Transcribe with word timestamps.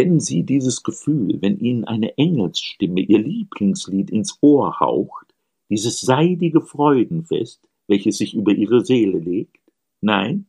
Kennen 0.00 0.18
Sie 0.18 0.44
dieses 0.44 0.82
Gefühl, 0.82 1.42
wenn 1.42 1.58
Ihnen 1.58 1.84
eine 1.84 2.16
Engelsstimme 2.16 3.02
Ihr 3.02 3.18
Lieblingslied 3.18 4.08
ins 4.08 4.38
Ohr 4.40 4.80
haucht, 4.80 5.34
dieses 5.68 6.00
seidige 6.00 6.62
Freudenfest, 6.62 7.68
welches 7.86 8.16
sich 8.16 8.32
über 8.32 8.52
Ihre 8.52 8.82
Seele 8.82 9.18
legt? 9.18 9.60
Nein? 10.00 10.46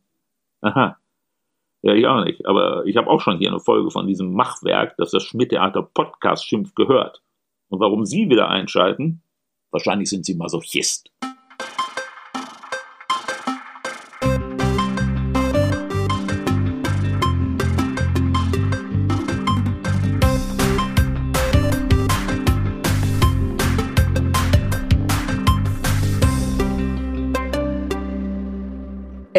Aha. 0.62 0.98
Ja, 1.82 1.94
ich 1.94 2.08
auch 2.08 2.24
nicht. 2.24 2.46
Aber 2.46 2.86
ich 2.86 2.96
habe 2.96 3.10
auch 3.10 3.20
schon 3.20 3.40
hier 3.40 3.50
eine 3.50 3.60
Folge 3.60 3.92
von 3.92 4.08
diesem 4.08 4.32
Machwerk, 4.32 4.96
das 4.96 5.12
das 5.12 5.24
Schmidt-Theater 5.24 5.82
Podcast 5.82 6.48
schimpft, 6.48 6.78
gehört. 6.78 7.22
Und 7.68 7.82
warum 7.82 8.06
Sie 8.06 8.30
wieder 8.30 8.48
einschalten? 8.48 9.22
Wahrscheinlich 9.70 10.10
sind 10.10 10.26
Sie 10.26 10.36
Masochist. 10.36 11.12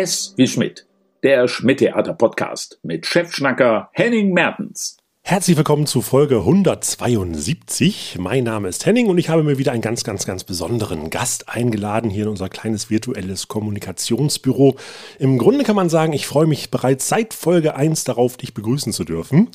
S 0.03 0.35
wie 0.37 0.49
Schmidt, 0.49 0.85
der 1.23 1.47
Schmidt-Theater-Podcast 1.47 2.81
mit 2.83 3.07
Chefschnacker 3.07 3.89
Henning 3.93 4.33
Mertens. 4.33 4.97
Herzlich 5.25 5.57
willkommen 5.57 5.87
zu 5.87 6.03
Folge 6.03 6.39
172. 6.39 8.17
Mein 8.19 8.43
Name 8.43 8.69
ist 8.69 8.85
Henning 8.85 9.07
und 9.07 9.17
ich 9.19 9.29
habe 9.29 9.45
mir 9.45 9.57
wieder 9.57 9.71
einen 9.71 9.81
ganz, 9.81 10.03
ganz, 10.03 10.27
ganz 10.27 10.43
besonderen 10.43 11.11
Gast 11.11 11.49
eingeladen 11.49 12.11
hier 12.11 12.25
in 12.25 12.29
unser 12.29 12.49
kleines 12.49 12.91
virtuelles 12.91 13.47
Kommunikationsbüro. 13.47 14.77
Im 15.21 15.39
Grunde 15.39 15.63
kann 15.65 15.77
man 15.77 15.89
sagen, 15.89 16.13
ich 16.13 16.27
freue 16.27 16.47
mich 16.47 16.71
bereits 16.71 17.09
seit 17.09 17.35
Folge 17.35 17.77
1 17.77 18.03
darauf, 18.03 18.37
dich 18.37 18.53
begrüßen 18.53 18.93
zu 18.93 19.05
dürfen. 19.05 19.49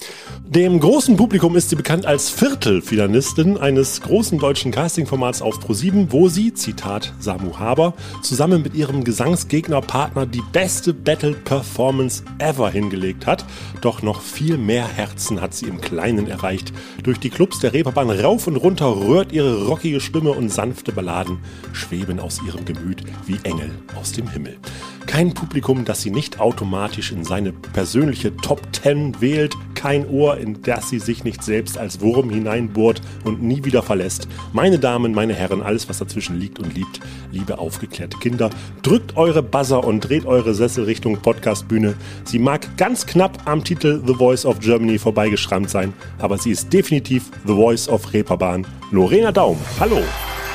Dem 0.48 0.80
großen 0.80 1.18
Publikum 1.18 1.56
ist 1.58 1.70
sie 1.70 1.76
bekannt 1.76 2.06
als 2.06 2.30
Viertelfinalistin 2.30 3.58
eines 3.58 4.02
großen 4.02 4.40
deutschen 4.40 4.72
Castingformats 4.72 5.42
auf 5.42 5.60
Pro7, 5.60 6.08
wo 6.10 6.30
sie, 6.30 6.54
Zitat 6.54 7.14
Samu 7.20 7.60
Haber, 7.60 7.94
zusammen 8.24 8.64
mit 8.64 8.74
ihrem 8.74 9.04
Gesangsgegnerpartner 9.04 10.26
die 10.26 10.44
beste 10.54 10.94
Battle-Performance 10.94 12.24
ever 12.40 12.70
hingelegt 12.72 13.28
hat. 13.28 13.46
Doch 13.82 14.02
noch 14.02 14.22
viel 14.22 14.58
mehr 14.58 14.88
Herzen 14.88 15.42
hat 15.42 15.57
sie 15.60 15.68
im 15.68 15.82
Kleinen 15.82 16.28
erreicht. 16.28 16.74
Durch 17.04 17.20
die 17.20 17.30
Clubs 17.30 17.60
der 17.60 17.74
Reeperbahn 17.74 18.10
rauf 18.10 18.48
und 18.48 18.56
runter 18.56 18.96
rührt 18.96 19.32
ihre 19.32 19.66
rockige 19.66 20.00
Stimme 20.00 20.32
und 20.32 20.50
sanfte 20.50 20.92
Balladen 20.92 21.40
schweben 21.74 22.20
aus 22.20 22.42
ihrem 22.46 22.66
Gemüt 22.66 23.04
wie 23.26 23.38
Engel 23.44 23.72
aus 24.00 24.12
dem 24.12 24.30
Himmel. 24.30 24.58
Kein 25.06 25.34
Publikum, 25.34 25.86
das 25.86 26.02
sie 26.02 26.12
nicht 26.12 26.40
automatisch 26.40 27.12
in 27.12 27.24
seine 27.24 27.54
persönliche 27.54 28.36
Top 28.36 28.62
Ten 28.74 29.20
wählt. 29.22 29.56
Kein 29.78 30.10
Ohr, 30.10 30.38
in 30.38 30.64
das 30.64 30.90
sie 30.90 30.98
sich 30.98 31.24
nicht 31.24 31.44
selbst 31.44 31.78
als 31.78 32.02
Wurm 32.02 32.32
hineinbohrt 32.32 33.00
und 33.24 33.44
nie 33.44 33.64
wieder 33.64 33.84
verlässt. 33.84 34.28
Meine 34.52 34.80
Damen, 34.80 35.14
meine 35.14 35.36
Herren, 35.36 35.62
alles 35.62 35.88
was 35.88 36.00
dazwischen 36.00 36.40
liegt 36.40 36.58
und 36.58 36.74
liebt, 36.74 37.00
liebe 37.32 37.60
aufgeklärte 37.60 38.18
Kinder, 38.18 38.50
drückt 38.82 39.16
eure 39.16 39.44
Buzzer 39.44 39.84
und 39.84 40.00
dreht 40.00 40.26
eure 40.26 40.56
Sessel 40.56 40.86
Richtung 40.86 41.18
Podcastbühne. 41.18 41.94
Sie 42.24 42.40
mag 42.40 42.76
ganz 42.78 43.06
knapp 43.06 43.44
am 43.46 43.64
Titel 43.64 44.02
The 44.04 44.16
Voice 44.16 44.48
of 44.48 44.60
Germany 44.62 44.98
vorbeigeschrammt 44.98 45.70
sein, 45.70 45.94
aber 46.18 46.40
sie 46.40 46.50
ist 46.50 46.74
definitiv 46.74 47.30
The 47.46 47.54
Voice 47.54 47.88
of 47.88 48.12
Reeperbahn. 48.14 48.66
Lorena 48.92 49.32
Daum, 49.32 49.58
hallo! 49.80 50.02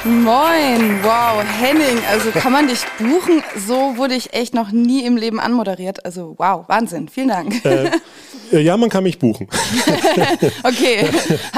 Moin, 0.04 0.98
wow, 1.04 1.44
Henning, 1.60 1.96
also 2.10 2.32
kann 2.32 2.50
man 2.50 2.66
dich 2.66 2.80
buchen? 2.98 3.40
So 3.56 3.96
wurde 3.96 4.14
ich 4.14 4.32
echt 4.34 4.52
noch 4.52 4.72
nie 4.72 5.06
im 5.06 5.16
Leben 5.16 5.38
anmoderiert. 5.38 6.04
Also 6.04 6.34
wow, 6.38 6.68
Wahnsinn, 6.68 7.08
vielen 7.08 7.28
Dank. 7.28 7.64
Äh, 7.64 7.90
ja, 8.50 8.76
man 8.76 8.90
kann 8.90 9.04
mich 9.04 9.20
buchen. 9.20 9.46
okay, 10.64 11.08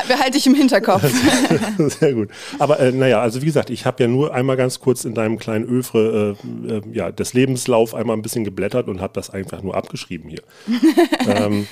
behalte 0.09 0.36
ich 0.36 0.47
im 0.47 0.55
Hinterkopf. 0.55 1.03
Sehr 1.98 2.12
gut. 2.12 2.28
Aber 2.59 2.81
äh, 2.81 2.92
naja, 2.92 3.23
also 3.23 3.41
wie 3.41 3.47
gesagt, 3.47 3.70
ich 3.70 3.86
habe 3.86 4.03
ja 4.03 4.09
nur 4.11 4.34
einmal 4.34 4.58
ganz 4.58 4.79
kurz 4.79 5.06
in 5.06 5.14
deinem 5.14 5.39
kleinen 5.39 5.64
Öfre 5.64 6.36
äh, 6.68 6.70
äh, 6.70 6.83
ja, 6.92 7.11
des 7.11 7.33
Lebenslauf 7.33 7.95
einmal 7.95 8.14
ein 8.14 8.23
bisschen 8.23 8.45
geblättert 8.45 8.89
und 8.89 9.01
habe 9.01 9.14
das 9.14 9.30
einfach 9.30 9.63
nur 9.63 9.74
abgeschrieben 9.74 10.29
hier. 10.29 10.42
ähm, 11.27 11.67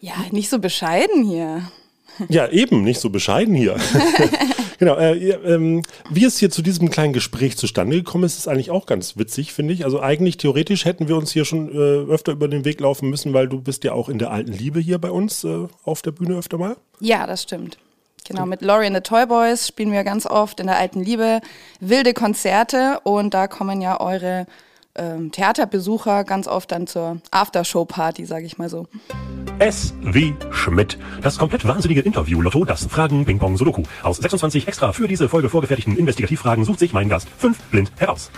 ja, 0.00 0.12
nicht 0.32 0.50
so 0.50 0.58
bescheiden 0.58 1.24
hier. 1.24 1.62
Ja, 2.28 2.46
eben, 2.48 2.84
nicht 2.84 3.00
so 3.00 3.08
bescheiden 3.08 3.54
hier. 3.54 3.76
Genau, 4.78 4.96
äh, 4.96 5.30
ähm, 5.30 5.82
wie 6.10 6.24
es 6.24 6.38
hier 6.38 6.50
zu 6.50 6.62
diesem 6.62 6.90
kleinen 6.90 7.12
Gespräch 7.12 7.56
zustande 7.56 7.96
gekommen 7.96 8.24
ist, 8.24 8.38
ist 8.38 8.48
eigentlich 8.48 8.70
auch 8.70 8.86
ganz 8.86 9.16
witzig, 9.16 9.52
finde 9.52 9.74
ich. 9.74 9.84
Also 9.84 10.00
eigentlich 10.00 10.36
theoretisch 10.36 10.84
hätten 10.84 11.08
wir 11.08 11.16
uns 11.16 11.32
hier 11.32 11.44
schon 11.44 11.68
äh, 11.68 12.10
öfter 12.10 12.32
über 12.32 12.48
den 12.48 12.64
Weg 12.64 12.80
laufen 12.80 13.10
müssen, 13.10 13.32
weil 13.32 13.48
du 13.48 13.60
bist 13.60 13.84
ja 13.84 13.92
auch 13.92 14.08
in 14.08 14.18
der 14.18 14.30
alten 14.30 14.52
Liebe 14.52 14.80
hier 14.80 14.98
bei 14.98 15.10
uns 15.10 15.44
äh, 15.44 15.66
auf 15.84 16.02
der 16.02 16.12
Bühne 16.12 16.36
öfter 16.36 16.58
mal. 16.58 16.76
Ja, 17.00 17.26
das 17.26 17.42
stimmt. 17.42 17.78
Genau, 18.26 18.46
mit 18.46 18.62
Laurie 18.62 18.86
and 18.86 18.96
the 18.96 19.02
Toy 19.02 19.26
Boys 19.26 19.68
spielen 19.68 19.92
wir 19.92 20.02
ganz 20.02 20.24
oft 20.24 20.58
in 20.58 20.66
der 20.66 20.78
alten 20.78 21.02
Liebe 21.02 21.40
wilde 21.80 22.14
Konzerte 22.14 23.00
und 23.04 23.34
da 23.34 23.48
kommen 23.48 23.82
ja 23.82 24.00
eure 24.00 24.46
ähm, 24.96 25.32
Theaterbesucher 25.32 26.24
ganz 26.24 26.48
oft 26.48 26.72
dann 26.72 26.86
zur 26.86 27.18
Aftershow-Party, 27.30 28.24
sage 28.26 28.46
ich 28.46 28.58
mal 28.58 28.68
so. 28.68 28.86
S 29.58 29.94
wie 30.00 30.34
Schmidt. 30.50 30.98
Das 31.22 31.38
komplett 31.38 31.66
wahnsinnige 31.66 32.00
Interview-Lotto, 32.00 32.64
das 32.64 32.86
Fragen 32.86 33.24
Ping 33.24 33.38
Pong 33.38 33.56
Sudoku. 33.56 33.82
Aus 34.02 34.16
26 34.18 34.66
extra 34.66 34.92
für 34.92 35.06
diese 35.06 35.28
Folge 35.28 35.48
vorgefertigten 35.48 35.96
Investigativfragen 35.96 36.64
sucht 36.64 36.80
sich 36.80 36.92
mein 36.92 37.08
Gast 37.08 37.28
fünf 37.38 37.60
blind 37.64 37.92
heraus. 37.96 38.30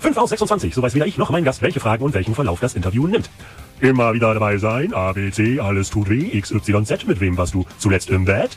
5 0.00 0.16
aus 0.16 0.30
26, 0.30 0.74
so 0.74 0.82
weiß 0.82 0.94
weder 0.94 1.06
ich 1.06 1.18
noch 1.18 1.28
mein 1.30 1.44
Gast, 1.44 1.60
welche 1.60 1.78
Fragen 1.78 2.04
und 2.04 2.14
welchen 2.14 2.34
Verlauf 2.34 2.58
das 2.58 2.74
Interview 2.74 3.06
nimmt. 3.06 3.28
Immer 3.80 4.14
wieder 4.14 4.32
dabei 4.32 4.56
sein, 4.56 4.94
A, 4.94 5.12
B, 5.12 5.30
C, 5.30 5.60
alles 5.60 5.90
tut 5.90 6.08
weh, 6.08 6.30
X, 6.32 6.50
Y, 6.50 6.84
Z, 6.84 7.06
mit 7.06 7.20
wem 7.20 7.36
warst 7.36 7.54
du 7.54 7.66
zuletzt 7.78 8.10
im 8.10 8.24
Bett? 8.24 8.56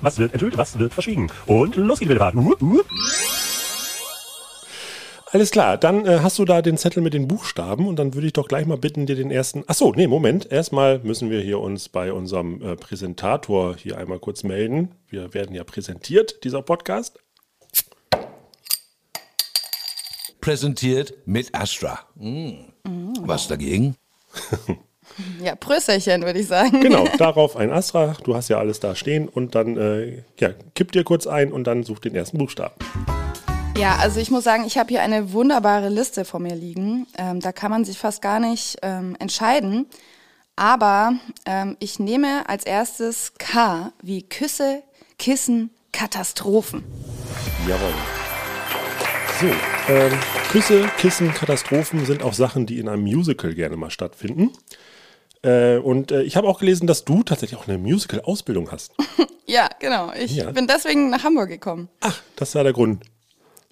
Was 0.00 0.18
wird 0.18 0.32
enthüllt, 0.34 0.56
was 0.56 0.78
wird 0.78 0.92
verschwiegen? 0.92 1.30
Und 1.46 1.76
los 1.76 1.98
geht's 2.00 2.10
wieder. 2.12 2.32
Alles 5.30 5.50
klar, 5.50 5.76
dann 5.76 6.06
äh, 6.06 6.20
hast 6.22 6.38
du 6.38 6.46
da 6.46 6.62
den 6.62 6.78
Zettel 6.78 7.02
mit 7.02 7.12
den 7.12 7.28
Buchstaben 7.28 7.86
und 7.86 7.98
dann 7.98 8.14
würde 8.14 8.26
ich 8.26 8.32
doch 8.32 8.48
gleich 8.48 8.64
mal 8.64 8.78
bitten, 8.78 9.04
dir 9.04 9.14
den 9.14 9.30
ersten. 9.30 9.62
Achso, 9.66 9.92
nee, 9.94 10.06
Moment. 10.06 10.50
Erstmal 10.50 11.00
müssen 11.00 11.28
wir 11.28 11.40
hier 11.42 11.60
uns 11.60 11.90
bei 11.90 12.14
unserem 12.14 12.62
äh, 12.62 12.76
Präsentator 12.76 13.76
hier 13.76 13.98
einmal 13.98 14.20
kurz 14.20 14.42
melden. 14.42 14.94
Wir 15.06 15.34
werden 15.34 15.54
ja 15.54 15.64
präsentiert, 15.64 16.44
dieser 16.44 16.62
Podcast. 16.62 17.18
Präsentiert 20.40 21.12
mit 21.26 21.54
Astra. 21.54 22.00
Mm. 22.14 22.52
Was 23.20 23.48
dagegen? 23.48 23.96
Ja, 25.42 25.56
Prösterchen, 25.56 26.22
würde 26.22 26.38
ich 26.38 26.46
sagen. 26.46 26.80
Genau, 26.82 27.04
darauf 27.18 27.56
ein 27.56 27.72
Astra. 27.72 28.14
Du 28.24 28.36
hast 28.36 28.48
ja 28.48 28.58
alles 28.58 28.78
da 28.78 28.94
stehen 28.94 29.26
und 29.26 29.54
dann 29.54 29.76
äh, 29.76 30.22
ja, 30.38 30.50
kipp 30.74 30.92
dir 30.92 31.02
kurz 31.02 31.26
ein 31.26 31.50
und 31.50 31.64
dann 31.64 31.82
such 31.82 31.98
den 32.00 32.14
ersten 32.14 32.38
Buchstaben. 32.38 32.74
Ja, 33.78 33.94
also 34.00 34.18
ich 34.18 34.32
muss 34.32 34.42
sagen, 34.42 34.64
ich 34.66 34.76
habe 34.76 34.88
hier 34.88 35.02
eine 35.02 35.32
wunderbare 35.32 35.88
Liste 35.88 36.24
vor 36.24 36.40
mir 36.40 36.56
liegen. 36.56 37.06
Ähm, 37.16 37.38
da 37.38 37.52
kann 37.52 37.70
man 37.70 37.84
sich 37.84 37.96
fast 37.96 38.20
gar 38.22 38.40
nicht 38.40 38.76
ähm, 38.82 39.14
entscheiden. 39.20 39.86
Aber 40.56 41.12
ähm, 41.46 41.76
ich 41.78 42.00
nehme 42.00 42.48
als 42.48 42.64
erstes 42.64 43.34
K 43.38 43.92
wie 44.02 44.28
Küsse, 44.28 44.82
Kissen, 45.16 45.70
Katastrophen. 45.92 46.82
Jawohl. 47.68 47.94
So, 49.40 49.46
ähm, 49.92 50.12
Küsse, 50.50 50.90
Kissen, 50.98 51.32
Katastrophen 51.32 52.04
sind 52.04 52.24
auch 52.24 52.32
Sachen, 52.32 52.66
die 52.66 52.80
in 52.80 52.88
einem 52.88 53.04
Musical 53.04 53.54
gerne 53.54 53.76
mal 53.76 53.90
stattfinden. 53.90 54.50
Äh, 55.42 55.76
und 55.76 56.10
äh, 56.10 56.22
ich 56.22 56.36
habe 56.36 56.48
auch 56.48 56.58
gelesen, 56.58 56.88
dass 56.88 57.04
du 57.04 57.22
tatsächlich 57.22 57.60
auch 57.60 57.68
eine 57.68 57.78
Musical-Ausbildung 57.78 58.72
hast. 58.72 58.90
ja, 59.46 59.68
genau. 59.78 60.10
Ich 60.18 60.34
ja. 60.34 60.50
bin 60.50 60.66
deswegen 60.66 61.10
nach 61.10 61.22
Hamburg 61.22 61.48
gekommen. 61.48 61.88
Ach, 62.00 62.20
das 62.34 62.56
war 62.56 62.64
der 62.64 62.72
Grund. 62.72 63.04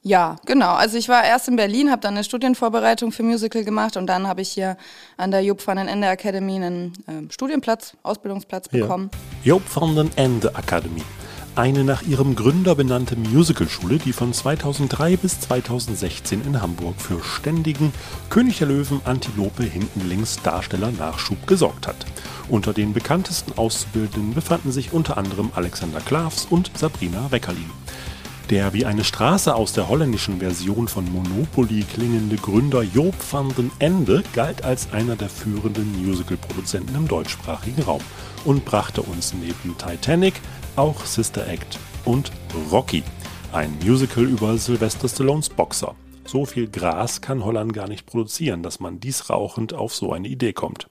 Ja, 0.07 0.37
genau. 0.47 0.75
Also 0.75 0.97
ich 0.99 1.09
war 1.09 1.25
erst 1.25 1.49
in 1.49 1.57
Berlin, 1.57 1.91
habe 1.91 2.01
dann 2.01 2.15
eine 2.15 2.23
Studienvorbereitung 2.23 3.11
für 3.11 3.25
Musical 3.25 3.65
gemacht 3.65 3.97
und 3.97 4.07
dann 4.07 4.29
habe 4.29 4.41
ich 4.41 4.51
hier 4.51 4.77
an 5.17 5.33
der 5.33 5.41
Job 5.43 5.67
van 5.67 5.79
den 5.79 5.89
Ende 5.89 6.07
Academy 6.07 6.55
einen 6.55 6.93
äh, 7.09 7.33
Studienplatz, 7.33 7.97
Ausbildungsplatz 8.05 8.69
bekommen. 8.69 9.11
Ja. 9.43 9.55
Job 9.55 9.63
van 9.75 9.97
den 9.97 10.11
Ende 10.15 10.51
Academy. 10.51 11.03
Eine 11.57 11.83
nach 11.83 12.03
ihrem 12.03 12.37
Gründer 12.37 12.77
benannte 12.77 13.17
Musicalschule, 13.17 13.99
die 13.99 14.13
von 14.13 14.33
2003 14.33 15.17
bis 15.17 15.41
2016 15.41 16.43
in 16.47 16.63
Hamburg 16.63 17.01
für 17.01 17.21
ständigen 17.25 17.93
König 18.31 18.59
der 18.59 18.69
Löwen 18.69 19.01
Antilope 19.07 19.65
hinten 19.65 20.09
links 20.09 20.41
Darsteller 20.41 20.93
Nachschub 20.93 21.49
gesorgt 21.49 21.89
hat. 21.89 21.97
Unter 22.49 22.73
den 22.73 22.93
bekanntesten 22.93 23.59
Auszubildenden 23.59 24.35
befanden 24.35 24.71
sich 24.71 24.93
unter 24.93 25.19
anderem 25.19 25.51
Alexander 25.57 26.01
Klavs 26.01 26.47
und 26.49 26.71
Sabrina 26.77 27.33
Weckerlin. 27.33 27.86
Der 28.51 28.73
wie 28.73 28.87
eine 28.87 29.03
Straße 29.03 29.53
aus 29.53 29.73
der 29.73 29.89
holländischen 29.89 30.39
Version 30.39 30.87
von 30.87 31.05
Monopoly 31.11 31.83
klingende 31.83 32.37
Gründer 32.37 32.83
Joop 32.83 33.15
van 33.29 33.53
den 33.57 33.73
Ende 33.81 34.23
galt 34.35 34.63
als 34.63 34.93
einer 34.93 35.17
der 35.17 35.29
führenden 35.29 36.07
Musical-Produzenten 36.07 36.95
im 36.95 37.09
deutschsprachigen 37.09 37.83
Raum 37.83 38.03
und 38.45 38.65
brachte 38.65 39.03
uns 39.03 39.35
neben 39.35 39.77
Titanic 39.77 40.35
auch 40.77 41.05
Sister 41.05 41.45
Act 41.49 41.81
und 42.05 42.31
Rocky, 42.71 43.03
ein 43.53 43.77
Musical 43.85 44.23
über 44.23 44.57
Sylvester 44.59 45.09
Stallones 45.09 45.49
Boxer. 45.49 45.97
So 46.25 46.45
viel 46.45 46.69
Gras 46.69 47.21
kann 47.21 47.45
Holland 47.45 47.73
gar 47.73 47.89
nicht 47.89 48.07
produzieren, 48.07 48.63
dass 48.63 48.79
man 48.79 49.01
dies 49.01 49.29
rauchend 49.29 49.75
auf 49.75 49.93
so 49.93 50.13
eine 50.13 50.29
Idee 50.29 50.53
kommt. 50.53 50.87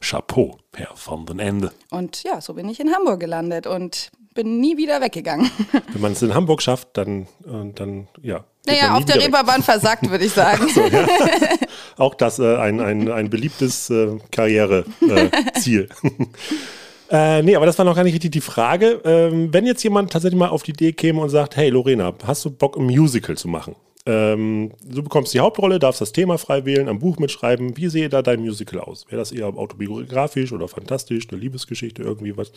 Chapeau, 0.00 0.56
Herr 0.74 0.96
von 0.96 1.26
den 1.26 1.40
Ende. 1.40 1.72
Und 1.90 2.22
ja, 2.22 2.40
so 2.40 2.54
bin 2.54 2.70
ich 2.70 2.80
in 2.80 2.94
Hamburg 2.94 3.20
gelandet 3.20 3.66
und 3.66 4.12
bin 4.34 4.60
nie 4.60 4.76
wieder 4.76 5.00
weggegangen. 5.00 5.50
Wenn 5.92 6.00
man 6.00 6.12
es 6.12 6.22
in 6.22 6.34
Hamburg 6.34 6.62
schafft, 6.62 6.88
dann, 6.94 7.22
äh, 7.44 7.72
dann 7.74 8.08
ja. 8.22 8.44
Naja, 8.66 8.94
auf 8.94 9.04
der. 9.04 9.16
Reeperbahn 9.16 9.62
versagt, 9.62 10.08
würde 10.08 10.24
ich 10.24 10.32
sagen. 10.32 10.68
Auch 11.96 12.14
das 12.14 12.38
äh, 12.38 12.56
ein, 12.56 12.80
ein, 12.80 13.10
ein 13.10 13.30
beliebtes 13.30 13.90
äh, 13.90 14.18
Karriereziel. 14.30 15.88
Äh. 16.02 17.38
Äh, 17.38 17.42
nee, 17.42 17.56
aber 17.56 17.66
das 17.66 17.76
war 17.78 17.84
noch 17.84 17.96
gar 17.96 18.04
nicht 18.04 18.14
richtig 18.14 18.30
die 18.30 18.40
Frage. 18.40 19.00
Ähm, 19.04 19.52
wenn 19.52 19.66
jetzt 19.66 19.82
jemand 19.82 20.12
tatsächlich 20.12 20.38
mal 20.38 20.50
auf 20.50 20.62
die 20.62 20.70
Idee 20.70 20.92
käme 20.92 21.20
und 21.20 21.28
sagt, 21.28 21.56
hey 21.56 21.68
Lorena, 21.68 22.14
hast 22.24 22.44
du 22.44 22.50
Bock, 22.50 22.76
ein 22.76 22.84
Musical 22.84 23.36
zu 23.36 23.48
machen? 23.48 23.74
Ähm, 24.06 24.70
du 24.84 25.02
bekommst 25.02 25.34
die 25.34 25.40
Hauptrolle, 25.40 25.78
darfst 25.78 26.00
das 26.00 26.12
Thema 26.12 26.38
frei 26.38 26.64
wählen, 26.64 26.88
am 26.88 27.00
Buch 27.00 27.18
mitschreiben. 27.18 27.76
Wie 27.76 27.88
sehe 27.88 28.08
da 28.08 28.22
dein 28.22 28.40
Musical 28.40 28.80
aus? 28.80 29.06
Wäre 29.08 29.18
das 29.18 29.32
eher 29.32 29.46
autobiografisch 29.46 30.52
oder 30.52 30.68
fantastisch, 30.68 31.26
eine 31.30 31.40
Liebesgeschichte, 31.40 32.02
irgendwie 32.02 32.36
was? 32.36 32.52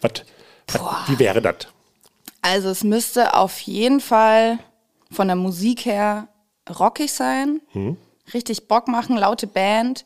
was, 0.00 0.24
was 0.72 1.08
wie 1.08 1.18
wäre 1.18 1.40
das? 1.42 1.68
Also 2.42 2.68
es 2.70 2.84
müsste 2.84 3.34
auf 3.34 3.58
jeden 3.60 4.00
Fall 4.00 4.58
von 5.10 5.26
der 5.28 5.36
Musik 5.36 5.84
her 5.84 6.28
rockig 6.78 7.12
sein, 7.12 7.60
richtig 8.34 8.68
Bock 8.68 8.88
machen, 8.88 9.16
laute 9.16 9.46
Band. 9.46 10.04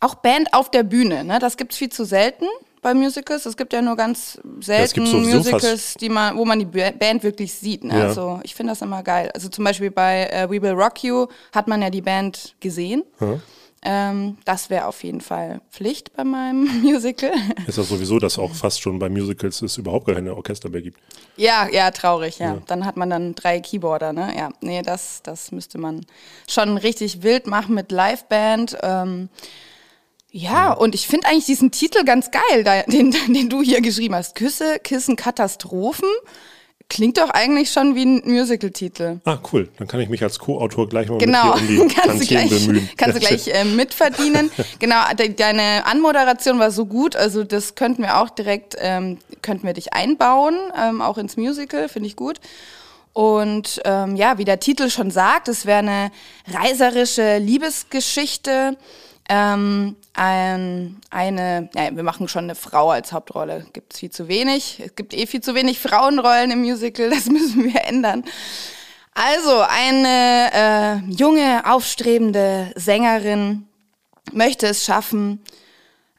Auch 0.00 0.16
Band 0.16 0.52
auf 0.52 0.70
der 0.70 0.82
Bühne, 0.82 1.24
ne? 1.24 1.38
das 1.38 1.56
gibt's 1.56 1.76
viel 1.76 1.88
zu 1.90 2.04
selten 2.04 2.44
bei 2.82 2.92
Musicals. 2.92 3.46
Es 3.46 3.56
gibt 3.56 3.72
ja 3.72 3.80
nur 3.80 3.96
ganz 3.96 4.38
selten 4.60 5.04
Musicals, 5.62 5.94
die 5.94 6.08
man, 6.10 6.36
wo 6.36 6.44
man 6.44 6.58
die 6.58 6.66
Ba- 6.66 6.90
Band 6.90 7.22
wirklich 7.22 7.54
sieht. 7.54 7.82
Ne? 7.84 7.96
Ja. 7.98 8.04
Also 8.08 8.40
ich 8.42 8.54
finde 8.54 8.72
das 8.72 8.82
immer 8.82 9.02
geil. 9.02 9.30
Also 9.34 9.48
zum 9.48 9.64
Beispiel 9.64 9.90
bei 9.90 10.26
äh, 10.26 10.50
We 10.50 10.60
Will 10.60 10.72
Rock 10.72 11.02
You 11.02 11.26
hat 11.54 11.68
man 11.68 11.80
ja 11.80 11.88
die 11.90 12.02
Band 12.02 12.54
gesehen. 12.60 13.02
Ähm, 13.86 14.38
das 14.46 14.70
wäre 14.70 14.86
auf 14.86 15.04
jeden 15.04 15.20
Fall 15.20 15.60
Pflicht 15.70 16.16
bei 16.16 16.24
meinem 16.24 16.64
Musical. 16.82 17.32
Ist 17.66 17.76
das 17.76 17.88
sowieso, 17.88 18.18
dass 18.18 18.38
auch 18.38 18.54
fast 18.54 18.80
schon 18.80 18.98
bei 18.98 19.10
Musicals 19.10 19.60
es 19.60 19.76
überhaupt 19.76 20.06
gar 20.06 20.14
keine 20.14 20.34
Orchester 20.34 20.70
mehr 20.70 20.80
gibt? 20.80 20.98
Ja, 21.36 21.68
ja, 21.70 21.90
traurig, 21.90 22.38
ja. 22.38 22.62
Dann 22.66 22.86
hat 22.86 22.96
man 22.96 23.10
dann 23.10 23.34
drei 23.34 23.60
Keyboarder, 23.60 24.14
ne? 24.14 24.32
Ja, 24.36 24.50
nee, 24.60 24.80
das, 24.80 25.22
das 25.22 25.52
müsste 25.52 25.78
man 25.78 26.06
schon 26.48 26.78
richtig 26.78 27.22
wild 27.22 27.46
machen 27.46 27.74
mit 27.74 27.92
Liveband. 27.92 28.78
Ähm, 28.82 29.28
ja, 30.30 30.72
und 30.72 30.94
ich 30.94 31.06
finde 31.06 31.28
eigentlich 31.28 31.46
diesen 31.46 31.70
Titel 31.70 32.04
ganz 32.04 32.30
geil, 32.30 32.64
den, 32.88 33.14
den 33.28 33.48
du 33.50 33.62
hier 33.62 33.82
geschrieben 33.82 34.14
hast. 34.14 34.34
Küsse, 34.34 34.78
Kissen, 34.82 35.16
Katastrophen. 35.16 36.08
Klingt 36.94 37.18
doch 37.18 37.30
eigentlich 37.30 37.72
schon 37.72 37.96
wie 37.96 38.04
ein 38.04 38.22
Musical-Titel. 38.24 39.18
Ah, 39.24 39.38
cool. 39.52 39.68
Dann 39.78 39.88
kann 39.88 39.98
ich 39.98 40.08
mich 40.08 40.22
als 40.22 40.38
Co-Autor 40.38 40.88
gleich 40.88 41.08
mal 41.08 41.18
Genau, 41.18 41.56
mit 41.56 41.64
hier 41.64 41.82
um 41.82 41.88
die 41.88 41.94
kannst 42.00 42.22
du 42.22 42.26
gleich, 42.28 42.50
bemühen. 42.50 42.88
kannst 42.96 43.16
du 43.16 43.20
gleich 43.20 43.48
äh, 43.48 43.64
mitverdienen. 43.64 44.48
genau, 44.78 45.00
de 45.18 45.34
deine 45.34 45.84
Anmoderation 45.86 46.60
war 46.60 46.70
so 46.70 46.86
gut, 46.86 47.16
also 47.16 47.42
das 47.42 47.74
könnten 47.74 48.02
wir 48.02 48.20
auch 48.20 48.30
direkt, 48.30 48.76
ähm, 48.78 49.18
könnten 49.42 49.66
wir 49.66 49.72
dich 49.72 49.92
einbauen, 49.92 50.54
ähm, 50.80 51.02
auch 51.02 51.18
ins 51.18 51.36
Musical, 51.36 51.88
finde 51.88 52.06
ich 52.06 52.14
gut. 52.14 52.38
Und 53.12 53.82
ähm, 53.84 54.14
ja, 54.14 54.38
wie 54.38 54.44
der 54.44 54.60
Titel 54.60 54.88
schon 54.88 55.10
sagt, 55.10 55.48
es 55.48 55.66
wäre 55.66 55.80
eine 55.80 56.12
reiserische 56.46 57.38
Liebesgeschichte. 57.38 58.76
Ähm, 59.28 59.96
ein, 60.14 61.00
eine, 61.10 61.68
ja, 61.74 61.94
wir 61.94 62.02
machen 62.02 62.28
schon 62.28 62.44
eine 62.44 62.54
Frau 62.54 62.90
als 62.90 63.12
Hauptrolle, 63.12 63.66
gibt's 63.72 63.98
viel 63.98 64.10
zu 64.10 64.28
wenig. 64.28 64.80
Es 64.84 64.94
gibt 64.94 65.12
eh 65.12 65.26
viel 65.26 65.40
zu 65.40 65.54
wenig 65.54 65.80
Frauenrollen 65.80 66.50
im 66.52 66.60
Musical, 66.60 67.10
das 67.10 67.26
müssen 67.26 67.64
wir 67.64 67.84
ändern. 67.84 68.24
Also, 69.12 69.60
eine 69.60 70.50
äh, 70.52 71.10
junge, 71.12 71.62
aufstrebende 71.66 72.72
Sängerin 72.74 73.68
möchte 74.32 74.66
es 74.66 74.84
schaffen. 74.84 75.40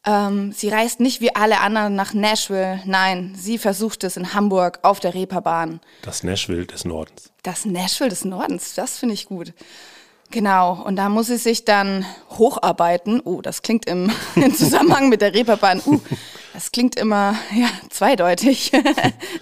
Ähm, 0.06 0.51
sie 0.51 0.69
reist 0.69 1.00
nicht 1.00 1.19
wie 1.19 1.36
alle 1.36 1.59
anderen 1.59 1.95
nach 1.95 2.13
Nashville. 2.13 2.81
Nein, 2.86 3.33
sie 3.36 3.57
versucht 3.57 4.03
es 4.03 4.18
in 4.18 4.33
Hamburg 4.33 4.80
auf 4.83 5.00
der 5.00 5.13
Reeperbahn. 5.13 5.81
Das 6.03 6.24
Nashville 6.24 6.65
des 6.65 6.86
Nordens. 6.86 7.31
Das 7.44 7.65
Nashville 7.65 8.09
des 8.09 8.24
Nordens, 8.24 8.75
das 8.75 8.98
finde 8.98 9.15
ich 9.15 9.25
gut. 9.25 9.53
Genau, 10.31 10.74
und 10.86 10.95
da 10.98 11.07
muss 11.07 11.27
sie 11.27 11.38
sich 11.38 11.66
dann 11.66 12.06
hocharbeiten. 12.38 13.22
Oh, 13.24 13.42
das 13.42 13.62
klingt 13.62 13.86
im, 13.88 14.12
im 14.36 14.54
Zusammenhang 14.56 15.07
mit 15.10 15.22
der 15.22 15.33
Reeperbahn. 15.33 15.81
Uh, 15.86 16.00
das 16.54 16.72
klingt 16.72 16.95
immer 16.98 17.36
ja, 17.54 17.68
zweideutig. 17.89 18.72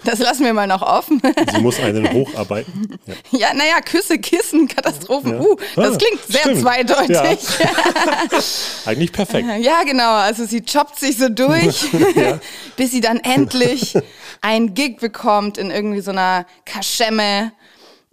Das 0.04 0.18
lassen 0.18 0.44
wir 0.44 0.52
mal 0.52 0.66
noch 0.66 0.82
offen. 0.82 1.22
Sie 1.52 1.60
muss 1.60 1.80
einen 1.80 2.12
hocharbeiten. 2.12 2.98
Ja. 3.06 3.14
Ja, 3.48 3.54
naja, 3.54 3.80
Küsse, 3.84 4.18
Kissen, 4.18 4.68
Katastrophen. 4.68 5.32
Ja. 5.32 5.40
Uh, 5.40 5.56
das 5.76 5.94
Ah, 5.94 5.98
klingt 5.98 6.22
sehr 6.28 6.40
stimmt. 6.40 6.60
zweideutig. 6.60 7.16
Eigentlich 8.84 9.12
perfekt. 9.12 9.48
Ja. 9.60 9.82
genau. 9.84 10.12
Also 10.12 10.44
sie 10.44 10.58
jobbt 10.58 10.98
sich 10.98 11.16
so 11.16 11.28
durch, 11.28 11.86
bis 12.76 12.90
sie 12.90 13.00
dann 13.00 13.18
endlich 13.18 13.96
einen 14.42 14.74
Gig 14.74 14.98
bekommt 14.98 15.56
in 15.58 15.70
irgendwie 15.70 16.00
so 16.00 16.10
einer 16.10 16.46
Kaschemme. 16.66 17.52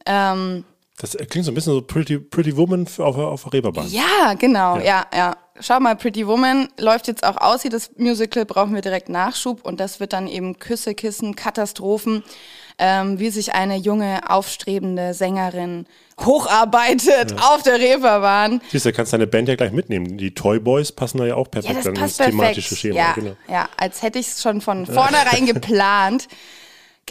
Ähm, 0.05 0.63
Das 1.01 1.17
klingt 1.17 1.45
so 1.45 1.51
ein 1.51 1.55
bisschen 1.55 1.73
so 1.73 1.81
Pretty, 1.81 2.19
Pretty 2.19 2.55
Woman 2.55 2.85
auf, 2.99 3.17
auf 3.17 3.43
der 3.45 3.53
Reeperbahn. 3.53 3.87
ja, 3.89 4.35
genau. 4.37 4.77
Ja. 4.77 5.07
ja, 5.15 5.35
Schau 5.59 5.79
mal, 5.79 5.95
Pretty 5.95 6.27
Woman 6.27 6.67
läuft 6.79 7.07
jetzt 7.07 7.23
auch 7.23 7.37
aus. 7.37 7.63
Hier 7.63 7.71
das 7.71 7.91
Musical 7.97 8.45
brauchen 8.45 8.73
wir 8.75 8.81
direkt 8.81 9.09
Nachschub 9.09 9.65
und 9.65 9.79
das 9.79 9.99
wird 9.99 10.13
dann 10.13 10.27
eben 10.27 10.59
Küsse, 10.59 10.93
Kissen, 10.93 11.35
Katastrophen, 11.35 12.23
ähm, 12.77 13.17
wie 13.19 13.31
sich 13.31 13.53
eine 13.53 13.77
junge, 13.77 14.21
aufstrebende 14.29 15.13
Sängerin 15.15 15.87
hocharbeitet 16.19 17.35
auf 17.41 17.63
der 17.63 17.79
Reeperbahn. 17.79 18.61
Siehst 18.71 18.85
du, 18.85 18.93
kannst 18.93 19.13
deine 19.13 19.27
Band 19.27 19.49
ja 19.49 19.55
gleich 19.55 19.71
mitnehmen. 19.71 20.17
Die 20.17 20.33
Toy 20.33 20.59
Boys 20.59 20.91
passen 20.91 21.17
da 21.17 21.25
ja 21.25 21.35
auch 21.35 21.47
Ja, 21.47 21.51
perfekt 21.51 21.77
das 21.77 21.83
dann 21.85 21.93
passt 21.95 22.17
thematische 22.21 22.61
perfekt. 22.61 22.79
Schema. 22.81 22.95
Ja, 22.95 23.13
Genau. 23.13 23.35
ja, 23.49 23.69
als 23.77 24.01
hätte 24.01 24.19
ich 24.19 24.27
es 24.27 24.41
schon 24.41 24.61
von 24.61 24.85
vornherein 24.87 25.45
geplant. 25.45 26.27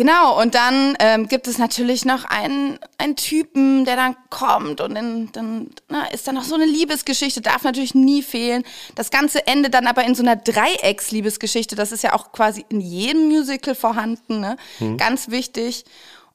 Genau, 0.00 0.40
und 0.40 0.54
dann 0.54 0.96
ähm, 0.98 1.28
gibt 1.28 1.46
es 1.46 1.58
natürlich 1.58 2.06
noch 2.06 2.24
einen, 2.24 2.78
einen 2.96 3.16
Typen, 3.16 3.84
der 3.84 3.96
dann 3.96 4.16
kommt 4.30 4.80
und 4.80 4.94
dann, 4.94 5.30
dann 5.32 5.66
na, 5.90 6.06
ist 6.06 6.26
da 6.26 6.32
noch 6.32 6.44
so 6.44 6.54
eine 6.54 6.64
Liebesgeschichte, 6.64 7.42
darf 7.42 7.64
natürlich 7.64 7.94
nie 7.94 8.22
fehlen. 8.22 8.64
Das 8.94 9.10
Ganze 9.10 9.46
endet 9.46 9.74
dann 9.74 9.86
aber 9.86 10.04
in 10.04 10.14
so 10.14 10.22
einer 10.22 10.36
Dreiecks-Liebesgeschichte. 10.36 11.76
Das 11.76 11.92
ist 11.92 12.02
ja 12.02 12.14
auch 12.14 12.32
quasi 12.32 12.64
in 12.70 12.80
jedem 12.80 13.28
Musical 13.28 13.74
vorhanden, 13.74 14.40
ne? 14.40 14.56
ganz 14.96 15.28
wichtig. 15.28 15.84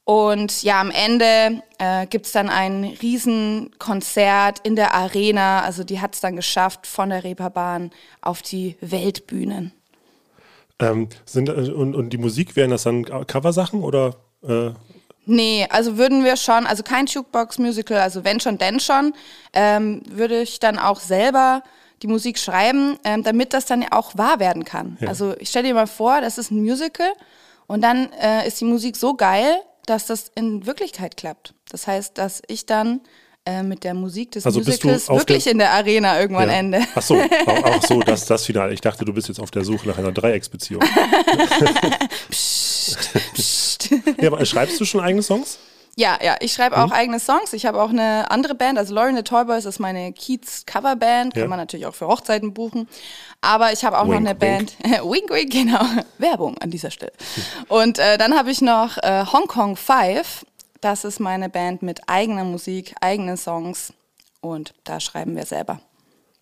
Und 0.04 0.62
ja, 0.62 0.80
am 0.80 0.92
Ende 0.92 1.60
äh, 1.78 2.06
gibt's 2.06 2.30
dann 2.30 2.48
ein 2.48 2.84
Riesenkonzert 2.84 4.60
in 4.62 4.76
der 4.76 4.94
Arena. 4.94 5.62
Also 5.62 5.82
die 5.82 6.00
hat's 6.00 6.20
dann 6.20 6.36
geschafft 6.36 6.86
von 6.86 7.10
der 7.10 7.24
Reeperbahn 7.24 7.90
auf 8.20 8.42
die 8.42 8.76
Weltbühnen. 8.80 9.72
Ähm, 10.78 11.08
sind, 11.24 11.48
und, 11.48 11.94
und 11.94 12.10
die 12.10 12.18
Musik, 12.18 12.54
wären 12.56 12.70
das 12.70 12.82
dann 12.82 13.04
Coversachen 13.26 13.82
oder? 13.82 14.16
Äh, 14.42 14.70
Nee, 15.28 15.66
also 15.70 15.98
würden 15.98 16.22
wir 16.24 16.36
schon, 16.36 16.66
also 16.66 16.84
kein 16.84 17.06
Jukebox-Musical, 17.06 17.98
also 17.98 18.24
wenn 18.24 18.38
schon, 18.38 18.58
denn 18.58 18.78
schon, 18.78 19.12
ähm, 19.52 20.02
würde 20.08 20.40
ich 20.40 20.60
dann 20.60 20.78
auch 20.78 21.00
selber 21.00 21.64
die 22.02 22.06
Musik 22.06 22.38
schreiben, 22.38 22.96
ähm, 23.02 23.24
damit 23.24 23.52
das 23.52 23.66
dann 23.66 23.82
ja 23.82 23.88
auch 23.90 24.16
wahr 24.16 24.38
werden 24.38 24.64
kann. 24.64 24.96
Also 25.04 25.34
ich 25.40 25.48
stell 25.48 25.64
dir 25.64 25.74
mal 25.74 25.88
vor, 25.88 26.20
das 26.20 26.38
ist 26.38 26.52
ein 26.52 26.62
Musical 26.62 27.12
und 27.66 27.82
dann 27.82 28.12
äh, 28.12 28.46
ist 28.46 28.60
die 28.60 28.66
Musik 28.66 28.96
so 28.96 29.14
geil, 29.14 29.56
dass 29.86 30.06
das 30.06 30.30
in 30.36 30.64
Wirklichkeit 30.64 31.16
klappt. 31.16 31.54
Das 31.70 31.88
heißt, 31.88 32.16
dass 32.18 32.42
ich 32.46 32.66
dann 32.66 33.00
äh, 33.46 33.62
mit 33.62 33.84
der 33.84 33.94
Musik 33.94 34.32
des 34.32 34.44
Also 34.44 34.60
Musicals 34.60 35.08
wirklich 35.08 35.46
in 35.46 35.58
der 35.58 35.70
Arena 35.72 36.20
irgendwann 36.20 36.50
ende. 36.50 36.80
Ach 36.94 37.02
so, 37.02 37.14
auch, 37.46 37.62
auch 37.64 37.82
so, 37.82 38.00
das, 38.00 38.26
das 38.26 38.44
Finale. 38.44 38.74
Ich 38.74 38.80
dachte, 38.80 39.04
du 39.04 39.12
bist 39.12 39.28
jetzt 39.28 39.40
auf 39.40 39.50
der 39.50 39.64
Suche 39.64 39.88
nach 39.88 39.96
einer 39.98 40.12
Dreiecksbeziehung. 40.12 40.82
ja, 44.20 44.28
aber 44.28 44.44
schreibst 44.44 44.80
du 44.80 44.84
schon 44.84 45.00
eigene 45.00 45.22
Songs? 45.22 45.58
Ja, 45.98 46.18
ja, 46.22 46.36
ich 46.40 46.52
schreibe 46.52 46.76
auch 46.76 46.90
eigene 46.90 47.18
Songs. 47.18 47.54
Ich 47.54 47.64
habe 47.64 47.80
auch 47.80 47.88
eine 47.88 48.30
andere 48.30 48.54
Band, 48.54 48.78
also 48.78 48.92
Lauren 48.92 49.16
the 49.16 49.22
Toyboys 49.22 49.64
ist 49.64 49.78
meine 49.78 50.12
Kiez 50.12 50.66
Coverband, 50.66 51.32
kann 51.32 51.44
Ja. 51.44 51.48
man 51.48 51.58
natürlich 51.58 51.86
auch 51.86 51.94
für 51.94 52.06
Hochzeiten 52.06 52.52
buchen. 52.52 52.86
Aber 53.40 53.72
ich 53.72 53.82
habe 53.82 53.98
auch 53.98 54.04
Wink, 54.04 54.12
noch 54.12 54.18
eine 54.20 54.34
Band, 54.34 54.76
wink, 54.82 55.30
wink, 55.30 55.50
genau, 55.50 55.80
Werbung 56.18 56.58
an 56.58 56.70
dieser 56.70 56.90
Stelle. 56.90 57.12
Und 57.68 57.98
äh, 57.98 58.18
dann 58.18 58.36
habe 58.36 58.50
ich 58.50 58.60
noch 58.60 58.98
äh, 58.98 59.24
Hong 59.32 59.46
Kong 59.46 59.76
Five. 59.76 60.44
Das 60.80 61.04
ist 61.04 61.20
meine 61.20 61.48
Band 61.48 61.82
mit 61.82 62.00
eigener 62.08 62.44
Musik, 62.44 62.94
eigenen 63.00 63.36
Songs 63.36 63.92
und 64.40 64.74
da 64.84 65.00
schreiben 65.00 65.34
wir 65.36 65.46
selber. 65.46 65.80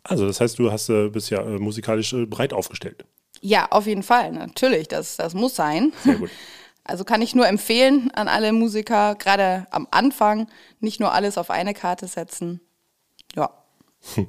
Also, 0.03 0.27
das 0.27 0.41
heißt, 0.41 0.59
du 0.59 0.71
hast, 0.71 0.89
äh, 0.91 1.09
bist 1.09 1.31
ja 1.31 1.41
äh, 1.43 1.59
musikalisch 1.59 2.13
äh, 2.13 2.27
breit 2.27 2.53
aufgestellt. 2.53 3.05
Ja, 3.41 3.67
auf 3.71 3.87
jeden 3.87 4.03
Fall, 4.03 4.33
natürlich, 4.33 4.89
das, 4.89 5.17
das 5.17 5.35
muss 5.35 5.55
sein. 5.57 5.93
Sehr 6.05 6.17
gut. 6.17 6.31
Also 6.87 7.05
kann 7.05 7.23
ich 7.23 7.35
nur 7.35 7.49
empfehlen 7.49 8.11
an 8.11 8.29
alle 8.29 8.53
Musiker, 8.53 9.15
gerade 9.15 9.67
am 9.71 9.89
Anfang, 9.91 10.49
nicht 10.81 11.01
nur 11.01 11.13
alles 11.15 11.39
auf 11.39 11.49
eine 11.49 11.73
Karte 11.73 12.07
setzen. 12.07 12.61
Ja. 13.35 13.49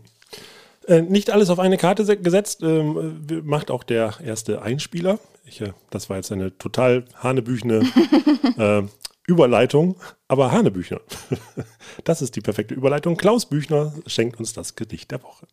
Äh, 0.87 1.01
nicht 1.01 1.31
alles 1.31 1.49
auf 1.49 1.57
eine 1.57 1.77
Karte 1.77 2.05
se- 2.05 2.15
gesetzt, 2.17 2.61
ähm, 2.61 3.25
äh, 3.27 3.33
macht 3.41 3.71
auch 3.71 3.83
der 3.83 4.13
erste 4.23 4.61
Einspieler. 4.61 5.17
Ich, 5.43 5.59
äh, 5.59 5.73
das 5.89 6.11
war 6.11 6.17
jetzt 6.17 6.31
eine 6.31 6.55
total 6.59 7.05
hanebüchene 7.15 7.79
äh, 8.57 8.83
Überleitung, 9.27 9.95
aber 10.27 10.51
Hanebüchner. 10.51 11.01
das 12.03 12.21
ist 12.21 12.35
die 12.35 12.41
perfekte 12.41 12.75
Überleitung. 12.75 13.17
Klaus 13.17 13.49
Büchner 13.49 13.93
schenkt 14.05 14.39
uns 14.39 14.53
das 14.53 14.75
Gedicht 14.75 15.11
der 15.11 15.23
Woche. 15.23 15.47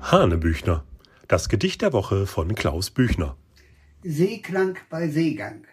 Hanebüchner. 0.00 0.84
Das 1.26 1.48
Gedicht 1.48 1.82
der 1.82 1.92
Woche 1.92 2.26
von 2.26 2.54
Klaus 2.54 2.90
Büchner. 2.90 3.36
Seeklang 4.04 4.76
bei 4.88 5.08
Seegang. 5.08 5.66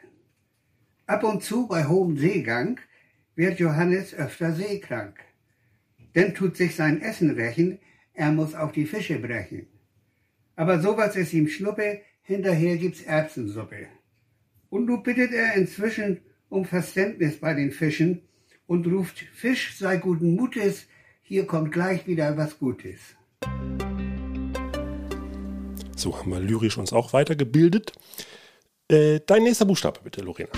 Ab 1.06 1.24
und 1.24 1.44
zu 1.44 1.68
bei 1.68 1.86
hohem 1.86 2.18
Seegang 2.18 2.80
wird 3.36 3.60
Johannes 3.60 4.16
öfter 4.16 4.54
seekrank. 4.54 5.20
Denn 6.16 6.34
tut 6.34 6.58
sich 6.58 6.76
sein 6.76 7.02
Essen 7.02 7.32
rächen, 7.32 7.78
er 8.14 8.32
muss 8.32 8.56
auf 8.56 8.72
die 8.72 8.86
Fische 8.86 9.20
brechen. 9.20 9.68
Aber 10.56 10.80
sowas 10.80 11.16
ist 11.16 11.34
ihm 11.34 11.48
Schnuppe, 11.48 12.02
hinterher 12.24 12.78
gibt's 12.78 13.02
Erbsensuppe. 13.02 13.88
Und 14.74 14.88
nun 14.88 15.04
bittet 15.04 15.32
er 15.34 15.54
inzwischen 15.54 16.22
um 16.50 16.66
Verständnis 16.66 17.40
bei 17.40 17.54
den 17.54 17.72
Fischen 17.72 18.24
und 18.66 18.88
ruft, 18.88 19.20
Fisch 19.20 19.78
sei 19.78 19.98
guten 19.98 20.36
Mutes, 20.36 20.88
hier 21.22 21.46
kommt 21.46 21.72
gleich 21.72 22.08
wieder 22.08 22.36
was 22.38 22.58
Gutes. 22.58 23.00
So 25.96 26.18
haben 26.18 26.32
wir 26.32 26.40
lyrisch 26.40 26.80
uns 26.80 26.92
auch 26.92 27.14
weitergebildet. 27.14 27.92
Äh, 28.88 29.20
dein 29.28 29.44
nächster 29.44 29.66
Buchstabe 29.66 30.00
bitte, 30.04 30.22
Lorena. 30.22 30.50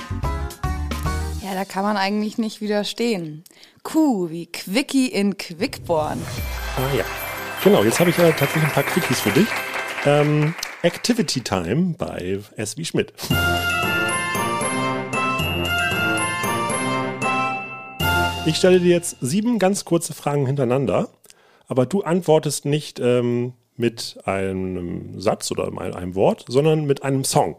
Ja, 1.44 1.54
da 1.54 1.66
kann 1.66 1.84
man 1.84 1.98
eigentlich 1.98 2.38
nicht 2.38 2.62
widerstehen. 2.62 3.44
Q 3.84 4.30
wie 4.30 4.46
Quickie 4.46 5.08
in 5.08 5.36
Quickborn. 5.36 6.22
Ah 6.78 6.96
ja. 6.96 7.04
Genau, 7.66 7.84
jetzt 7.84 8.00
habe 8.00 8.12
ich 8.12 8.18
ja 8.18 8.32
tatsächlich 8.32 8.64
ein 8.64 8.72
paar 8.72 8.84
Quickies 8.84 9.20
für 9.20 9.32
dich. 9.32 9.48
Ähm, 10.06 10.56
Activity 10.84 11.42
Time 11.42 11.96
bei 11.98 12.40
S. 12.56 12.78
wie 12.78 12.86
Schmidt. 12.86 13.12
Ich 18.46 18.58
stelle 18.58 18.80
dir 18.80 18.92
jetzt 18.92 19.18
sieben 19.22 19.58
ganz 19.58 19.86
kurze 19.86 20.14
Fragen 20.14 20.46
hintereinander, 20.46 21.10
aber 21.68 21.86
du 21.86 22.04
antwortest 22.04 22.66
nicht 22.66 23.00
ähm, 23.00 23.54
mit 23.76 24.18
einem 24.26 25.20
Satz 25.20 25.52
oder 25.52 25.68
einem 25.78 26.14
Wort, 26.16 26.46
sondern 26.48 26.86
mit 26.86 27.04
einem 27.04 27.24
Song. 27.24 27.56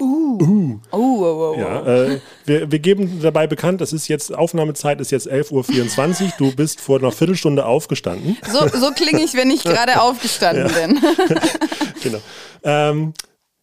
Uh. 0.00 0.38
uh. 0.42 0.80
Oh, 0.90 0.96
oh, 0.98 1.54
oh, 1.54 1.60
Ja, 1.60 1.86
äh, 1.86 2.20
wir, 2.44 2.72
wir 2.72 2.78
geben 2.80 3.20
dabei 3.22 3.46
bekannt, 3.46 3.80
das 3.80 3.92
ist 3.92 4.08
jetzt, 4.08 4.34
Aufnahmezeit 4.34 5.00
ist 5.00 5.12
jetzt 5.12 5.30
11.24 5.30 6.24
Uhr. 6.24 6.32
Du 6.38 6.56
bist 6.56 6.80
vor 6.80 6.98
einer 6.98 7.12
Viertelstunde 7.12 7.64
aufgestanden. 7.64 8.36
So, 8.50 8.66
so 8.76 8.90
klinge 8.90 9.22
ich, 9.22 9.34
wenn 9.34 9.52
ich 9.52 9.62
gerade 9.62 10.00
aufgestanden 10.02 10.68
Ja. 10.68 10.86
bin. 10.86 11.00
genau. 12.02 12.18
Ähm, 12.64 13.14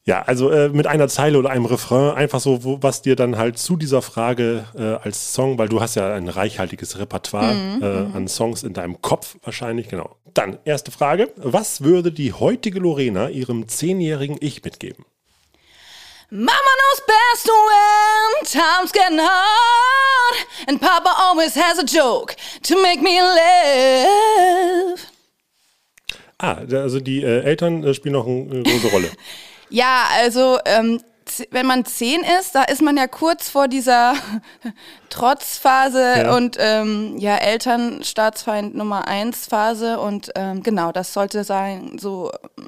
ja, 0.04 0.24
also 0.24 0.50
äh, 0.50 0.70
mit 0.70 0.88
einer 0.88 1.08
Zeile 1.08 1.38
oder 1.38 1.52
einem 1.52 1.66
Refrain, 1.66 2.16
einfach 2.16 2.40
so, 2.40 2.64
wo, 2.64 2.82
was 2.82 3.04
dir 3.04 3.16
dann 3.16 3.38
halt 3.38 3.60
zu 3.60 3.78
dieser 3.78 4.02
Frage 4.02 4.66
äh, 4.76 5.04
als 5.04 5.34
Song, 5.34 5.60
weil 5.60 5.70
du 5.70 5.80
hast 5.80 5.96
ja 5.96 6.14
ein 6.14 6.28
reichhaltiges 6.28 6.98
Repertoire 6.98 7.54
Mhm, 7.54 7.84
äh, 7.84 8.18
an 8.18 8.28
Songs 8.28 8.64
in 8.64 8.74
deinem 8.74 9.02
Kopf 9.02 9.36
wahrscheinlich, 9.44 9.90
genau. 9.90 10.16
Dann, 10.34 10.58
erste 10.66 10.92
Frage. 10.92 11.32
Was 11.36 11.82
würde 11.82 12.12
die 12.12 12.34
heutige 12.34 12.80
Lorena 12.80 13.30
ihrem 13.30 13.68
zehnjährigen 13.68 14.38
Ich 14.40 14.64
mitgeben? 14.64 15.06
Mama 16.34 16.50
knows 16.50 17.02
best 17.06 17.48
when 17.48 18.46
time's 18.46 18.92
getting 18.94 19.20
hard, 19.20 20.48
and 20.68 20.80
Papa 20.80 21.14
always 21.18 21.56
has 21.56 21.78
a 21.78 21.84
joke 21.84 22.36
to 22.64 22.82
make 22.82 23.02
me 23.02 23.20
laugh. 23.20 25.08
Ah, 26.40 26.62
also 26.72 27.02
die 27.02 27.22
äh, 27.22 27.42
Eltern 27.42 27.84
äh, 27.84 27.94
spielen 27.94 28.14
noch 28.14 28.26
eine 28.26 28.60
äh, 28.60 28.64
große 28.64 28.88
Rolle. 28.88 29.12
Ja, 29.72 30.06
also 30.22 30.58
ähm, 30.66 31.02
wenn 31.50 31.66
man 31.66 31.86
zehn 31.86 32.22
ist, 32.40 32.56
da 32.56 32.64
ist 32.64 32.82
man 32.82 32.98
ja 32.98 33.08
kurz 33.08 33.50
vor 33.50 33.68
dieser 33.68 34.16
Trotzphase 35.10 36.24
Ja. 36.24 36.36
und 36.36 36.58
ähm, 36.60 37.18
ja 37.18 37.38
Elternstaatsfeind 37.38 38.76
Nummer 38.76 39.08
eins 39.08 39.48
Phase 39.48 40.00
und 40.00 40.32
ähm, 40.36 40.62
genau, 40.62 40.92
das 40.92 41.14
sollte 41.14 41.44
sein. 41.44 41.98
So, 42.00 42.32
ähm, 42.58 42.68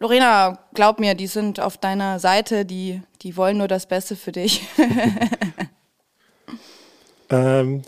Lorena, 0.00 0.58
glaub 0.74 0.98
mir, 0.98 1.14
die 1.14 1.28
sind 1.28 1.60
auf 1.60 1.78
deiner 1.78 2.18
Seite, 2.18 2.64
die 2.64 3.00
die 3.22 3.36
wollen 3.36 3.58
nur 3.58 3.68
das 3.68 3.86
Beste 3.86 4.16
für 4.16 4.32
dich. 4.32 4.66
ähm, 7.30 7.82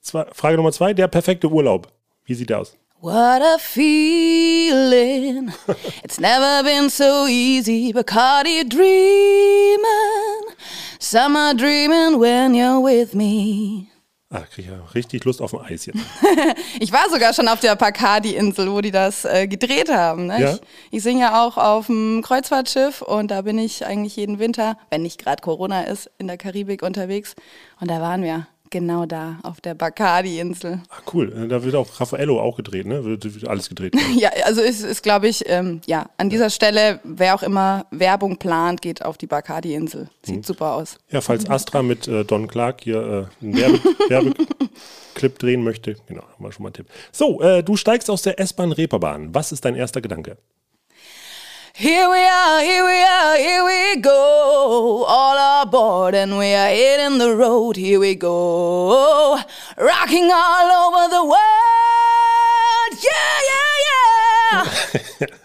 zwei, 0.00 0.26
Frage 0.32 0.56
Nummer 0.56 0.72
zwei, 0.72 0.92
der 0.92 1.08
perfekte 1.08 1.48
Urlaub. 1.48 1.88
Wie 2.24 2.34
sieht 2.34 2.50
der 2.50 2.60
aus? 2.60 2.76
What 3.02 3.42
a 3.42 3.58
feeling. 3.58 5.52
It's 6.04 6.20
never 6.20 6.62
been 6.62 6.88
so 6.88 7.26
easy. 7.26 7.92
Bacardi 7.92 8.62
dreaming. 8.68 10.54
Summer 11.00 11.52
dreaming 11.52 12.20
when 12.20 12.54
you're 12.54 12.80
with 12.80 13.12
me. 13.16 13.88
Ah, 14.30 14.42
krieg 14.48 14.66
ich 14.66 14.70
ja 14.70 14.78
richtig 14.94 15.24
Lust 15.24 15.42
auf 15.42 15.50
dem 15.50 15.62
Eis 15.62 15.86
jetzt. 15.86 15.98
Ich 16.78 16.92
war 16.92 17.10
sogar 17.10 17.34
schon 17.34 17.48
auf 17.48 17.58
der 17.58 17.74
Bacardi-Insel, 17.74 18.70
wo 18.70 18.80
die 18.80 18.92
das 18.92 19.24
äh, 19.24 19.48
gedreht 19.48 19.90
haben. 19.90 20.26
Ne? 20.26 20.40
Ja? 20.40 20.52
Ich, 20.52 20.60
ich 20.92 21.02
singe 21.02 21.22
ja 21.22 21.44
auch 21.44 21.56
auf 21.56 21.86
dem 21.86 22.22
Kreuzfahrtschiff 22.24 23.02
und 23.02 23.32
da 23.32 23.42
bin 23.42 23.58
ich 23.58 23.84
eigentlich 23.84 24.14
jeden 24.14 24.38
Winter, 24.38 24.78
wenn 24.90 25.02
nicht 25.02 25.18
gerade 25.18 25.42
Corona 25.42 25.82
ist, 25.82 26.08
in 26.18 26.28
der 26.28 26.38
Karibik 26.38 26.84
unterwegs. 26.84 27.34
Und 27.80 27.90
da 27.90 28.00
waren 28.00 28.22
wir 28.22 28.46
genau 28.72 29.06
da 29.06 29.38
auf 29.44 29.60
der 29.60 29.74
Bacardi-Insel. 29.74 30.80
Ah, 30.88 30.96
cool. 31.14 31.32
Äh, 31.32 31.46
Da 31.46 31.62
wird 31.62 31.76
auch 31.76 32.00
Raffaello 32.00 32.40
auch 32.40 32.56
gedreht, 32.56 32.86
ne? 32.86 33.04
Wird, 33.04 33.22
wird 33.32 33.46
alles 33.46 33.68
gedreht. 33.68 33.94
Ja, 34.18 34.30
also 34.44 34.60
ist, 34.60 34.82
ist 34.82 35.02
glaube 35.04 35.28
ich, 35.28 35.44
ähm, 35.48 35.80
ja, 35.86 36.06
an 36.16 36.28
dieser 36.30 36.50
Stelle, 36.50 36.98
wer 37.04 37.34
auch 37.36 37.42
immer 37.44 37.86
Werbung 37.92 38.36
plant, 38.38 38.82
geht 38.82 39.04
auf 39.04 39.16
die 39.16 39.26
Bacardi-Insel. 39.28 40.08
Sieht 40.24 40.36
Mhm. 40.38 40.42
super 40.42 40.72
aus. 40.74 40.98
Ja, 41.10 41.20
falls 41.20 41.48
Astra 41.48 41.82
mit 41.82 42.08
äh, 42.08 42.24
Don 42.24 42.48
Clark 42.48 42.80
hier 42.82 43.28
äh, 43.42 43.44
einen 43.44 43.56
Werbe 43.56 43.78
Werbeclip 44.08 45.38
drehen 45.38 45.62
möchte, 45.62 45.96
genau, 46.06 46.22
haben 46.22 46.44
wir 46.44 46.52
schon 46.52 46.62
mal 46.64 46.68
einen 46.68 46.74
Tipp. 46.74 46.86
So, 47.12 47.40
äh, 47.42 47.62
du 47.62 47.76
steigst 47.76 48.10
aus 48.10 48.22
der 48.22 48.40
S-Bahn 48.40 48.72
Reeperbahn. 48.72 49.34
Was 49.34 49.52
ist 49.52 49.64
dein 49.64 49.74
erster 49.74 50.00
Gedanke? 50.00 50.36
Here 51.74 52.08
we 52.10 52.18
are, 52.18 52.60
here 52.60 52.84
we 52.84 53.02
are, 53.02 53.36
here 53.38 53.64
we 53.64 54.00
go. 54.02 55.04
All 55.08 55.62
aboard 55.62 56.14
and 56.14 56.36
we 56.36 56.52
are 56.52 56.68
hitting 56.68 57.16
the 57.18 57.34
road. 57.34 57.76
Here 57.76 57.98
we 57.98 58.14
go. 58.14 59.38
Rocking 59.78 60.30
all 60.30 60.70
over 60.86 61.08
the 61.08 61.24
world. 61.24 61.38
Yeah, 63.02 63.38
yeah, 63.48 64.68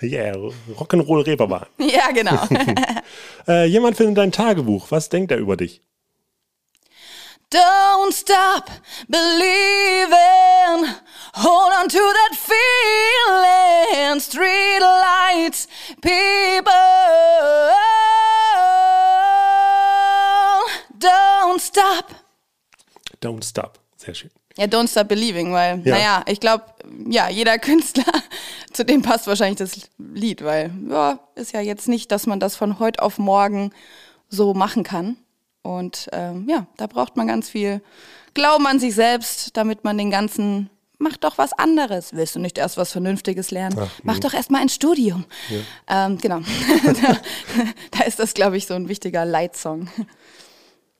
yeah, 0.01 0.33
Rock'n'Roll 0.79 1.23
Reeperbahn. 1.25 1.65
yeah. 1.77 1.87
ja, 1.95 2.11
genau. 2.11 2.47
Äh, 3.47 3.63
jemand 3.65 3.95
findet 3.95 4.17
dein 4.17 4.33
Tagebuch. 4.33 4.91
Was 4.91 5.07
denkt 5.07 5.31
er 5.31 5.37
über 5.37 5.55
dich? 5.55 5.81
Don't 7.49 8.11
stop 8.13 8.69
believing. 9.07 10.93
Hold 11.35 11.73
on 11.79 11.87
to 11.87 11.97
that 11.97 12.35
feeling. 12.35 14.19
Street 14.19 14.79
lights, 14.81 15.67
people. 16.01 16.73
Don't 20.99 21.59
stop. 21.61 22.11
Don't 23.21 23.43
stop. 23.43 23.79
Sehr 23.95 24.13
schön. 24.13 24.29
Ja, 24.57 24.65
Don't 24.65 24.87
Stop 24.89 25.07
Believing, 25.07 25.53
weil, 25.53 25.79
Ja. 25.85 25.93
naja, 25.95 26.23
ich 26.25 26.39
glaube, 26.39 26.65
ja, 27.07 27.29
jeder 27.29 27.59
Künstler, 27.59 28.11
zu 28.73 28.83
dem 28.83 29.03
passt 29.03 29.27
wahrscheinlich 29.27 29.59
das 29.59 29.89
Lied, 29.99 30.43
weil, 30.43 30.71
ja, 30.89 31.19
ist 31.35 31.53
ja 31.53 31.61
jetzt 31.61 31.87
nicht, 31.87 32.11
dass 32.11 32.25
man 32.25 32.39
das 32.39 32.55
von 32.55 32.79
heute 32.79 33.01
auf 33.03 33.19
morgen 33.19 33.71
so 34.29 34.53
machen 34.55 34.83
kann. 34.83 35.15
Und 35.67 36.07
ähm, 36.13 36.47
ja, 36.47 36.65
da 36.77 36.87
braucht 36.87 37.17
man 37.17 37.27
ganz 37.27 37.49
viel 37.49 37.81
Glauben 38.33 38.65
an 38.67 38.79
sich 38.79 38.95
selbst, 38.95 39.57
damit 39.57 39.83
man 39.83 39.97
den 39.97 40.09
ganzen, 40.09 40.69
mach 40.97 41.17
doch 41.17 41.37
was 41.37 41.51
anderes. 41.51 42.13
Willst 42.13 42.35
du 42.35 42.39
nicht 42.39 42.57
erst 42.57 42.77
was 42.77 42.93
Vernünftiges 42.93 43.51
lernen? 43.51 43.77
Ach, 43.77 43.91
mach 44.03 44.19
doch 44.19 44.33
erst 44.33 44.49
mal 44.49 44.61
ein 44.61 44.69
Studium. 44.69 45.25
Ähm, 45.89 46.19
genau. 46.19 46.39
da, 46.85 47.17
da 47.91 48.03
ist 48.05 48.17
das, 48.17 48.33
glaube 48.33 48.55
ich, 48.55 48.65
so 48.65 48.75
ein 48.75 48.87
wichtiger 48.87 49.25
Leitsong. 49.25 49.89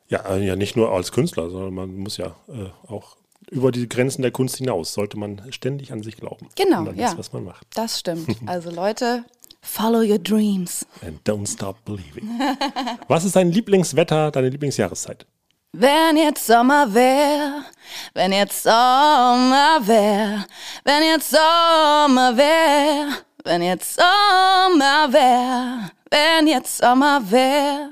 Ja, 0.10 0.26
äh, 0.30 0.46
ja, 0.46 0.58
nicht 0.58 0.76
nur 0.76 0.92
als 0.92 1.14
Künstler, 1.14 1.50
sondern 1.50 1.74
man 1.74 1.96
muss 1.96 2.18
ja 2.18 2.36
äh, 2.50 2.70
auch 2.92 3.16
über 3.50 3.72
die 3.72 3.88
Grenzen 3.88 4.22
der 4.22 4.32
Kunst 4.32 4.58
hinaus, 4.58 4.94
sollte 4.94 5.18
man 5.18 5.42
ständig 5.52 5.94
an 5.94 6.04
sich 6.04 6.18
glauben. 6.18 6.50
Genau, 6.56 6.84
ja. 6.92 7.08
das, 7.08 7.18
was 7.18 7.32
man 7.32 7.46
macht. 7.46 7.66
Das 7.74 8.00
stimmt. 8.00 8.28
Also 8.46 8.70
Leute, 8.70 9.24
follow 9.68 10.02
your 10.02 10.18
dreams. 10.18 10.86
And 11.02 11.24
don't 11.24 11.48
stop 11.48 11.84
believing. 11.86 12.40
was 13.08 13.26
ist 13.26 13.36
dein 13.36 13.52
Lieblingswetter, 13.52 14.32
deine 14.32 14.50
Lieblingsjahreszeit? 14.50 15.26
Wenn 15.74 16.18
jetzt 16.18 16.48
Sommer 16.48 16.94
wär, 16.94 17.66
wenn 18.14 18.32
jetzt 18.32 18.64
Sommer 18.64 19.80
wär, 19.82 20.46
wenn 20.84 21.04
jetzt 21.04 21.30
Sommer 21.30 22.36
wär, 22.36 23.10
wenn 23.44 23.62
jetzt 23.62 23.96
Sommer 23.96 25.12
wär, 25.12 25.92
wenn 26.10 26.48
jetzt 26.48 26.78
Sommer 26.78 27.22
wär, 27.30 27.90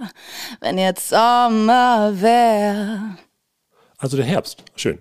wenn 0.62 0.78
jetzt 0.78 1.10
Sommer 1.10 2.12
wär. 2.14 3.18
Also 3.98 4.18
der 4.18 4.26
Herbst. 4.26 4.64
Schön. 4.76 5.00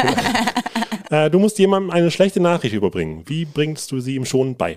äh, 1.10 1.28
du 1.28 1.38
musst 1.38 1.58
jemandem 1.58 1.90
eine 1.90 2.10
schlechte 2.10 2.40
Nachricht 2.40 2.74
überbringen. 2.74 3.24
Wie 3.26 3.44
bringst 3.44 3.90
du 3.92 4.00
sie 4.00 4.14
ihm 4.14 4.24
schon 4.24 4.56
bei? 4.56 4.76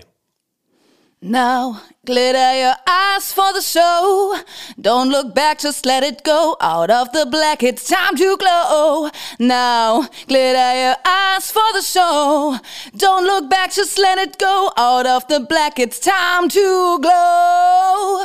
Now, 1.26 1.80
glitter 2.04 2.52
your 2.60 2.74
eyes 2.86 3.32
for 3.32 3.50
the 3.54 3.62
show. 3.62 4.36
Don't 4.78 5.08
look 5.08 5.34
back, 5.34 5.58
just 5.58 5.86
let 5.86 6.02
it 6.02 6.22
go. 6.22 6.54
Out 6.60 6.90
of 6.90 7.12
the 7.12 7.24
black, 7.24 7.62
it's 7.62 7.88
time 7.88 8.14
to 8.16 8.36
glow. 8.36 9.08
Now, 9.38 10.06
glitter 10.28 10.74
your 10.84 10.96
eyes 11.06 11.50
for 11.50 11.64
the 11.72 11.80
show. 11.80 12.58
Don't 12.94 13.24
look 13.24 13.48
back, 13.48 13.72
just 13.72 13.98
let 13.98 14.18
it 14.18 14.38
go. 14.38 14.70
Out 14.76 15.06
of 15.06 15.26
the 15.28 15.40
black, 15.40 15.78
it's 15.78 15.98
time 15.98 16.50
to 16.50 16.98
glow. 17.00 18.24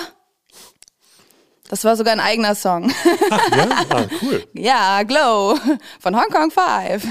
Das 1.70 1.86
war 1.86 1.96
sogar 1.96 2.12
ein 2.12 2.20
eigener 2.20 2.54
Song. 2.54 2.92
Ach, 3.32 3.50
ja? 3.56 3.86
Ah, 3.92 4.06
cool. 4.22 4.44
ja, 4.54 5.04
Glow 5.04 5.58
von 6.02 6.18
Hong 6.18 6.30
Kong 6.32 6.52
5. 6.52 7.08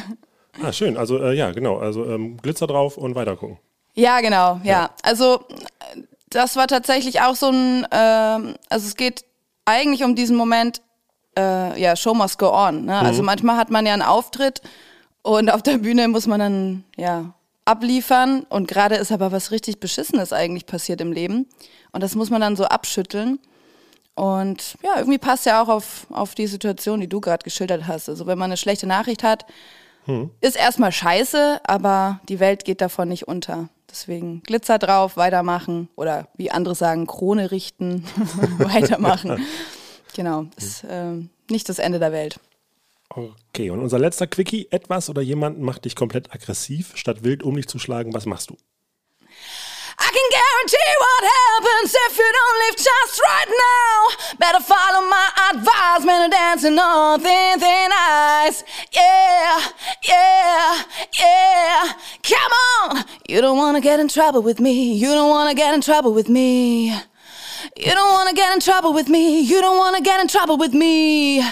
Ah, 0.63 0.71
schön. 0.71 0.99
Also, 0.99 1.19
äh, 1.19 1.33
ja, 1.33 1.51
genau. 1.53 1.79
Also, 1.79 2.05
ähm, 2.05 2.37
Glitzer 2.43 2.67
drauf 2.67 2.99
und 2.99 3.15
weitergucken. 3.15 3.59
Ja, 3.99 4.21
genau, 4.21 4.61
ja. 4.63 4.71
ja. 4.71 4.91
Also, 5.03 5.45
das 6.31 6.57
war 6.57 6.67
tatsächlich 6.67 7.21
auch 7.21 7.35
so 7.35 7.49
ein, 7.49 7.85
äh, 7.91 8.55
also 8.69 8.87
es 8.87 8.97
geht 8.97 9.25
eigentlich 9.65 10.05
um 10.05 10.15
diesen 10.15 10.37
Moment, 10.37 10.83
äh, 11.37 11.81
ja, 11.81 11.97
Show 11.97 12.15
must 12.15 12.39
go 12.39 12.53
on. 12.53 12.87
Ne? 12.87 12.93
Also 12.93 13.03
mhm. 13.03 13.07
Also 13.09 13.23
manchmal 13.23 13.57
hat 13.57 13.71
man 13.71 13.87
ja 13.87 13.93
einen 13.93 14.03
Auftritt 14.03 14.63
und 15.23 15.51
auf 15.51 15.63
der 15.63 15.79
Bühne 15.79 16.09
muss 16.09 16.27
man 16.27 16.41
dann, 16.41 16.85
ja, 16.97 17.35
abliefern 17.65 18.47
und 18.49 18.67
gerade 18.67 18.97
ist 18.97 19.13
aber 19.13 19.31
was 19.31 19.51
richtig 19.51 19.79
Beschissenes 19.79 20.33
eigentlich 20.33 20.65
passiert 20.65 21.03
im 21.03 21.13
Leben 21.13 21.47
und 21.93 22.03
das 22.03 22.15
muss 22.15 22.31
man 22.31 22.41
dann 22.41 22.57
so 22.57 22.65
abschütteln. 22.65 23.39
Und 24.15 24.77
ja, 24.83 24.97
irgendwie 24.97 25.19
passt 25.19 25.47
ja 25.47 25.63
auch 25.63 25.69
auf, 25.69 26.07
auf 26.11 26.35
die 26.35 26.49
Situation, 26.49 27.01
die 27.01 27.09
du 27.09 27.21
gerade 27.21 27.45
geschildert 27.45 27.87
hast. 27.87 28.09
Also 28.09 28.27
wenn 28.27 28.37
man 28.37 28.47
eine 28.47 28.57
schlechte 28.57 28.87
Nachricht 28.87 29.23
hat, 29.23 29.47
hm. 30.07 30.31
ist 30.41 30.57
erstmal 30.57 30.91
scheiße, 30.91 31.61
aber 31.65 32.19
die 32.29 32.41
Welt 32.41 32.65
geht 32.65 32.81
davon 32.81 33.09
nicht 33.09 33.29
unter. 33.29 33.69
Deswegen 33.91 34.43
Glitzer 34.43 34.79
drauf, 34.79 35.17
weitermachen 35.17 35.89
oder 35.97 36.29
wie 36.37 36.51
andere 36.51 36.75
sagen, 36.75 37.07
Krone 37.07 37.51
richten, 37.51 38.05
weitermachen. 38.59 39.45
Genau, 40.15 40.47
ist 40.57 40.85
äh, 40.85 41.15
nicht 41.51 41.69
das 41.69 41.79
Ende 41.79 41.99
der 41.99 42.13
Welt. 42.13 42.39
Okay, 43.09 43.71
und 43.71 43.81
unser 43.81 43.99
letzter 43.99 44.27
Quickie, 44.27 44.69
etwas 44.71 45.09
oder 45.09 45.23
jemand 45.23 45.61
macht 45.61 45.87
dich 45.87 45.97
komplett 45.97 46.33
aggressiv, 46.33 46.93
statt 46.97 47.25
wild 47.25 47.43
um 47.43 47.57
dich 47.57 47.67
zu 47.67 47.79
schlagen, 47.79 48.13
was 48.13 48.27
machst 48.27 48.51
du? 48.51 48.57
I 50.09 50.11
can 50.11 50.29
guarantee 50.41 50.93
what 51.05 51.23
happens 51.37 51.95
if 52.07 52.17
you 52.17 52.31
don't 52.33 52.59
leave 52.63 52.77
just 52.77 53.21
right 53.21 53.51
now. 53.69 54.37
Better 54.39 54.61
follow 54.65 55.07
my 55.07 55.29
advice, 55.53 56.07
and 56.09 56.33
dancing 56.33 56.79
on 56.79 57.21
thin, 57.21 57.61
thin 57.61 57.91
ice. 57.93 58.65
Yeah, 58.95 59.61
yeah, 60.09 60.83
yeah. 61.21 61.93
Come 62.23 62.53
on. 62.81 63.05
You 63.29 63.43
don't 63.43 63.59
wanna 63.59 63.83
get 63.83 64.01
in 64.01 64.09
trouble 64.09 64.41
with 64.41 64.61
me. 64.61 64.95
You 64.95 65.09
don't 65.09 65.29
wanna 65.29 65.55
get 65.55 65.75
in 65.75 65.83
trouble 65.83 66.15
with 66.15 66.31
me. 66.31 66.89
You 67.77 67.93
don't 67.93 68.11
wanna 68.11 68.33
get 68.33 68.51
in 68.55 68.61
trouble 68.61 68.95
with 68.95 69.11
me. 69.11 69.41
You 69.41 69.61
don't 69.61 69.77
wanna 69.77 70.01
get 70.01 70.21
in 70.21 70.29
trouble 70.29 70.57
with 70.57 70.73
me. 70.73 71.43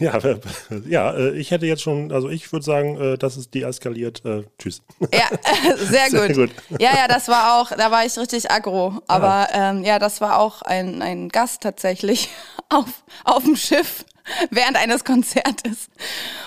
Ja, 0.04 0.18
ja, 0.88 1.12
äh, 1.12 1.38
ich 1.38 1.50
hätte 1.50 1.66
jetzt 1.66 1.82
schon, 1.82 2.10
also 2.10 2.30
ich 2.30 2.50
würde 2.52 2.64
sagen, 2.64 2.98
äh, 2.98 3.18
das 3.18 3.36
ist 3.36 3.54
deeskaliert. 3.54 4.24
Äh, 4.24 4.44
tschüss. 4.58 4.82
Ja, 5.12 5.28
sehr 5.76 6.10
gut. 6.10 6.34
sehr 6.34 6.46
gut. 6.46 6.50
Ja, 6.80 6.94
ja, 6.96 7.06
das 7.06 7.28
war 7.28 7.60
auch, 7.60 7.70
da 7.70 7.90
war 7.90 8.06
ich 8.06 8.16
richtig 8.18 8.50
aggro. 8.50 9.00
Aber 9.06 9.48
ähm, 9.52 9.84
ja, 9.84 9.98
das 9.98 10.20
war 10.20 10.38
auch 10.38 10.62
ein, 10.62 11.02
ein 11.02 11.28
Gast 11.28 11.62
tatsächlich 11.62 12.30
auf, 12.68 12.86
auf 13.24 13.44
dem 13.44 13.56
Schiff 13.56 14.04
während 14.50 14.76
eines 14.76 15.04
Konzertes. 15.04 15.88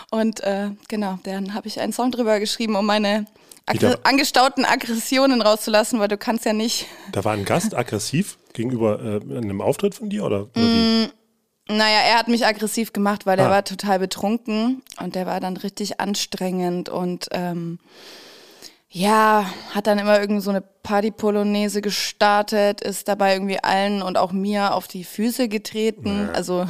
Und 0.10 0.40
äh, 0.42 0.72
genau, 0.88 1.20
dann 1.24 1.54
habe 1.54 1.68
ich 1.68 1.80
einen 1.80 1.94
Song 1.94 2.12
drüber 2.12 2.40
geschrieben, 2.40 2.76
um 2.76 2.86
meine 2.86 3.26
Aggr 3.66 3.98
angestauten 4.04 4.66
Aggressionen 4.66 5.42
rauszulassen, 5.42 6.00
weil 6.00 6.10
du 6.10 6.18
kannst 6.18 6.46
ja 6.46 6.54
nicht. 6.54 6.86
Da 7.12 7.24
war 7.24 7.34
ein 7.34 7.46
Gast 7.46 7.76
aggressiv 7.76 8.38
gegenüber 8.54 9.00
äh, 9.02 9.38
einem 9.38 9.62
Auftritt 9.62 9.96
von 9.96 10.10
dir 10.10 10.24
oder, 10.24 10.44
oder 10.44 10.50
wie? 10.56 11.10
Naja, 11.68 12.00
er 12.06 12.18
hat 12.18 12.28
mich 12.28 12.46
aggressiv 12.46 12.92
gemacht, 12.92 13.26
weil 13.26 13.40
er 13.40 13.48
ah. 13.48 13.52
war 13.52 13.64
total 13.64 14.00
betrunken 14.00 14.82
und 15.00 15.16
der 15.16 15.26
war 15.26 15.40
dann 15.40 15.56
richtig 15.56 16.00
anstrengend 16.00 16.90
und 16.90 17.28
ähm, 17.32 17.80
ja, 18.96 19.52
hat 19.72 19.88
dann 19.88 19.98
immer 19.98 20.20
irgend 20.20 20.44
so 20.44 20.52
eine 20.52 20.62
Party-Polonaise 20.62 21.82
gestartet, 21.82 22.82
ist 22.82 23.08
dabei 23.08 23.34
irgendwie 23.34 23.58
allen 23.64 24.04
und 24.04 24.20
auch 24.20 24.32
mir 24.32 24.76
auf 24.76 24.88
die 24.88 25.04
Füße 25.04 25.48
getreten. 25.48 26.28
Ja. 26.28 26.32
Also 26.34 26.68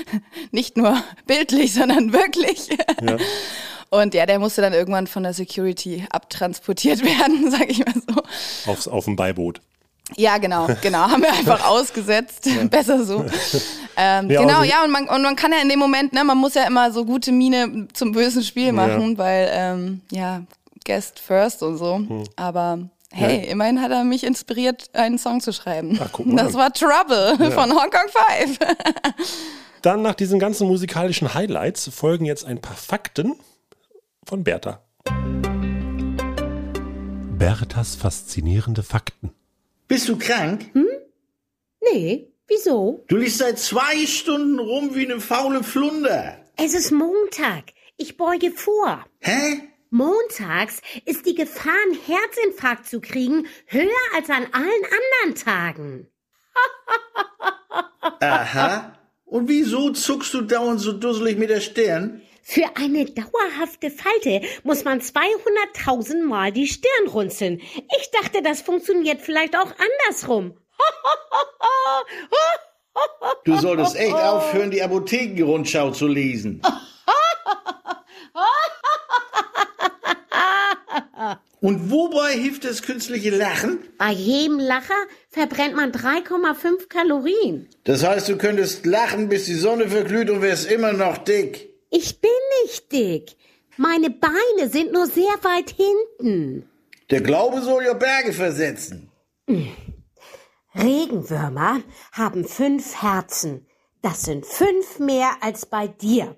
nicht 0.50 0.76
nur 0.76 1.02
bildlich, 1.26 1.72
sondern 1.72 2.12
wirklich. 2.12 2.68
Ja. 3.00 3.16
Und 3.88 4.12
ja, 4.12 4.26
der 4.26 4.38
musste 4.38 4.60
dann 4.60 4.74
irgendwann 4.74 5.06
von 5.06 5.22
der 5.22 5.32
Security 5.32 6.04
abtransportiert 6.10 7.02
werden, 7.04 7.50
sag 7.50 7.70
ich 7.70 7.78
mal 7.78 7.94
so. 7.94 8.70
Aufs, 8.70 8.88
auf 8.88 9.06
dem 9.06 9.16
Beiboot. 9.16 9.62
Ja, 10.16 10.38
genau, 10.38 10.68
genau. 10.82 11.10
Haben 11.10 11.22
wir 11.22 11.32
einfach 11.32 11.66
ausgesetzt. 11.66 12.46
Ja. 12.46 12.64
Besser 12.70 13.04
so. 13.04 13.24
Ähm, 13.94 14.30
ja, 14.30 14.40
genau, 14.40 14.60
also 14.60 14.70
ja, 14.70 14.84
und 14.84 14.90
man, 14.90 15.06
und 15.06 15.20
man 15.20 15.36
kann 15.36 15.52
ja 15.52 15.58
in 15.60 15.68
dem 15.68 15.78
Moment, 15.78 16.14
ne, 16.14 16.24
man 16.24 16.38
muss 16.38 16.54
ja 16.54 16.66
immer 16.66 16.90
so 16.92 17.04
gute 17.04 17.30
Miene 17.30 17.88
zum 17.92 18.12
bösen 18.12 18.42
Spiel 18.42 18.72
machen, 18.72 19.12
ja. 19.12 19.18
weil, 19.18 19.50
ähm, 19.52 20.00
ja, 20.10 20.44
Guest 20.86 21.18
first 21.20 21.62
und 21.62 21.76
so. 21.76 21.96
Hm. 21.96 22.24
Aber 22.36 22.78
hey, 23.10 23.44
immerhin 23.50 23.82
hat 23.82 23.90
er 23.90 24.02
mich 24.04 24.24
inspiriert, 24.24 24.88
einen 24.94 25.18
Song 25.18 25.42
zu 25.42 25.52
schreiben. 25.52 26.00
Ach, 26.02 26.08
guck 26.10 26.24
mal. 26.24 26.42
Das 26.42 26.54
war 26.54 26.72
Trouble 26.72 27.36
von 27.50 27.70
Hong 27.70 27.90
Kong 27.90 28.08
5. 28.40 28.58
Dann 29.82 30.00
nach 30.00 30.14
diesen 30.14 30.38
ganzen 30.38 30.68
musikalischen 30.68 31.34
Highlights 31.34 31.90
folgen 31.92 32.24
jetzt 32.24 32.46
ein 32.46 32.62
paar 32.62 32.76
Fakten 32.76 33.34
von 34.24 34.42
Bertha. 34.42 34.80
Berthas 37.36 37.96
faszinierende 37.96 38.82
Fakten. 38.82 39.32
Bist 39.92 40.08
du 40.08 40.16
krank? 40.16 40.70
Hm? 40.72 40.88
Nee, 41.82 42.32
wieso? 42.46 43.04
Du 43.08 43.16
liegst 43.18 43.36
seit 43.36 43.58
zwei 43.58 44.06
Stunden 44.06 44.58
rum 44.58 44.94
wie 44.94 45.04
eine 45.04 45.20
faule 45.20 45.62
Flunder. 45.62 46.42
Es 46.56 46.72
ist 46.72 46.92
Montag. 46.92 47.74
Ich 47.98 48.16
beuge 48.16 48.52
vor. 48.52 49.04
Hä? 49.18 49.68
Montags 49.90 50.80
ist 51.04 51.26
die 51.26 51.34
Gefahr, 51.34 51.74
einen 51.84 52.00
Herzinfarkt 52.06 52.86
zu 52.86 53.02
kriegen, 53.02 53.46
höher 53.66 53.90
als 54.16 54.30
an 54.30 54.46
allen 54.52 54.84
anderen 55.24 55.34
Tagen. 55.34 56.06
Aha. 58.20 58.98
Und 59.26 59.50
wieso 59.50 59.90
zuckst 59.90 60.32
du 60.32 60.40
dauernd 60.40 60.80
so 60.80 60.92
dusselig 60.92 61.36
mit 61.36 61.50
der 61.50 61.60
Stirn? 61.60 62.22
Für 62.42 62.64
eine 62.74 63.04
dauerhafte 63.04 63.90
Falte 63.90 64.42
muss 64.64 64.84
man 64.84 65.00
200.000 65.00 66.24
Mal 66.24 66.52
die 66.52 66.66
Stirn 66.66 67.08
runzeln. 67.08 67.60
Ich 67.60 68.10
dachte, 68.20 68.42
das 68.42 68.60
funktioniert 68.62 69.20
vielleicht 69.20 69.56
auch 69.56 69.72
andersrum. 69.78 70.54
Du 73.44 73.56
solltest 73.56 73.96
echt 73.96 74.12
aufhören, 74.12 74.70
die 74.70 74.82
Apothekenrundschau 74.82 75.92
zu 75.92 76.06
lesen. 76.06 76.60
Und 81.60 81.90
wobei 81.90 82.32
hilft 82.32 82.64
das 82.64 82.82
künstliche 82.82 83.30
Lachen? 83.30 83.78
Bei 83.96 84.10
jedem 84.10 84.58
Lacher 84.58 85.06
verbrennt 85.30 85.74
man 85.76 85.92
3,5 85.92 86.88
Kalorien. 86.88 87.68
Das 87.84 88.04
heißt, 88.04 88.28
du 88.28 88.36
könntest 88.36 88.84
lachen, 88.84 89.28
bis 89.28 89.46
die 89.46 89.54
Sonne 89.54 89.88
verglüht 89.88 90.28
und 90.28 90.42
wärst 90.42 90.70
immer 90.70 90.92
noch 90.92 91.18
dick. 91.18 91.71
Ich 91.94 92.20
bin 92.22 92.30
nicht 92.62 92.90
dick. 92.90 93.36
Meine 93.76 94.08
Beine 94.08 94.70
sind 94.70 94.92
nur 94.92 95.06
sehr 95.06 95.36
weit 95.42 95.70
hinten. 95.70 96.68
Der 97.10 97.20
Glaube 97.20 97.60
soll 97.60 97.84
ja 97.84 97.92
Berge 97.92 98.32
versetzen. 98.32 99.12
Regenwürmer 100.74 101.82
haben 102.12 102.46
fünf 102.48 103.02
Herzen. 103.02 103.66
Das 104.00 104.22
sind 104.22 104.46
fünf 104.46 104.98
mehr 105.00 105.32
als 105.42 105.66
bei 105.66 105.86
dir. 105.86 106.34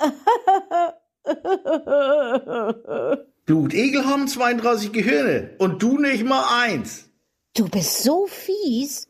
Blutegel 3.44 4.06
haben 4.06 4.26
32 4.26 4.90
Gehirne 4.90 5.54
und 5.58 5.82
du 5.82 5.98
nicht 5.98 6.24
mal 6.24 6.62
eins. 6.62 7.10
Du 7.54 7.68
bist 7.68 8.02
so 8.02 8.26
fies. 8.26 9.06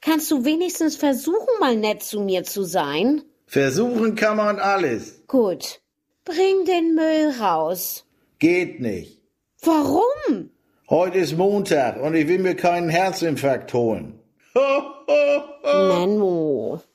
Kannst 0.00 0.30
du 0.30 0.46
wenigstens 0.46 0.96
versuchen, 0.96 1.60
mal 1.60 1.76
nett 1.76 2.02
zu 2.02 2.20
mir 2.20 2.44
zu 2.44 2.62
sein? 2.62 3.22
Versuchen 3.46 4.16
kann 4.16 4.36
man 4.36 4.58
alles. 4.58 5.22
Gut. 5.28 5.80
Bring 6.24 6.64
den 6.66 6.96
Müll 6.96 7.32
raus. 7.40 8.04
Geht 8.40 8.80
nicht. 8.80 9.22
Warum? 9.62 10.50
Heute 10.90 11.18
ist 11.18 11.36
Montag 11.36 12.00
und 12.02 12.14
ich 12.14 12.26
will 12.26 12.40
mir 12.40 12.56
keinen 12.56 12.88
Herzinfarkt 12.88 13.72
holen. 13.72 14.18
Menno. 15.64 16.82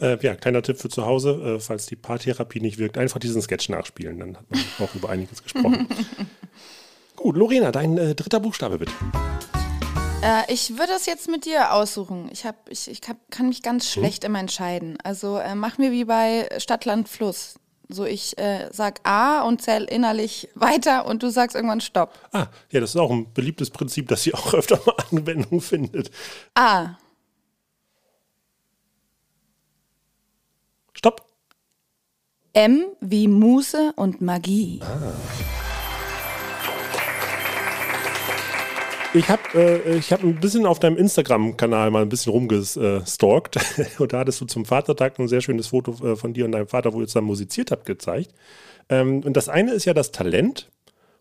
Äh, 0.00 0.18
ja, 0.20 0.34
kleiner 0.34 0.62
Tipp 0.62 0.78
für 0.78 0.88
zu 0.88 1.06
Hause, 1.06 1.30
äh, 1.30 1.60
falls 1.60 1.86
die 1.86 1.94
Paartherapie 1.94 2.58
nicht 2.58 2.78
wirkt, 2.78 2.98
einfach 2.98 3.20
diesen 3.20 3.40
Sketch 3.40 3.68
nachspielen, 3.68 4.18
dann 4.18 4.36
hat 4.36 4.50
man 4.50 4.60
auch 4.80 4.92
über 4.96 5.10
einiges 5.10 5.44
gesprochen. 5.44 5.86
Gut, 7.14 7.36
Lorena, 7.36 7.70
dein 7.70 7.96
äh, 7.96 8.16
dritter 8.16 8.40
Buchstabe 8.40 8.78
bitte. 8.78 8.92
Äh, 10.22 10.52
ich 10.52 10.78
würde 10.78 10.92
es 10.94 11.06
jetzt 11.06 11.28
mit 11.28 11.44
dir 11.44 11.72
aussuchen. 11.72 12.28
Ich, 12.32 12.46
hab, 12.46 12.68
ich, 12.68 12.88
ich 12.88 13.00
hab, 13.08 13.16
kann 13.30 13.48
mich 13.48 13.62
ganz 13.62 13.84
hm? 13.84 14.02
schlecht 14.02 14.24
hm. 14.24 14.30
immer 14.30 14.40
entscheiden. 14.40 14.96
Also 15.02 15.38
äh, 15.38 15.54
machen 15.54 15.82
wir 15.82 15.90
wie 15.90 16.04
bei 16.04 16.48
Stadt, 16.58 16.84
Land, 16.84 17.08
Fluss. 17.08 17.56
So, 17.88 18.04
ich 18.04 18.38
äh, 18.38 18.68
sag 18.72 19.00
A 19.02 19.42
und 19.42 19.60
zähl 19.60 19.84
innerlich 19.84 20.48
weiter 20.54 21.06
und 21.06 21.22
du 21.22 21.30
sagst 21.30 21.56
irgendwann 21.56 21.80
Stopp. 21.80 22.18
Ah, 22.32 22.46
ja, 22.70 22.80
das 22.80 22.90
ist 22.90 22.96
auch 22.96 23.10
ein 23.10 23.32
beliebtes 23.32 23.70
Prinzip, 23.70 24.08
das 24.08 24.22
hier 24.22 24.34
auch 24.34 24.54
öfter 24.54 24.80
mal 24.86 24.94
Anwendung 25.10 25.60
findet. 25.60 26.10
A. 26.54 26.96
Stopp. 30.94 31.28
M 32.52 32.84
wie 33.00 33.28
Muße 33.28 33.92
und 33.96 34.20
Magie. 34.20 34.80
Ich 39.14 39.28
habe 39.28 39.42
äh, 39.54 39.98
ich 39.98 40.10
hab 40.10 40.22
ein 40.22 40.40
bisschen 40.40 40.64
auf 40.64 40.78
deinem 40.78 40.96
Instagram-Kanal 40.96 41.90
mal 41.90 42.02
ein 42.02 42.08
bisschen 42.08 42.32
rumgestalkt. 42.32 43.58
und 43.98 44.12
da 44.12 44.20
hattest 44.20 44.40
du 44.40 44.46
zum 44.46 44.64
Vatertag 44.64 45.18
ein 45.18 45.28
sehr 45.28 45.42
schönes 45.42 45.68
Foto 45.68 45.92
äh, 46.02 46.16
von 46.16 46.32
dir 46.32 46.46
und 46.46 46.52
deinem 46.52 46.68
Vater, 46.68 46.94
wo 46.94 47.00
ihr 47.00 47.06
zusammen 47.06 47.26
musiziert 47.26 47.70
habt, 47.70 47.84
gezeigt. 47.84 48.32
Ähm, 48.88 49.20
und 49.22 49.36
das 49.36 49.50
eine 49.50 49.72
ist 49.72 49.84
ja 49.84 49.92
das 49.92 50.12
Talent 50.12 50.70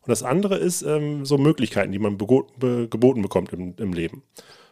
und 0.04 0.10
das 0.10 0.24
andere 0.24 0.58
ist 0.58 0.84
ähm, 0.84 1.26
so 1.26 1.38
Möglichkeiten, 1.38 1.92
die 1.92 2.00
man 2.00 2.18
be 2.18 2.88
geboten 2.90 3.22
bekommt 3.22 3.52
im, 3.52 3.74
im 3.78 3.92
Leben. 3.92 4.24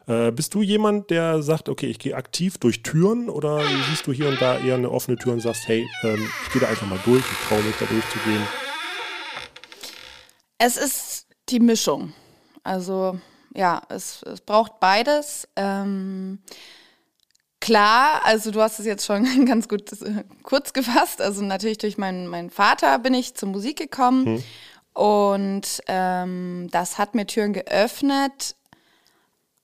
Äh, 0.08 0.32
bist 0.32 0.54
du 0.56 0.62
jemand, 0.62 1.10
der 1.10 1.44
sagt, 1.44 1.68
okay, 1.68 1.88
ich 1.88 2.00
gehe 2.00 2.16
aktiv 2.16 2.58
durch 2.58 2.84
Türen 2.84 3.30
oder 3.30 3.62
siehst 3.90 4.08
du 4.08 4.14
hier 4.14 4.30
und 4.30 4.42
da 4.42 4.58
eher 4.60 4.76
eine 4.76 4.90
offene 4.90 5.18
Tür 5.18 5.34
und 5.34 5.42
sagst, 5.42 5.68
hey, 5.68 5.86
ähm, 6.04 6.26
ich 6.46 6.54
gehe 6.54 6.62
da 6.62 6.70
einfach 6.70 6.88
mal 6.88 7.00
durch, 7.04 7.20
ich 7.20 7.48
traue 7.48 7.62
mich 7.64 7.76
da 7.80 7.86
durchzugehen? 7.86 8.42
Es 10.58 10.78
ist 10.78 11.28
die 11.50 11.60
Mischung. 11.60 12.14
Also 12.70 13.20
ja, 13.56 13.82
es, 13.90 14.22
es 14.22 14.42
braucht 14.42 14.80
beides. 14.80 15.48
Ähm, 15.56 16.38
klar, 17.60 18.22
also 18.26 18.52
du 18.52 18.62
hast 18.62 18.78
es 18.78 18.86
jetzt 18.86 19.08
schon 19.08 19.46
ganz 19.48 19.68
gut 19.68 19.92
äh, 20.04 20.24
kurz 20.44 20.72
gefasst. 20.72 21.20
Also 21.20 21.42
natürlich 21.42 21.80
durch 21.80 21.98
meinen, 21.98 22.28
meinen 22.28 22.52
Vater 22.52 23.00
bin 23.00 23.16
ich 23.16 23.34
zur 23.34 23.50
Musik 23.50 23.80
gekommen. 23.80 24.44
Und 24.94 25.82
ähm, 25.88 26.68
das 26.70 27.00
hat 27.00 27.16
mir 27.16 27.26
Türen 27.26 27.54
geöffnet. 27.54 28.56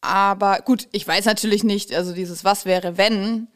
Aber 0.02 0.62
gut, 0.62 0.88
ich 0.92 1.08
weiß 1.08 1.26
natürlich 1.26 1.64
nicht, 1.64 1.94
also 1.94 2.12
dieses 2.12 2.44
Was 2.44 2.66
wäre, 2.66 2.98
wenn. 2.98 3.50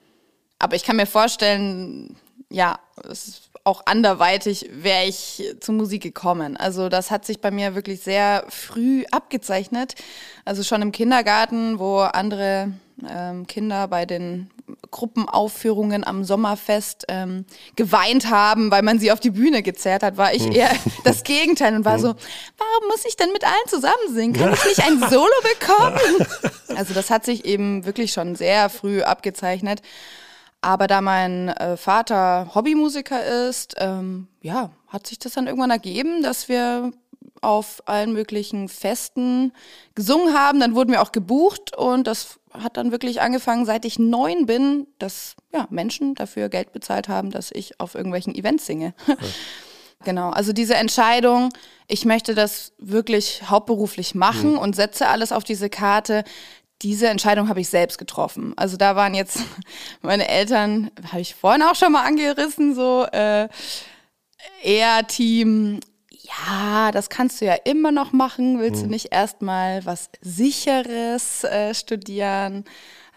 Aber 0.60 0.76
ich 0.76 0.84
kann 0.84 0.96
mir 0.96 1.08
vorstellen, 1.08 2.18
ja, 2.52 2.78
es 3.04 3.28
ist 3.28 3.49
auch 3.64 3.84
anderweitig 3.86 4.70
wäre 4.72 5.06
ich 5.06 5.56
zur 5.60 5.76
Musik 5.76 6.02
gekommen. 6.02 6.58
Also 6.58 6.90
das 6.90 7.12
hat 7.12 7.26
sich 7.26 7.42
bei 7.42 7.52
mir 7.52 7.76
wirklich 7.76 8.02
sehr 8.02 8.46
früh 8.50 9.06
abgezeichnet. 9.12 9.96
Also 10.46 10.64
schon 10.64 10.82
im 10.82 10.92
Kindergarten, 10.92 11.80
wo 11.80 12.00
andere 12.00 12.72
ähm, 13.08 13.48
Kinder 13.48 13.88
bei 13.88 14.06
den 14.06 14.50
Gruppenaufführungen 14.92 16.04
am 16.04 16.24
Sommerfest 16.24 17.06
ähm, 17.08 17.46
geweint 17.76 18.30
haben, 18.30 18.72
weil 18.72 18.82
man 18.82 19.00
sie 19.00 19.12
auf 19.12 19.20
die 19.20 19.32
Bühne 19.32 19.64
gezerrt 19.64 20.04
hat, 20.04 20.18
war 20.18 20.34
ich 20.34 20.56
eher 20.56 20.72
das 21.04 21.24
Gegenteil 21.24 21.76
und 21.76 21.86
war 21.86 22.00
so, 22.00 22.08
warum 22.08 22.88
muss 22.90 23.06
ich 23.06 23.16
denn 23.16 23.32
mit 23.32 23.44
allen 23.44 23.68
zusammen 23.68 24.14
singen? 24.14 24.34
Kann 24.34 24.54
ich 24.54 24.66
nicht 24.66 24.84
ein 24.84 25.00
Solo 25.10 25.34
bekommen? 25.60 26.28
Also 26.76 26.94
das 26.94 27.10
hat 27.10 27.26
sich 27.26 27.46
eben 27.46 27.86
wirklich 27.86 28.12
schon 28.12 28.36
sehr 28.36 28.70
früh 28.70 29.02
abgezeichnet. 29.02 29.82
Aber 30.62 30.88
da 30.88 31.02
mein 31.02 31.50
äh, 31.50 31.78
Vater 31.78 32.54
Hobbymusiker 32.54 33.48
ist, 33.48 33.76
ähm, 33.78 34.28
ja, 34.42 34.72
hat 34.88 35.08
sich 35.08 35.20
das 35.20 35.34
dann 35.34 35.48
irgendwann 35.48 35.72
ergeben, 35.72 36.22
dass 36.22 36.50
wir 36.50 36.92
auf 37.42 37.82
allen 37.86 38.12
möglichen 38.12 38.68
Festen 38.68 39.54
gesungen 39.96 40.34
haben. 40.34 40.60
Dann 40.60 40.76
wurden 40.76 40.92
wir 40.92 41.02
auch 41.02 41.14
gebucht 41.14 41.78
und 41.78 42.08
das 42.08 42.40
hat 42.52 42.78
dann 42.78 42.92
wirklich 42.92 43.22
angefangen, 43.22 43.66
seit 43.66 43.86
ich 43.86 44.00
neun 44.00 44.46
bin, 44.46 44.88
dass 44.98 45.36
ja, 45.54 45.68
Menschen 45.70 46.16
dafür 46.16 46.50
Geld 46.50 46.74
bezahlt 46.74 47.08
haben, 47.08 47.32
dass 47.32 47.52
ich 47.52 47.80
auf 47.80 47.96
irgendwelchen 47.96 48.36
Events 48.36 48.66
singe. 48.66 48.94
Genau, 50.06 50.30
also 50.30 50.54
diese 50.54 50.76
Entscheidung, 50.76 51.50
ich 51.90 52.06
möchte 52.06 52.34
das 52.34 52.72
wirklich 52.78 53.42
hauptberuflich 53.50 54.16
machen 54.16 54.56
und 54.56 54.74
setze 54.74 55.10
alles 55.10 55.34
auf 55.34 55.44
diese 55.44 55.70
Karte, 55.70 56.24
diese 56.82 57.08
Entscheidung 57.08 57.50
habe 57.50 57.60
ich 57.62 57.70
selbst 57.70 57.98
getroffen. 57.98 58.54
Also 58.56 58.78
da 58.78 58.96
waren 58.96 59.14
jetzt 59.14 59.40
meine 60.02 60.28
Eltern, 60.30 60.92
habe 61.12 61.22
ich 61.22 61.36
vorhin 61.36 61.62
auch 61.64 61.76
schon 61.76 61.92
mal 61.92 62.04
angerissen, 62.06 62.76
so 62.76 63.06
äh, 63.12 63.48
eher 64.64 65.06
Team, 65.08 65.80
ja, 66.12 66.92
das 66.92 67.10
kannst 67.10 67.42
du 67.42 67.46
ja 67.46 67.56
immer 67.66 67.92
noch 67.92 68.12
machen. 68.12 68.60
Willst 68.60 68.84
du 68.84 68.88
nicht 68.88 69.12
erstmal 69.12 69.86
was 69.86 70.10
Sicheres 70.22 71.44
äh, 71.44 71.74
studieren? 71.74 72.66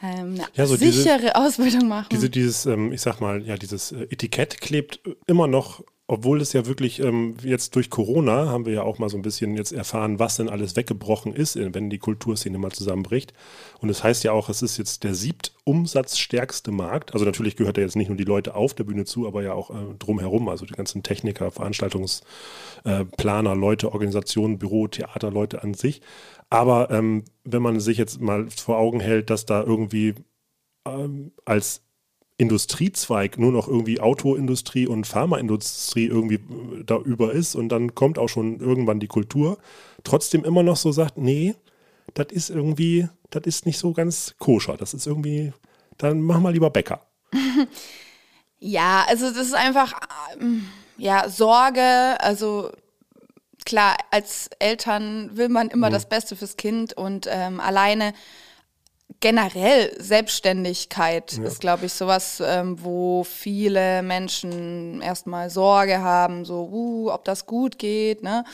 Ähm, 0.02 0.34
eine 0.34 0.44
Ja, 0.54 0.66
so 0.66 0.76
diese- 0.76 1.02
sichere 1.02 1.36
Ausbildung 1.36 1.88
machen? 1.88 2.08
Diese, 2.10 2.30
dieses, 2.30 2.66
ähm, 2.66 2.92
ich 2.92 3.00
sag 3.02 3.20
mal, 3.20 3.42
ja, 3.46 3.56
dieses 3.56 3.92
äh, 3.92 4.02
Etikett 4.10 4.60
klebt 4.60 5.00
immer 5.26 5.46
noch, 5.46 5.84
obwohl 6.12 6.42
es 6.42 6.52
ja 6.52 6.66
wirklich 6.66 7.00
ähm, 7.00 7.36
jetzt 7.42 7.74
durch 7.74 7.88
Corona 7.88 8.50
haben 8.50 8.66
wir 8.66 8.74
ja 8.74 8.82
auch 8.82 8.98
mal 8.98 9.08
so 9.08 9.16
ein 9.16 9.22
bisschen 9.22 9.56
jetzt 9.56 9.72
erfahren, 9.72 10.18
was 10.18 10.36
denn 10.36 10.50
alles 10.50 10.76
weggebrochen 10.76 11.32
ist, 11.32 11.56
äh, 11.56 11.72
wenn 11.72 11.88
die 11.88 11.96
Kulturszene 11.96 12.58
mal 12.58 12.70
zusammenbricht. 12.70 13.32
Und 13.80 13.88
es 13.88 14.04
heißt 14.04 14.22
ja 14.22 14.32
auch, 14.32 14.50
es 14.50 14.60
ist 14.60 14.76
jetzt 14.76 15.04
der 15.04 15.14
siebt 15.14 15.54
umsatzstärkste 15.64 16.70
Markt. 16.70 17.14
Also 17.14 17.24
natürlich 17.24 17.56
gehört 17.56 17.78
da 17.78 17.80
jetzt 17.80 17.96
nicht 17.96 18.08
nur 18.08 18.18
die 18.18 18.24
Leute 18.24 18.54
auf 18.54 18.74
der 18.74 18.84
Bühne 18.84 19.06
zu, 19.06 19.26
aber 19.26 19.42
ja 19.42 19.54
auch 19.54 19.70
äh, 19.70 19.94
drumherum, 19.98 20.50
also 20.50 20.66
die 20.66 20.74
ganzen 20.74 21.02
Techniker, 21.02 21.50
Veranstaltungsplaner, 21.50 23.52
äh, 23.52 23.54
Leute, 23.54 23.90
Organisationen, 23.90 24.58
Büro, 24.58 24.88
Theaterleute 24.88 25.62
an 25.62 25.72
sich. 25.72 26.02
Aber 26.50 26.90
ähm, 26.90 27.24
wenn 27.44 27.62
man 27.62 27.80
sich 27.80 27.96
jetzt 27.96 28.20
mal 28.20 28.50
vor 28.50 28.76
Augen 28.76 29.00
hält, 29.00 29.30
dass 29.30 29.46
da 29.46 29.62
irgendwie 29.62 30.14
ähm, 30.86 31.32
als 31.46 31.80
Industriezweig 32.42 33.38
nur 33.38 33.52
noch 33.52 33.68
irgendwie 33.68 34.00
Autoindustrie 34.00 34.86
und 34.86 35.06
Pharmaindustrie 35.06 36.06
irgendwie 36.06 36.34
äh, 36.34 36.84
da 36.84 36.98
über 36.98 37.32
ist 37.32 37.54
und 37.54 37.68
dann 37.68 37.94
kommt 37.94 38.18
auch 38.18 38.28
schon 38.28 38.58
irgendwann 38.58 39.00
die 39.00 39.06
Kultur, 39.06 39.58
trotzdem 40.04 40.44
immer 40.44 40.62
noch 40.62 40.76
so 40.76 40.90
sagt, 40.92 41.16
nee, 41.18 41.54
das 42.14 42.26
ist 42.30 42.50
irgendwie, 42.50 43.08
das 43.30 43.44
ist 43.44 43.64
nicht 43.64 43.78
so 43.78 43.92
ganz 43.92 44.34
koscher, 44.38 44.76
das 44.76 44.92
ist 44.92 45.06
irgendwie, 45.06 45.52
dann 45.98 46.20
mach 46.20 46.40
mal 46.40 46.52
lieber 46.52 46.70
Bäcker. 46.70 47.06
Ja, 48.64 49.04
also 49.08 49.28
das 49.30 49.48
ist 49.48 49.54
einfach 49.54 49.92
ähm, 50.40 50.68
ja 50.96 51.28
Sorge. 51.28 52.16
Also 52.20 52.70
klar, 53.64 53.96
als 54.12 54.50
Eltern 54.60 55.36
will 55.36 55.48
man 55.48 55.68
immer 55.68 55.90
das 55.90 56.08
Beste 56.08 56.36
fürs 56.36 56.56
Kind 56.56 56.92
und 56.92 57.26
ähm, 57.28 57.58
alleine 57.58 58.14
generell 59.20 59.94
Selbstständigkeit 60.00 61.38
ist, 61.38 61.60
glaube 61.60 61.86
ich, 61.86 61.92
sowas, 61.92 62.42
ähm, 62.44 62.82
wo 62.82 63.24
viele 63.24 64.02
Menschen 64.02 65.00
erstmal 65.02 65.50
Sorge 65.50 66.00
haben, 66.00 66.44
so, 66.44 66.68
uh, 66.70 67.10
ob 67.10 67.24
das 67.24 67.46
gut 67.46 67.78
geht, 67.78 68.22
ne? 68.22 68.44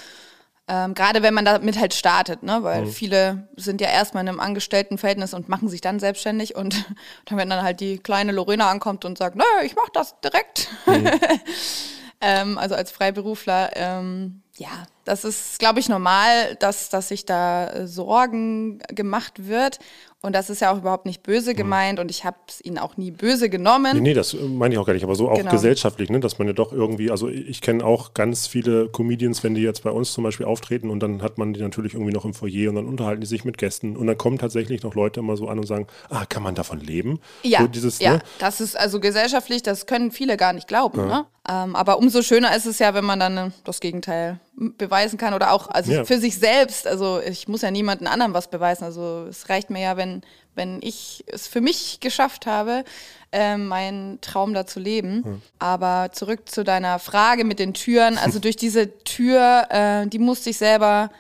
Ähm, 0.70 0.92
Gerade 0.92 1.22
wenn 1.22 1.32
man 1.32 1.46
damit 1.46 1.78
halt 1.78 1.94
startet, 1.94 2.42
ne? 2.42 2.62
weil 2.62 2.84
viele 2.86 3.48
sind 3.56 3.80
ja 3.80 3.88
erstmal 3.88 4.22
in 4.22 4.28
einem 4.28 4.40
Angestelltenverhältnis 4.40 5.32
und 5.32 5.48
machen 5.48 5.70
sich 5.70 5.80
dann 5.80 5.98
selbstständig 5.98 6.56
und 6.56 6.84
dann, 7.24 7.38
wenn 7.38 7.48
dann 7.48 7.62
halt 7.62 7.80
die 7.80 7.98
kleine 7.98 8.32
Lorena 8.32 8.70
ankommt 8.70 9.06
und 9.06 9.16
sagt, 9.16 9.34
nö, 9.34 9.44
ich 9.64 9.74
mach 9.76 9.88
das 9.88 10.20
direkt. 10.20 10.68
ähm, 12.20 12.58
also 12.58 12.74
als 12.74 12.90
Freiberufler, 12.90 13.70
ähm, 13.76 14.42
ja, 14.58 14.86
das 15.04 15.24
ist, 15.24 15.58
glaube 15.58 15.80
ich, 15.80 15.88
normal, 15.88 16.56
dass, 16.60 16.90
dass 16.90 17.08
sich 17.08 17.24
da 17.24 17.68
äh, 17.68 17.86
Sorgen 17.86 18.80
gemacht 18.88 19.48
wird. 19.48 19.78
Und 20.20 20.34
das 20.34 20.50
ist 20.50 20.60
ja 20.60 20.72
auch 20.72 20.78
überhaupt 20.78 21.06
nicht 21.06 21.22
böse 21.22 21.54
gemeint 21.54 22.00
und 22.00 22.10
ich 22.10 22.24
habe 22.24 22.36
es 22.48 22.60
ihnen 22.64 22.76
auch 22.76 22.96
nie 22.96 23.12
böse 23.12 23.48
genommen. 23.48 23.92
Nee, 23.94 24.00
nee, 24.00 24.14
das 24.14 24.34
äh, 24.34 24.38
meine 24.38 24.74
ich 24.74 24.78
auch 24.80 24.84
gar 24.84 24.92
nicht, 24.92 25.04
aber 25.04 25.14
so 25.14 25.30
auch 25.30 25.36
Genau. 25.36 25.52
gesellschaftlich, 25.52 26.10
ne, 26.10 26.18
dass 26.18 26.38
man 26.38 26.48
ja 26.48 26.52
doch 26.54 26.72
irgendwie, 26.72 27.12
also 27.12 27.28
ich 27.28 27.60
kenne 27.60 27.84
auch 27.84 28.14
ganz 28.14 28.48
viele 28.48 28.88
Comedians, 28.88 29.44
wenn 29.44 29.54
die 29.54 29.60
jetzt 29.62 29.84
bei 29.84 29.90
uns 29.90 30.12
zum 30.12 30.24
Beispiel 30.24 30.44
auftreten 30.44 30.90
und 30.90 31.00
dann 31.00 31.22
hat 31.22 31.38
man 31.38 31.54
die 31.54 31.60
natürlich 31.60 31.94
irgendwie 31.94 32.12
noch 32.12 32.24
im 32.24 32.34
Foyer 32.34 32.68
und 32.68 32.74
dann 32.74 32.86
unterhalten 32.86 33.20
die 33.20 33.28
sich 33.28 33.44
mit 33.44 33.58
Gästen 33.58 33.96
und 33.96 34.08
dann 34.08 34.18
kommen 34.18 34.38
tatsächlich 34.38 34.82
noch 34.82 34.96
Leute 34.96 35.20
immer 35.20 35.36
so 35.36 35.46
an 35.46 35.60
und 35.60 35.66
sagen, 35.66 35.86
ah, 36.10 36.26
kann 36.26 36.42
man 36.42 36.56
davon 36.56 36.80
leben? 36.80 37.20
Ja, 37.44 37.60
so 37.60 37.68
dieses, 37.68 38.00
ja, 38.00 38.14
ne? 38.14 38.22
das 38.40 38.60
ist 38.60 38.76
also 38.76 38.98
gesellschaftlich, 38.98 39.62
das 39.62 39.86
können 39.86 40.10
viele 40.10 40.36
gar 40.36 40.52
nicht 40.52 40.66
glauben. 40.66 41.06
Ne? 41.06 41.26
Ähm, 41.48 41.76
aber 41.76 41.96
umso 41.96 42.22
schöner 42.22 42.56
ist 42.56 42.66
es 42.66 42.80
ja, 42.80 42.92
wenn 42.92 43.04
man 43.04 43.20
dann 43.20 43.36
äh, 43.36 43.50
das 43.62 43.78
Gegenteil 43.78 44.40
beweisen 44.58 45.18
kann 45.18 45.34
oder 45.34 45.52
auch 45.52 45.68
also 45.68 45.92
Ja. 45.92 46.04
für 46.04 46.18
sich 46.18 46.38
selbst. 46.38 46.86
Also 46.86 47.20
ich 47.20 47.46
muss 47.48 47.62
ja 47.62 47.70
niemanden 47.70 48.06
anderen 48.06 48.34
was 48.34 48.48
beweisen. 48.50 48.84
Also 48.84 49.26
es 49.28 49.48
reicht 49.48 49.70
mir 49.70 49.80
ja, 49.80 49.96
wenn, 49.96 50.22
wenn 50.54 50.80
ich 50.82 51.24
es 51.28 51.46
für 51.46 51.60
mich 51.60 52.00
geschafft 52.00 52.46
habe, 52.46 52.84
ähm, 53.30 53.68
meinen 53.68 54.20
Traum 54.20 54.54
da 54.54 54.66
zu 54.66 54.80
leben. 54.80 55.42
Aber 55.58 56.10
zurück 56.12 56.48
zu 56.48 56.64
deiner 56.64 56.98
Frage 56.98 57.44
mit 57.44 57.58
den 57.58 57.74
Türen. 57.74 58.18
Also 58.18 58.38
durch 58.40 58.56
diese 58.56 58.98
Tür, 59.04 59.66
äh, 59.70 60.06
die 60.08 60.18
musste 60.18 60.50
ich 60.50 60.58
selber 60.58 61.10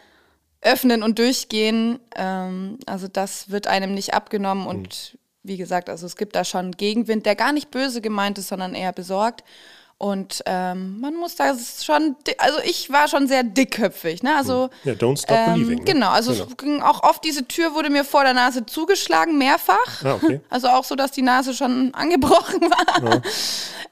öffnen 0.60 1.04
und 1.04 1.18
durchgehen. 1.20 2.00
Ähm, 2.16 2.78
also 2.86 3.06
das 3.06 3.50
wird 3.50 3.68
einem 3.68 3.94
nicht 3.94 4.14
abgenommen 4.14 4.66
und 4.66 5.16
wie 5.44 5.56
gesagt, 5.56 5.88
also 5.88 6.04
es 6.04 6.16
gibt 6.16 6.34
da 6.34 6.44
schon 6.44 6.72
Gegenwind, 6.72 7.24
der 7.24 7.36
gar 7.36 7.52
nicht 7.52 7.70
böse 7.70 8.00
gemeint 8.00 8.36
ist, 8.38 8.48
sondern 8.48 8.74
eher 8.74 8.92
besorgt. 8.92 9.44
Und 10.00 10.44
ähm, 10.46 11.00
man 11.00 11.16
muss 11.16 11.34
da 11.34 11.56
schon, 11.58 12.14
also 12.38 12.60
ich 12.64 12.88
war 12.92 13.08
schon 13.08 13.26
sehr 13.26 13.42
dickköpfig, 13.42 14.22
ne? 14.22 14.36
Also 14.36 14.70
Ja, 14.84 14.92
don't 14.92 15.20
stop 15.20 15.36
believing. 15.46 15.78
Ne? 15.78 15.84
Genau, 15.84 16.10
also 16.10 16.30
es 16.30 16.56
ging 16.56 16.80
auch 16.82 17.02
oft, 17.02 17.24
diese 17.24 17.48
Tür 17.48 17.74
wurde 17.74 17.90
mir 17.90 18.04
vor 18.04 18.22
der 18.22 18.32
Nase 18.32 18.64
zugeschlagen, 18.64 19.38
mehrfach. 19.38 20.04
Ah, 20.04 20.14
okay. 20.14 20.40
Also 20.50 20.68
auch 20.68 20.84
so, 20.84 20.94
dass 20.94 21.10
die 21.10 21.22
Nase 21.22 21.52
schon 21.52 21.92
angebrochen 21.94 22.60
war. 22.62 23.22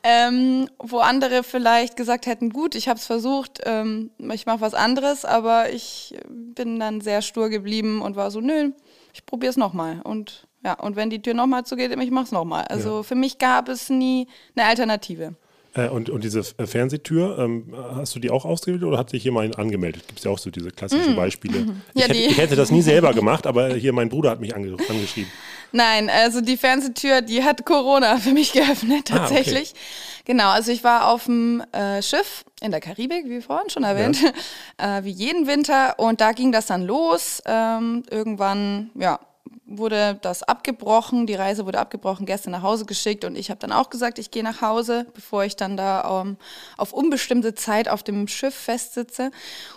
Ähm, 0.08 0.68
wo 0.78 0.98
andere 0.98 1.42
vielleicht 1.42 1.96
gesagt 1.96 2.26
hätten, 2.26 2.50
gut, 2.50 2.76
ich 2.76 2.86
habe 2.86 2.96
es 2.96 3.06
versucht, 3.06 3.62
ähm, 3.64 4.10
ich 4.32 4.46
mache 4.46 4.60
was 4.60 4.72
anderes, 4.72 5.24
aber 5.24 5.70
ich 5.70 6.14
bin 6.28 6.78
dann 6.78 7.00
sehr 7.00 7.22
stur 7.22 7.48
geblieben 7.48 8.02
und 8.02 8.14
war 8.14 8.30
so, 8.30 8.40
nö, 8.40 8.70
ich 9.12 9.26
probiere 9.26 9.50
es 9.50 9.56
nochmal. 9.56 10.00
Und 10.04 10.46
ja, 10.64 10.74
und 10.74 10.94
wenn 10.94 11.10
die 11.10 11.20
Tür 11.22 11.34
nochmal 11.34 11.64
zugeht, 11.64 11.90
ich 11.90 12.10
mache 12.12 12.26
es 12.26 12.30
nochmal. 12.30 12.66
Also 12.68 13.02
für 13.02 13.16
mich 13.16 13.38
gab 13.38 13.68
es 13.68 13.88
nie 13.88 14.28
eine 14.54 14.66
Alternative. 14.68 15.34
Äh, 15.76 15.88
und, 15.88 16.10
und 16.10 16.24
diese 16.24 16.40
äh, 16.58 16.66
Fernsehtür, 16.66 17.38
ähm, 17.38 17.74
hast 17.94 18.14
du 18.14 18.18
die 18.18 18.30
auch 18.30 18.44
ausgewählt 18.44 18.82
oder 18.82 18.98
hat 18.98 19.10
sich 19.10 19.24
jemand 19.24 19.58
angemeldet? 19.58 20.06
Gibt 20.06 20.18
es 20.18 20.24
ja 20.24 20.30
auch 20.30 20.38
so 20.38 20.50
diese 20.50 20.70
klassischen 20.70 21.14
Beispiele. 21.16 21.58
Mm. 21.60 21.82
Ja, 21.94 22.04
ich, 22.04 22.08
hätte, 22.08 22.14
ich 22.14 22.38
hätte 22.38 22.56
das 22.56 22.70
nie 22.70 22.82
selber 22.92 23.12
gemacht, 23.12 23.46
aber 23.46 23.74
hier 23.74 23.92
mein 23.92 24.08
Bruder 24.08 24.30
hat 24.30 24.40
mich 24.40 24.54
ange 24.54 24.76
angeschrieben. 24.88 25.30
Nein, 25.72 26.08
also 26.08 26.40
die 26.40 26.56
Fernsehtür, 26.56 27.20
die 27.22 27.42
hat 27.42 27.66
Corona 27.66 28.16
für 28.18 28.32
mich 28.32 28.52
geöffnet, 28.52 29.10
Ah, 29.10 29.16
okay. 29.16 29.18
tatsächlich. 29.18 29.74
Genau, 30.24 30.48
also 30.48 30.72
ich 30.72 30.82
war 30.84 31.08
auf 31.08 31.24
dem 31.24 31.62
äh, 31.72 32.02
Schiff 32.02 32.44
in 32.60 32.70
der 32.70 32.80
Karibik, 32.80 33.28
wie 33.28 33.40
vorhin 33.40 33.68
schon 33.68 33.84
erwähnt, 33.84 34.18
äh, 34.78 35.04
wie 35.04 35.10
jeden 35.10 35.46
Winter. 35.46 35.98
Und 35.98 36.20
da 36.20 36.32
ging 36.32 36.52
das 36.52 36.66
dann 36.66 36.82
los. 36.86 37.42
Ähm, 37.46 38.04
irgendwann, 38.10 38.90
ja, 38.94 39.20
wurde 39.66 40.18
das 40.22 40.44
abgebrochen, 40.44 41.26
die 41.26 41.34
Reise 41.34 41.66
wurde 41.66 41.80
abgebrochen, 41.80 42.24
Gäste 42.24 42.50
nach 42.50 42.62
Hause 42.62 42.86
geschickt 42.86 43.24
und 43.24 43.36
ich 43.36 43.50
habe 43.50 43.58
dann 43.58 43.72
auch 43.72 43.90
gesagt, 43.90 44.18
ich 44.18 44.30
gehe 44.30 44.44
nach 44.44 44.62
Hause, 44.62 45.06
bevor 45.12 45.44
ich 45.44 45.56
dann 45.56 45.76
da 45.76 46.22
ähm, 46.22 46.36
auf 46.76 46.92
unbestimmte 46.92 47.54
Zeit 47.54 47.88
auf 47.88 48.04
dem 48.04 48.28
Schiff 48.28 48.54
festsitze 48.54 49.30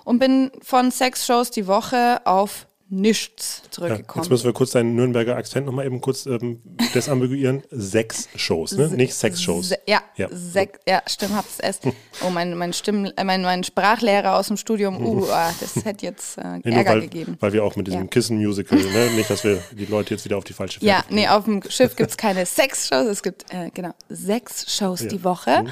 und 0.03 0.19
bin 0.19 0.51
von 0.61 0.91
sechs 0.91 1.25
Shows 1.25 1.49
die 1.49 1.67
Woche 1.67 2.21
auf 2.25 2.67
nichts 2.91 3.61
Ja, 3.65 3.71
zurückgekommen. 3.71 4.23
jetzt 4.23 4.29
müssen 4.31 4.45
wir 4.45 4.53
kurz 4.53 4.71
deinen 4.71 4.95
Nürnberger 4.95 5.35
Akzent 5.35 5.65
nochmal 5.65 5.85
eben 5.85 6.01
kurz 6.01 6.25
ähm, 6.25 6.61
desambiguieren. 6.95 7.63
Sechs 7.69 8.27
Shows, 8.35 8.73
ne? 8.73 8.87
Nicht 8.89 9.13
sechs 9.13 9.41
Shows. 9.41 9.69
Se 9.69 9.77
ja, 9.87 10.01
Ja. 10.15 10.27
Sek 10.31 10.79
ja, 10.87 11.01
stimmt, 11.07 11.35
hab's 11.35 11.59
es. 11.59 11.79
Oh, 12.25 12.29
mein, 12.29 12.57
mein, 12.57 12.73
Stimmen, 12.73 13.11
äh, 13.17 13.23
mein, 13.23 13.41
mein 13.43 13.63
Sprachlehrer 13.63 14.35
aus 14.37 14.47
dem 14.47 14.57
Studium, 14.57 15.05
uh, 15.05 15.25
ah, 15.31 15.53
das 15.59 15.85
hätte 15.85 16.05
jetzt 16.05 16.37
äh, 16.37 16.59
Nee, 16.63 16.71
Ärger 16.75 16.91
weil, 16.91 17.01
gegeben. 17.01 17.37
weil 17.39 17.53
wir 17.53 17.63
auch 17.63 17.75
mit 17.75 17.87
diesem 17.87 18.01
Ja. 18.01 18.07
Kissen-Musical, 18.07 18.77
ne? 18.79 19.11
nicht, 19.15 19.29
dass 19.29 19.43
wir 19.43 19.61
die 19.71 19.85
Leute 19.85 20.13
jetzt 20.15 20.25
wieder 20.25 20.37
auf 20.37 20.43
die 20.43 20.53
falsche 20.53 20.83
Ja, 20.83 20.95
Fährte 20.95 21.13
nee, 21.13 21.27
auf 21.27 21.45
dem 21.45 21.61
Schiff 21.69 21.95
gibt's 21.95 22.17
keine 22.17 22.45
Sex-Shows, 22.45 23.07
es 23.07 23.23
gibt 23.23 23.45
äh, 23.53 23.69
genau 23.73 23.93
sechs 24.09 24.75
Shows 24.75 25.07
die 25.07 25.23
Woche. 25.23 25.63
Mhm. 25.63 25.71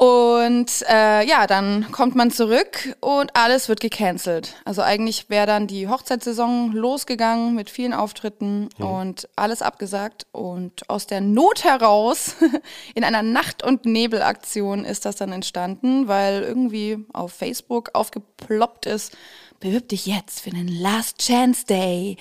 Und 0.00 0.84
äh, 0.88 1.26
ja, 1.26 1.48
dann 1.48 1.90
kommt 1.90 2.14
man 2.14 2.30
zurück 2.30 2.94
und 3.00 3.34
alles 3.34 3.68
wird 3.68 3.80
gecancelt. 3.80 4.54
Also 4.64 4.80
eigentlich 4.80 5.28
wäre 5.28 5.44
dann 5.48 5.66
die 5.66 5.88
Hochzeitssaison 5.88 6.70
losgegangen 6.70 7.56
mit 7.56 7.68
vielen 7.68 7.92
Auftritten 7.92 8.68
Mhm. 8.78 8.86
und 8.86 9.28
alles 9.34 9.60
abgesagt. 9.60 10.26
Und 10.30 10.88
aus 10.88 11.08
der 11.08 11.20
Not 11.20 11.64
heraus, 11.64 12.36
in 12.94 13.02
einer 13.02 13.24
Nacht- 13.24 13.64
und 13.64 13.86
Nebelaktion 13.86 14.84
ist 14.84 15.04
das 15.04 15.16
dann 15.16 15.32
entstanden, 15.32 16.06
weil 16.06 16.42
irgendwie 16.42 17.04
auf 17.12 17.32
Facebook 17.32 17.90
aufgeploppt 17.94 18.86
ist, 18.86 19.16
bewirb 19.58 19.88
dich 19.88 20.06
jetzt 20.06 20.38
für 20.42 20.50
den 20.50 20.68
Last 20.68 21.18
Chance 21.18 21.66
Day 21.66 22.16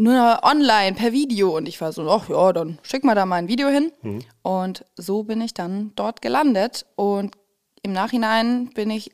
nur 0.00 0.40
online 0.42 0.96
per 0.96 1.12
Video 1.12 1.56
und 1.56 1.68
ich 1.68 1.80
war 1.80 1.92
so, 1.92 2.08
ach 2.10 2.28
ja, 2.28 2.52
dann 2.52 2.78
schick 2.82 3.04
mal 3.04 3.14
da 3.14 3.26
mal 3.26 3.36
ein 3.36 3.48
Video 3.48 3.68
hin. 3.68 3.92
Und 4.42 4.84
so 4.96 5.22
bin 5.24 5.40
ich 5.40 5.54
dann 5.54 5.92
dort 5.94 6.22
gelandet 6.22 6.86
und 6.96 7.34
im 7.82 7.92
Nachhinein 7.92 8.70
bin 8.74 8.90
ich 8.90 9.10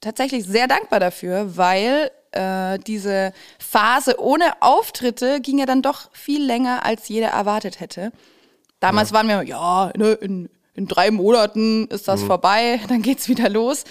tatsächlich 0.00 0.44
sehr 0.44 0.68
dankbar 0.68 1.00
dafür, 1.00 1.56
weil 1.56 2.10
äh, 2.32 2.78
diese 2.78 3.32
Phase 3.58 4.20
ohne 4.20 4.60
Auftritte 4.60 5.40
ging 5.40 5.58
ja 5.58 5.66
dann 5.66 5.82
doch 5.82 6.10
viel 6.12 6.44
länger, 6.44 6.84
als 6.84 7.08
jeder 7.08 7.28
erwartet 7.28 7.80
hätte. 7.80 8.12
Damals 8.80 9.12
waren 9.12 9.26
wir, 9.26 9.42
ja, 9.42 9.90
ne, 9.96 10.12
in, 10.12 10.48
in 10.74 10.86
drei 10.86 11.10
Monaten 11.10 11.88
ist 11.88 12.06
das 12.06 12.22
vorbei, 12.22 12.80
dann 12.88 13.02
geht's 13.02 13.28
wieder 13.28 13.48
los. 13.48 13.84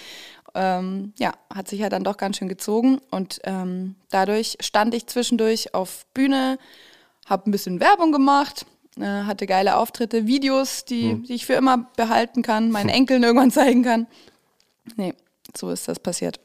Ähm, 0.59 1.13
ja, 1.19 1.33
hat 1.53 1.67
sich 1.67 1.79
ja 1.79 1.89
dann 1.89 2.03
doch 2.03 2.17
ganz 2.17 2.37
schön 2.37 2.47
gezogen 2.47 2.99
und 3.11 3.39
ähm, 3.43 3.95
dadurch 4.09 4.57
stand 4.59 4.95
ich 4.95 5.05
zwischendurch 5.05 5.75
auf 5.75 6.07
Bühne, 6.15 6.57
habe 7.27 7.47
ein 7.47 7.51
bisschen 7.51 7.79
Werbung 7.79 8.11
gemacht, 8.11 8.65
äh, 8.99 9.03
hatte 9.03 9.45
geile 9.45 9.77
Auftritte, 9.77 10.25
Videos, 10.25 10.83
die, 10.83 11.21
die 11.21 11.35
ich 11.35 11.45
für 11.45 11.53
immer 11.53 11.87
behalten 11.95 12.41
kann, 12.41 12.71
meinen 12.71 12.89
Enkeln 12.97 13.21
irgendwann 13.21 13.51
zeigen 13.51 13.83
kann. 13.83 14.07
Nee, 14.95 15.13
so 15.55 15.69
ist 15.69 15.87
das 15.87 15.99
passiert. 15.99 16.39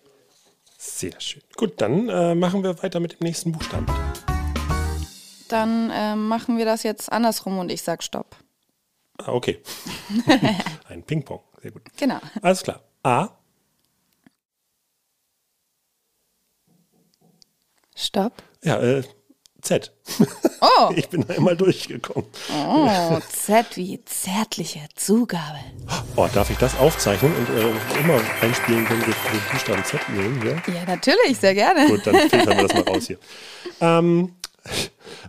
Sehr 0.77 1.19
schön. 1.19 1.43
Gut, 1.57 1.81
dann 1.81 2.11
äh, 2.11 2.35
machen 2.35 2.63
wir 2.63 2.83
weiter 2.83 3.01
mit 3.01 3.13
dem 3.13 3.25
nächsten 3.25 3.53
Buchstaben. 3.53 3.87
Dann 5.49 5.91
äh, 5.91 6.17
machen 6.17 6.59
wir 6.59 6.67
das 6.67 6.83
jetzt 6.83 7.11
andersrum 7.11 7.59
und 7.59 7.73
ich 7.73 7.81
sag 7.81 8.03
Stopp. 8.03 8.37
Ah, 9.17 9.33
okay. 9.33 9.63
Ein 10.89 11.03
Ping-Pong. 11.03 11.41
Sehr 11.63 11.71
gut. 11.71 11.83
Genau. 11.97 12.19
Alles 12.43 12.63
klar. 12.63 12.81
A. 13.03 13.31
Stopp. 18.03 18.43
Ja, 18.65 18.81
äh, 18.81 19.03
Z. 19.61 19.93
Oh, 20.61 20.91
Ich 20.97 21.09
bin 21.09 21.29
einmal 21.31 21.57
durchgekommen. 21.57 22.29
oh 22.53 23.19
Z 23.31 23.77
wie 23.77 24.05
zärtliche 24.05 24.81
Zugabe. 24.97 25.59
Oh, 26.17 26.27
darf 26.35 26.51
ich 26.51 26.59
das 26.59 26.77
aufzeichnen 26.79 27.33
und 27.35 27.49
äh, 27.57 28.01
immer 28.01 28.21
einspielen, 28.41 28.89
wenn 28.91 28.99
wir 29.01 29.07
den 29.07 29.41
Buchstaben 29.53 29.85
Z 29.85 30.01
nehmen? 30.11 30.43
Ja? 30.45 30.75
Ja, 30.75 30.85
natürlich, 30.87 31.39
sehr 31.39 31.55
gerne. 31.55 31.87
Gut, 31.87 32.05
dann 32.07 32.17
filtern 32.29 32.57
wir 32.57 32.67
das 32.67 32.75
mal 32.75 32.83
raus 32.93 33.07
hier. 33.07 33.19
Ähm, 33.81 34.37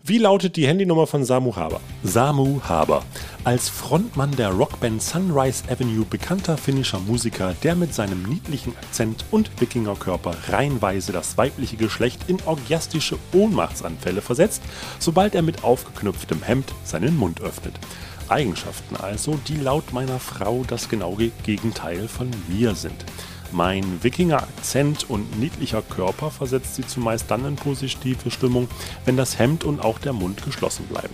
wie 0.05 0.17
lautet 0.17 0.57
die 0.57 0.67
Handynummer 0.67 1.07
von 1.07 1.23
Samu 1.23 1.55
Haber? 1.55 1.79
Samu 2.03 2.59
Haber. 2.67 3.05
Als 3.45 3.69
Frontmann 3.69 4.35
der 4.35 4.49
Rockband 4.49 5.01
Sunrise 5.01 5.63
Avenue 5.69 6.03
bekannter 6.03 6.57
finnischer 6.57 6.99
Musiker, 6.99 7.55
der 7.63 7.75
mit 7.75 7.93
seinem 7.93 8.23
niedlichen 8.23 8.75
Akzent 8.75 9.23
und 9.31 9.49
Wikingerkörper 9.61 10.35
reihenweise 10.49 11.13
das 11.13 11.37
weibliche 11.37 11.77
Geschlecht 11.77 12.19
in 12.27 12.37
orgiastische 12.45 13.17
Ohnmachtsanfälle 13.31 14.21
versetzt, 14.21 14.61
sobald 14.99 15.35
er 15.35 15.41
mit 15.41 15.63
aufgeknöpftem 15.63 16.43
Hemd 16.43 16.73
seinen 16.83 17.15
Mund 17.15 17.39
öffnet. 17.39 17.79
Eigenschaften 18.27 18.97
also, 18.97 19.39
die 19.47 19.55
laut 19.55 19.93
meiner 19.93 20.19
Frau 20.19 20.65
das 20.67 20.89
genaue 20.89 21.31
Gegenteil 21.43 22.09
von 22.09 22.29
mir 22.49 22.75
sind. 22.75 23.05
Mein 23.53 24.03
Wikinger-Akzent 24.03 25.09
und 25.11 25.39
niedlicher 25.39 25.83
Körper 25.83 26.31
versetzt 26.31 26.73
sie 26.73 26.87
zumeist 26.87 27.29
dann 27.29 27.45
in 27.45 27.55
positive 27.55 28.31
Stimmung, 28.31 28.67
wenn 29.05 29.15
das 29.15 29.37
Hemd 29.37 29.63
und 29.63 29.79
auch 29.79 29.99
der 29.99 30.13
Mund 30.13 30.43
geschlossen 30.43 30.85
bleiben. 30.87 31.13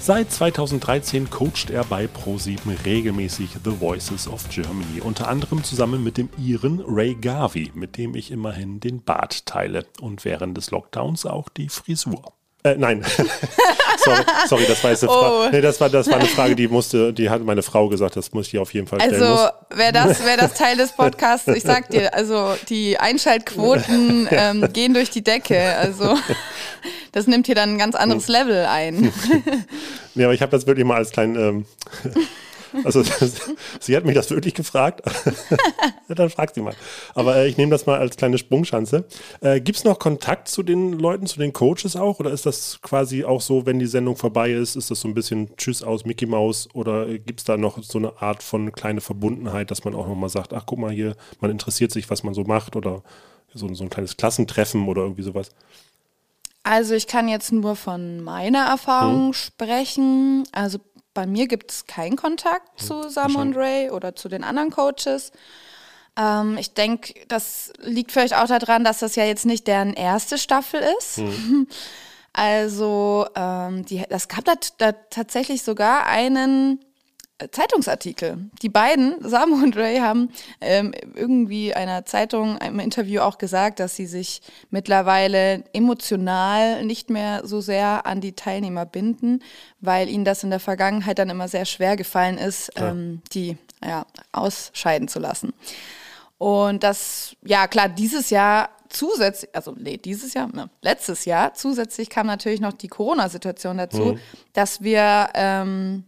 Seit 0.00 0.32
2013 0.32 1.30
coacht 1.30 1.70
er 1.70 1.84
bei 1.84 2.06
Pro7 2.06 2.84
regelmäßig 2.84 3.50
The 3.64 3.80
Voices 3.80 4.26
of 4.26 4.48
Germany, 4.48 5.00
unter 5.02 5.28
anderem 5.28 5.62
zusammen 5.62 6.02
mit 6.02 6.16
dem 6.16 6.28
Iren 6.36 6.80
Ray 6.84 7.14
Garvey, 7.14 7.70
mit 7.74 7.96
dem 7.96 8.14
ich 8.14 8.32
immerhin 8.32 8.80
den 8.80 9.02
Bart 9.02 9.46
teile 9.46 9.86
und 10.00 10.24
während 10.24 10.56
des 10.56 10.70
Lockdowns 10.70 11.26
auch 11.26 11.48
die 11.48 11.68
Frisur. 11.68 12.37
Äh, 12.68 12.76
nein. 12.78 13.04
sorry, 13.98 14.22
sorry, 14.48 14.64
das 14.66 14.82
war 14.84 14.90
jetzt 14.90 15.04
eine 15.04 15.12
Frage. 15.12 15.34
Oh. 15.34 15.48
Nee, 15.50 15.60
das 15.60 15.80
war, 15.80 15.88
das 15.88 16.08
war 16.08 16.18
eine 16.18 16.28
Frage, 16.28 16.56
die 16.56 16.68
musste, 16.68 17.12
die 17.12 17.30
hat 17.30 17.42
meine 17.42 17.62
Frau 17.62 17.88
gesagt, 17.88 18.16
das 18.16 18.32
muss 18.32 18.48
ich 18.48 18.58
auf 18.58 18.74
jeden 18.74 18.86
Fall 18.86 19.00
stellen. 19.00 19.22
Also, 19.22 19.48
wer 19.70 19.92
das, 19.92 20.24
wer 20.24 20.36
das 20.36 20.54
Teil 20.54 20.76
des 20.76 20.92
Podcasts, 20.92 21.48
ich 21.48 21.62
sag 21.62 21.88
dir, 21.90 22.14
also 22.14 22.54
die 22.68 22.98
Einschaltquoten 22.98 24.28
ähm, 24.30 24.72
gehen 24.72 24.94
durch 24.94 25.10
die 25.10 25.22
Decke. 25.22 25.76
Also, 25.76 26.16
das 27.12 27.26
nimmt 27.26 27.46
hier 27.46 27.54
dann 27.54 27.74
ein 27.74 27.78
ganz 27.78 27.94
anderes 27.94 28.28
Level 28.28 28.66
ein. 28.66 29.12
Nee, 30.14 30.24
aber 30.24 30.34
ich 30.34 30.42
habe 30.42 30.50
das 30.50 30.66
wirklich 30.66 30.84
mal 30.84 30.96
als 30.96 31.10
kleinen. 31.10 31.36
Ähm, 31.36 31.66
also, 32.84 33.02
sie 33.80 33.96
hat 33.96 34.04
mich 34.04 34.14
das 34.14 34.30
wirklich 34.30 34.54
gefragt. 34.54 35.02
ja, 36.08 36.14
dann 36.14 36.30
fragt 36.30 36.54
sie 36.54 36.60
mal. 36.60 36.74
Aber 37.14 37.36
äh, 37.36 37.48
ich 37.48 37.56
nehme 37.56 37.70
das 37.70 37.86
mal 37.86 37.98
als 37.98 38.16
kleine 38.16 38.38
Sprungschanze. 38.38 39.04
Äh, 39.40 39.60
Gibt 39.60 39.78
es 39.78 39.84
noch 39.84 39.98
Kontakt 39.98 40.48
zu 40.48 40.62
den 40.62 40.92
Leuten, 40.92 41.26
zu 41.26 41.38
den 41.38 41.52
Coaches 41.52 41.96
auch? 41.96 42.20
Oder 42.20 42.30
ist 42.30 42.46
das 42.46 42.80
quasi 42.82 43.24
auch 43.24 43.40
so, 43.40 43.66
wenn 43.66 43.78
die 43.78 43.86
Sendung 43.86 44.16
vorbei 44.16 44.52
ist, 44.52 44.76
ist 44.76 44.90
das 44.90 45.00
so 45.00 45.08
ein 45.08 45.14
bisschen 45.14 45.56
Tschüss 45.56 45.82
aus 45.82 46.04
Mickey 46.04 46.26
Mouse? 46.26 46.68
Oder 46.74 47.08
äh, 47.08 47.18
gibt 47.18 47.40
es 47.40 47.44
da 47.44 47.56
noch 47.56 47.82
so 47.82 47.98
eine 47.98 48.20
Art 48.20 48.42
von 48.42 48.72
kleine 48.72 49.00
Verbundenheit, 49.00 49.70
dass 49.70 49.84
man 49.84 49.94
auch 49.94 50.06
nochmal 50.06 50.30
sagt: 50.30 50.52
Ach, 50.52 50.64
guck 50.66 50.78
mal 50.78 50.92
hier, 50.92 51.16
man 51.40 51.50
interessiert 51.50 51.92
sich, 51.92 52.10
was 52.10 52.22
man 52.22 52.34
so 52.34 52.44
macht? 52.44 52.76
Oder 52.76 53.02
so, 53.54 53.72
so 53.74 53.84
ein 53.84 53.90
kleines 53.90 54.16
Klassentreffen 54.16 54.88
oder 54.88 55.02
irgendwie 55.02 55.22
sowas? 55.22 55.50
Also, 56.64 56.94
ich 56.94 57.06
kann 57.06 57.28
jetzt 57.28 57.50
nur 57.50 57.76
von 57.76 58.22
meiner 58.22 58.66
Erfahrung 58.66 59.32
sprechen. 59.32 60.44
Also, 60.52 60.78
bei 61.18 61.26
mir 61.26 61.48
gibt 61.48 61.72
es 61.72 61.86
keinen 61.88 62.14
Kontakt 62.14 62.80
zu 62.80 63.10
Sam 63.10 63.34
und 63.34 63.56
Ray 63.56 63.90
oder 63.90 64.14
zu 64.14 64.28
den 64.28 64.44
anderen 64.44 64.70
Coaches. 64.70 65.32
Ähm, 66.16 66.56
ich 66.58 66.74
denke, 66.74 67.12
das 67.26 67.72
liegt 67.80 68.12
vielleicht 68.12 68.34
auch 68.34 68.46
daran, 68.46 68.84
dass 68.84 69.00
das 69.00 69.16
ja 69.16 69.24
jetzt 69.24 69.44
nicht 69.44 69.66
deren 69.66 69.94
erste 69.94 70.38
Staffel 70.38 70.80
ist. 70.98 71.20
Also, 72.34 73.26
ähm, 73.34 73.84
die, 73.86 74.04
das 74.08 74.28
gab 74.28 74.44
da, 74.44 74.52
da 74.76 74.92
tatsächlich 74.92 75.64
sogar 75.64 76.06
einen 76.06 76.78
Zeitungsartikel. 77.52 78.50
Die 78.62 78.68
beiden, 78.68 79.16
Samu 79.20 79.62
und 79.62 79.76
Ray, 79.76 79.98
haben 79.98 80.30
ähm, 80.60 80.92
irgendwie 81.14 81.72
einer 81.72 82.04
Zeitung 82.04 82.58
im 82.58 82.80
Interview 82.80 83.20
auch 83.20 83.38
gesagt, 83.38 83.78
dass 83.80 83.94
sie 83.94 84.06
sich 84.06 84.40
mittlerweile 84.70 85.64
emotional 85.72 86.84
nicht 86.84 87.10
mehr 87.10 87.46
so 87.46 87.60
sehr 87.60 88.06
an 88.06 88.20
die 88.20 88.32
Teilnehmer 88.32 88.86
binden, 88.86 89.42
weil 89.80 90.08
ihnen 90.08 90.24
das 90.24 90.42
in 90.42 90.50
der 90.50 90.60
Vergangenheit 90.60 91.18
dann 91.18 91.30
immer 91.30 91.48
sehr 91.48 91.64
schwer 91.64 91.96
gefallen 91.96 92.38
ist, 92.38 92.70
ähm, 92.76 93.22
die 93.32 93.56
ja, 93.84 94.04
ausscheiden 94.32 95.06
zu 95.06 95.20
lassen. 95.20 95.52
Und 96.38 96.82
das, 96.82 97.36
ja 97.44 97.66
klar, 97.66 97.88
dieses 97.88 98.30
Jahr 98.30 98.70
zusätzlich, 98.88 99.54
also 99.54 99.74
nee, 99.76 99.96
dieses 99.96 100.34
Jahr, 100.34 100.48
ne, 100.48 100.70
letztes 100.82 101.24
Jahr, 101.24 101.54
zusätzlich 101.54 102.10
kam 102.10 102.26
natürlich 102.26 102.60
noch 102.60 102.72
die 102.72 102.88
Corona-Situation 102.88 103.78
dazu, 103.78 104.04
Mhm. 104.04 104.18
dass 104.52 104.82
wir 104.82 105.28
ähm, 105.34 106.04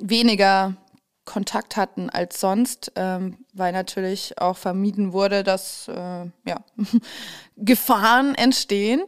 weniger 0.00 0.76
Kontakt 1.24 1.76
hatten 1.76 2.10
als 2.10 2.40
sonst, 2.40 2.90
ähm, 2.96 3.38
weil 3.54 3.72
natürlich 3.72 4.38
auch 4.40 4.56
vermieden 4.56 5.12
wurde, 5.12 5.44
dass 5.44 5.86
äh, 5.86 5.92
ja, 5.94 6.64
Gefahren 7.56 8.34
entstehen. 8.34 9.02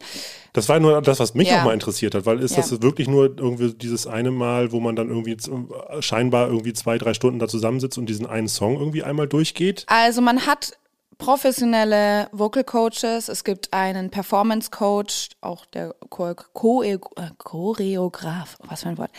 Das 0.52 0.68
war 0.68 0.78
nur 0.78 1.02
das, 1.02 1.18
was 1.18 1.34
mich 1.34 1.48
Ja. 1.48 1.64
mal 1.64 1.74
interessiert 1.74 2.14
hat, 2.14 2.24
weil 2.24 2.38
ist 2.38 2.52
Ja. 2.52 2.58
das 2.58 2.82
wirklich 2.82 3.08
nur 3.08 3.24
irgendwie 3.36 3.74
dieses 3.74 4.06
eine 4.06 4.30
Mal, 4.30 4.70
wo 4.70 4.78
man 4.78 4.94
dann 4.94 5.08
irgendwie 5.08 5.32
äh, 5.32 6.02
scheinbar 6.02 6.46
irgendwie 6.46 6.72
zwei, 6.72 6.98
drei 6.98 7.14
Stunden 7.14 7.40
da 7.40 7.48
zusammensitzt 7.48 7.98
und 7.98 8.06
diesen 8.08 8.26
einen 8.26 8.48
Song 8.48 8.78
irgendwie 8.78 9.02
einmal 9.02 9.26
durchgeht? 9.26 9.84
Also 9.88 10.20
man 10.20 10.46
hat 10.46 10.72
professionelle 11.18 12.28
Vocal 12.32 12.64
Coaches, 12.64 13.28
es 13.28 13.44
gibt 13.44 13.72
einen 13.72 14.10
Performance 14.10 14.70
Coach, 14.70 15.30
auch 15.40 15.64
der 15.66 15.94
Chor- 16.10 16.34
Chor- 16.52 17.00
Choreograf, 17.38 18.56
oh, 18.60 18.66
was 18.68 18.82
für 18.82 18.88
ein 18.88 18.98
Wort. 18.98 19.10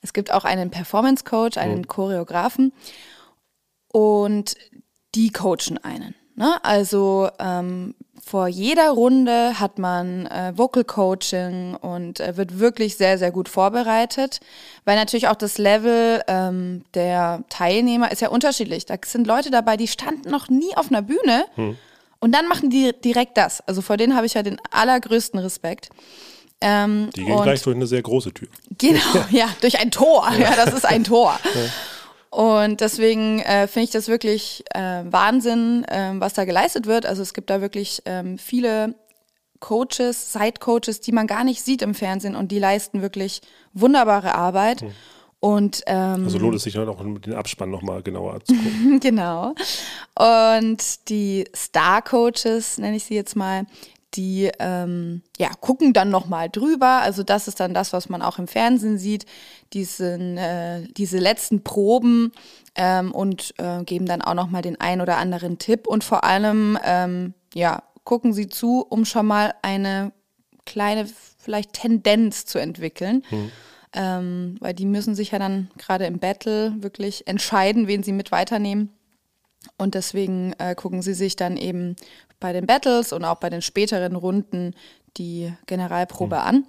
Es 0.00 0.12
gibt 0.12 0.32
auch 0.32 0.44
einen 0.44 0.70
Performance 0.70 1.24
Coach, 1.24 1.58
einen 1.58 1.86
Choreografen 1.86 2.72
und 3.92 4.56
die 5.14 5.30
coachen 5.30 5.78
einen. 5.82 6.14
Ne? 6.34 6.56
Also 6.62 7.28
ähm, 7.38 7.94
vor 8.24 8.46
jeder 8.48 8.90
Runde 8.90 9.58
hat 9.58 9.78
man 9.78 10.26
äh, 10.26 10.52
Vocal 10.56 10.84
Coaching 10.84 11.74
und 11.74 12.20
äh, 12.20 12.36
wird 12.36 12.58
wirklich 12.60 12.96
sehr, 12.96 13.18
sehr 13.18 13.30
gut 13.30 13.48
vorbereitet, 13.48 14.40
weil 14.84 14.96
natürlich 14.96 15.28
auch 15.28 15.34
das 15.36 15.58
Level 15.58 16.22
ähm, 16.28 16.84
der 16.94 17.42
Teilnehmer 17.48 18.10
ist 18.12 18.22
ja 18.22 18.28
unterschiedlich. 18.28 18.86
Da 18.86 18.94
sind 19.04 19.26
Leute 19.26 19.50
dabei, 19.50 19.76
die 19.76 19.88
standen 19.88 20.30
noch 20.30 20.48
nie 20.48 20.74
auf 20.76 20.88
einer 20.90 21.02
Bühne 21.02 21.44
und 22.20 22.32
dann 22.32 22.46
machen 22.48 22.70
die 22.70 22.92
direkt 23.04 23.36
das. 23.36 23.60
Also 23.66 23.82
vor 23.82 23.96
denen 23.96 24.14
habe 24.14 24.26
ich 24.26 24.34
ja 24.34 24.42
den 24.42 24.58
allergrößten 24.70 25.40
Respekt. 25.40 25.90
Ähm, 26.60 27.10
Die 27.16 27.24
gehen 27.24 27.42
gleich 27.42 27.60
durch 27.62 27.74
eine 27.74 27.88
sehr 27.88 28.02
große 28.02 28.32
Tür. 28.32 28.48
Genau, 28.78 29.00
ja, 29.30 29.48
durch 29.60 29.80
ein 29.80 29.90
Tor. 29.90 30.30
Ja, 30.38 30.54
das 30.54 30.72
ist 30.72 30.86
ein 30.86 31.02
Tor. 31.02 31.38
Und 32.32 32.80
deswegen 32.80 33.40
äh, 33.40 33.66
finde 33.68 33.84
ich 33.84 33.90
das 33.90 34.08
wirklich 34.08 34.64
äh, 34.74 35.02
Wahnsinn, 35.04 35.84
ähm, 35.90 36.18
was 36.18 36.32
da 36.32 36.46
geleistet 36.46 36.86
wird. 36.86 37.04
Also 37.04 37.20
es 37.20 37.34
gibt 37.34 37.50
da 37.50 37.60
wirklich 37.60 38.00
ähm, 38.06 38.38
viele 38.38 38.94
Coaches, 39.60 40.32
Side-Coaches, 40.32 41.02
die 41.02 41.12
man 41.12 41.26
gar 41.26 41.44
nicht 41.44 41.62
sieht 41.62 41.82
im 41.82 41.94
Fernsehen 41.94 42.34
und 42.34 42.50
die 42.50 42.58
leisten 42.58 43.02
wirklich 43.02 43.42
wunderbare 43.74 44.34
Arbeit. 44.34 44.82
Und 45.40 45.82
ähm, 45.86 46.24
Also 46.24 46.38
lohnt 46.38 46.54
es 46.54 46.62
sich 46.62 46.72
dann 46.72 46.88
auch 46.88 47.02
den 47.02 47.34
Abspann 47.34 47.70
nochmal 47.70 48.02
genauer 48.02 48.34
anzugucken. 48.34 48.98
genau. 49.00 49.54
Und 50.18 51.08
die 51.10 51.44
Star-Coaches, 51.54 52.78
nenne 52.78 52.96
ich 52.96 53.04
sie 53.04 53.14
jetzt 53.14 53.36
mal, 53.36 53.66
die 54.14 54.50
ähm, 54.58 55.22
ja, 55.38 55.50
gucken 55.60 55.92
dann 55.92 56.10
nochmal 56.10 56.50
drüber. 56.50 57.00
Also 57.02 57.22
das 57.22 57.48
ist 57.48 57.60
dann 57.60 57.74
das, 57.74 57.92
was 57.92 58.08
man 58.08 58.22
auch 58.22 58.38
im 58.38 58.48
Fernsehen 58.48 58.98
sieht, 58.98 59.26
diesen, 59.72 60.36
äh, 60.36 60.82
diese 60.96 61.18
letzten 61.18 61.64
Proben 61.64 62.32
ähm, 62.74 63.12
und 63.12 63.54
äh, 63.58 63.82
geben 63.84 64.06
dann 64.06 64.22
auch 64.22 64.34
nochmal 64.34 64.62
den 64.62 64.80
ein 64.80 65.00
oder 65.00 65.16
anderen 65.16 65.58
Tipp. 65.58 65.86
Und 65.86 66.04
vor 66.04 66.24
allem, 66.24 66.78
ähm, 66.84 67.34
ja, 67.54 67.82
gucken 68.04 68.32
sie 68.32 68.48
zu, 68.48 68.84
um 68.88 69.04
schon 69.04 69.26
mal 69.26 69.54
eine 69.62 70.12
kleine 70.64 71.06
vielleicht 71.38 71.72
Tendenz 71.72 72.46
zu 72.46 72.58
entwickeln. 72.58 73.22
Ähm, 73.94 74.56
weil 74.60 74.72
die 74.72 74.86
müssen 74.86 75.14
sich 75.14 75.32
ja 75.32 75.38
dann 75.38 75.70
gerade 75.76 76.06
im 76.06 76.18
Battle 76.18 76.74
wirklich 76.78 77.26
entscheiden, 77.26 77.88
wen 77.88 78.02
sie 78.02 78.12
mit 78.12 78.32
weiternehmen. 78.32 78.90
Und 79.78 79.94
deswegen 79.94 80.54
äh, 80.58 80.74
gucken 80.74 81.02
sie 81.02 81.14
sich 81.14 81.36
dann 81.36 81.56
eben 81.56 81.96
bei 82.40 82.52
den 82.52 82.66
Battles 82.66 83.12
und 83.12 83.24
auch 83.24 83.36
bei 83.36 83.50
den 83.50 83.62
späteren 83.62 84.16
Runden 84.16 84.74
die 85.16 85.52
Generalprobe 85.66 86.38
an. 86.40 86.66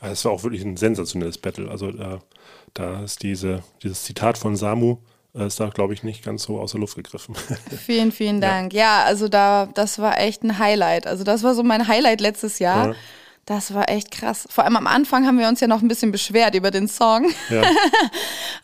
Also 0.00 0.12
Es 0.12 0.24
war 0.24 0.32
auch 0.32 0.42
wirklich 0.42 0.64
ein 0.64 0.76
sensationelles 0.76 1.38
Battle. 1.38 1.70
Also 1.70 1.90
da, 1.92 2.20
da 2.74 3.02
ist 3.04 3.22
diese, 3.22 3.62
dieses 3.82 4.04
Zitat 4.04 4.38
von 4.38 4.56
Samu, 4.56 4.98
äh, 5.34 5.46
ist 5.46 5.60
da, 5.60 5.68
glaube 5.68 5.94
ich, 5.94 6.02
nicht 6.02 6.24
ganz 6.24 6.44
so 6.44 6.58
aus 6.58 6.72
der 6.72 6.80
Luft 6.80 6.96
gegriffen. 6.96 7.34
Vielen, 7.86 8.12
vielen 8.12 8.40
Dank. 8.40 8.72
Ja, 8.72 9.04
also 9.04 9.28
da, 9.28 9.66
das 9.74 9.98
war 9.98 10.18
echt 10.18 10.42
ein 10.42 10.58
Highlight. 10.58 11.06
Also 11.06 11.24
das 11.24 11.42
war 11.42 11.54
so 11.54 11.62
mein 11.62 11.86
Highlight 11.86 12.20
letztes 12.20 12.58
Jahr. 12.58 12.88
Ja. 12.88 12.94
Das 13.50 13.74
war 13.74 13.88
echt 13.88 14.12
krass. 14.12 14.46
Vor 14.48 14.62
allem 14.62 14.76
am 14.76 14.86
Anfang 14.86 15.26
haben 15.26 15.36
wir 15.36 15.48
uns 15.48 15.58
ja 15.58 15.66
noch 15.66 15.82
ein 15.82 15.88
bisschen 15.88 16.12
beschwert 16.12 16.54
über 16.54 16.70
den 16.70 16.86
Song. 16.86 17.28
ja. 17.50 17.62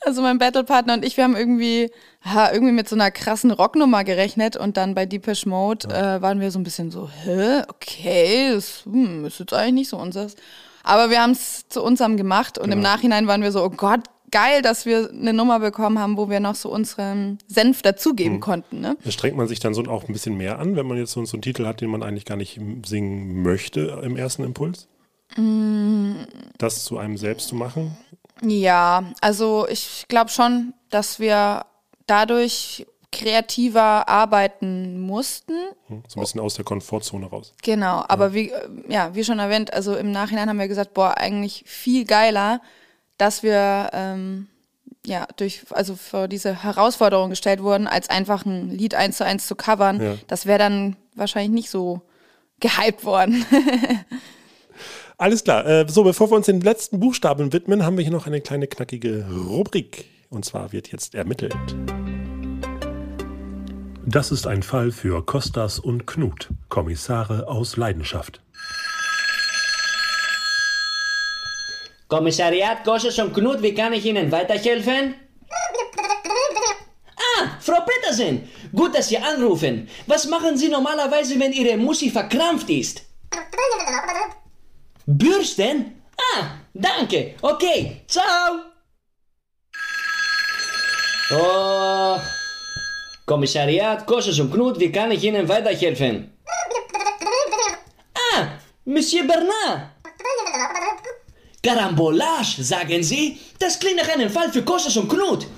Also 0.05 0.23
mein 0.23 0.39
Battlepartner 0.39 0.95
und 0.95 1.05
ich, 1.05 1.17
wir 1.17 1.25
haben 1.25 1.35
irgendwie, 1.35 1.91
ha, 2.25 2.53
irgendwie 2.53 2.73
mit 2.73 2.89
so 2.89 2.95
einer 2.95 3.11
krassen 3.11 3.51
Rocknummer 3.51 4.05
gerechnet 4.05 4.57
und 4.57 4.77
dann 4.77 4.95
bei 4.95 5.05
Deepish 5.05 5.45
Mode 5.45 5.89
äh, 5.89 6.23
waren 6.23 6.39
wir 6.39 6.53
so 6.53 6.61
ein 6.61 6.63
bisschen 6.63 6.93
so, 6.93 7.09
hä, 7.09 7.63
okay, 7.67 8.53
das 8.53 8.85
hm, 8.85 9.25
ist 9.25 9.41
jetzt 9.41 9.53
eigentlich 9.53 9.73
nicht 9.73 9.89
so 9.89 9.97
unseres. 9.97 10.37
Aber 10.85 11.11
wir 11.11 11.21
haben 11.21 11.33
es 11.33 11.69
zu 11.69 11.83
unserem 11.83 12.17
gemacht 12.17 12.57
und 12.57 12.71
im 12.71 12.79
Nachhinein 12.79 13.27
waren 13.27 13.43
wir 13.43 13.51
so, 13.51 13.65
oh 13.65 13.71
Gott, 13.71 14.03
geil, 14.31 14.63
dass 14.63 14.87
wir 14.87 15.11
eine 15.11 15.33
Nummer 15.33 15.61
bekommen 15.61 15.99
haben, 15.99 16.17
wo 16.17 16.29
wir 16.29 16.41
noch 16.41 16.55
so 16.55 16.71
unseren 16.71 17.39
Senf 17.47 17.83
dazugeben 17.83 18.41
konnten. 18.41 18.81
Ne? 18.81 18.97
Strengt 19.09 19.37
man 19.37 19.49
sich 19.49 19.61
dann 19.61 19.75
so 19.75 19.83
auch 19.85 20.05
ein 20.09 20.13
bisschen 20.13 20.37
mehr 20.37 20.59
an, 20.59 20.77
wenn 20.77 20.87
man 20.87 20.99
jetzt 20.99 21.13
so, 21.13 21.25
so 21.25 21.37
einen 21.37 21.43
Titel 21.43 21.67
hat, 21.67 21.81
den 21.81 21.91
man 21.91 22.03
eigentlich 22.03 22.25
gar 22.25 22.37
nicht 22.37 22.61
singen 22.85 23.43
möchte 23.43 24.01
im 24.03 24.17
ersten 24.17 24.45
Impuls? 24.45 24.89
Das 26.59 26.85
zu 26.85 26.99
einem 26.99 27.17
selbst 27.17 27.49
zu 27.49 27.57
machen? 27.57 27.97
Ja, 28.43 29.05
also 29.21 29.67
ich 29.69 30.05
glaube 30.09 30.31
schon, 30.31 30.75
dass 30.91 31.19
wir 31.21 31.65
dadurch 32.07 32.87
kreativer 33.13 34.09
arbeiten 34.09 35.01
mussten. 35.01 35.55
Hm, 35.89 36.03
So 36.09 36.19
ein 36.19 36.23
bisschen 36.23 36.41
aus 36.41 36.55
der 36.55 36.65
Komfortzone 36.65 37.27
raus. 37.27 37.55
Genau, 37.63 38.05
aber 38.09 38.35
wie, 38.35 38.51
äh, 38.51 38.69
ja, 38.89 39.15
wie 39.15 39.25
schon 39.25 39.39
erwähnt, 39.39 39.73
also 39.73 39.97
im 39.97 40.11
Nachhinein 40.11 40.49
haben 40.49 40.59
wir 40.59 40.69
gesagt, 40.69 40.93
boah, 40.95 41.17
eigentlich 41.17 41.65
viel 41.67 42.05
geiler, 42.05 42.61
dass 43.19 43.43
wir 43.43 43.91
ähm, 43.93 44.49
ja 45.05 45.27
durch, 45.37 45.63
also 45.71 45.97
vor 45.97 46.29
diese 46.29 46.63
Herausforderung 46.63 47.31
gestellt 47.31 47.63
wurden, 47.63 47.87
als 47.87 48.11
einfach 48.11 48.45
ein 48.45 48.71
Lied 48.71 48.95
eins 48.95 49.19
zu 49.19 49.25
eins 49.25 49.47
zu 49.47 49.55
covern. 49.55 50.03
Ja. 50.03 50.15
Das 50.27 50.47
wäre 50.47 50.59
dann 50.59 50.97
wahrscheinlich 51.15 51.53
nicht 51.53 51.71
so 51.71 52.03
gehypt 52.61 53.05
worden. 53.05 53.45
Alles 55.19 55.45
klar. 55.45 55.67
Äh, 55.67 55.87
so, 55.89 56.05
bevor 56.05 56.31
wir 56.31 56.37
uns 56.37 56.47
den 56.47 56.61
letzten 56.61 57.01
Buchstaben 57.01 57.53
widmen, 57.53 57.85
haben 57.85 57.97
wir 57.97 58.05
hier 58.05 58.13
noch 58.13 58.27
eine 58.27 58.41
kleine 58.41 58.67
knackige 58.67 59.27
Rubrik. 59.31 60.07
Und 60.29 60.45
zwar 60.45 60.73
wird 60.73 60.93
jetzt 60.93 61.15
ermittelt. 61.15 61.57
Das 64.05 64.31
ist 64.31 64.47
ein 64.47 64.63
Fall 64.63 64.93
für 64.93 65.25
Kostas 65.25 65.79
und 65.79 66.07
Knut, 66.07 66.51
Kommissare 66.69 67.49
aus 67.49 67.77
Leidenschaft. 67.77 68.41
Kommissariat 72.09 72.85
Kosses 72.85 73.19
und 73.19 73.35
Knut, 73.35 73.63
wie 73.63 73.75
kann 73.75 73.93
ich 73.93 74.05
Ihnen 74.05 74.31
weiterhelfen? 74.31 75.15
Ah, 77.17 77.49
Frau 77.61 77.81
Petersen, 77.85 78.49
gut, 78.73 78.95
dass 78.95 79.09
Sie 79.09 79.19
anrufen. 79.19 79.89
Was 80.07 80.27
machen 80.27 80.57
Sie 80.57 80.69
normalerweise, 80.69 81.39
wenn 81.41 81.53
Ihre 81.53 81.77
Muschi 81.77 82.11
verkrampft 82.11 82.71
ist? 82.71 83.03
Bürsten? 85.07 86.01
Ah, 86.17 86.45
danke. 86.75 87.35
Okay, 87.43 88.03
ciao. 88.07 88.61
Oh, 91.33 92.21
Kommissariat 93.27 94.07
Kosses 94.07 94.39
und 94.39 94.53
Knut, 94.53 94.79
wie 94.79 94.93
kann 94.93 95.11
ich 95.11 95.25
Ihnen 95.25 95.49
weiterhelfen? 95.49 96.33
Ah, 98.15 98.47
Monsieur 98.85 99.27
Bernard. 99.27 99.91
Karambolage, 101.67 102.63
sagen 102.63 103.03
Sie? 103.03 103.39
Das 103.59 103.81
klingt 103.81 103.97
nach 103.97 104.09
einem 104.09 104.31
Fall 104.31 104.53
für 104.53 104.63
Kostas 104.63 104.97
und 104.97 105.09
Knut. 105.09 105.49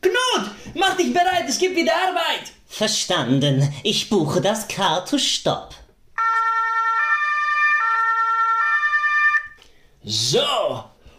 Knut, 0.00 0.50
mach 0.74 0.96
dich 0.96 1.12
bereit, 1.14 1.44
es 1.48 1.56
gibt 1.56 1.76
wieder 1.76 1.92
Arbeit. 1.94 2.50
Verstanden. 2.66 3.72
Ich 3.84 4.10
buche 4.10 4.40
das 4.40 4.66
Car-to-Stop. 4.66 5.72
So, 10.02 10.40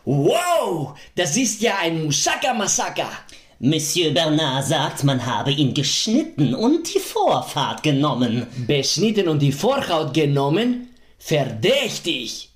wow, 0.03 0.93
das 1.15 1.37
ist 1.37 1.61
ja 1.61 1.77
ein 1.77 2.03
Musaka-Massaker. 2.03 3.11
Monsieur 3.59 4.11
Bernard 4.11 4.65
sagt, 4.65 5.05
man 5.05 5.25
habe 5.25 5.51
ihn 5.51 5.73
geschnitten 5.73 6.53
und 6.53 6.93
die 6.93 6.99
Vorfahrt 6.99 7.81
genommen. 7.81 8.45
Beschnitten 8.67 9.29
und 9.29 9.39
die 9.39 9.53
Vorhaut 9.53 10.13
genommen? 10.13 10.89
Verdächtig. 11.17 12.52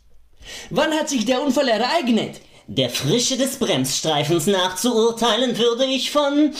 Wann 0.69 0.91
hat 0.93 1.09
sich 1.09 1.25
der 1.25 1.41
Unfall 1.41 1.67
ereignet? 1.67 2.41
Der 2.67 2.89
Frische 2.89 3.37
des 3.37 3.57
Bremsstreifens 3.57 4.47
nach 4.47 4.75
zu 4.75 4.93
urteilen, 4.93 5.57
würde 5.57 5.85
ich 5.85 6.11
von 6.11 6.51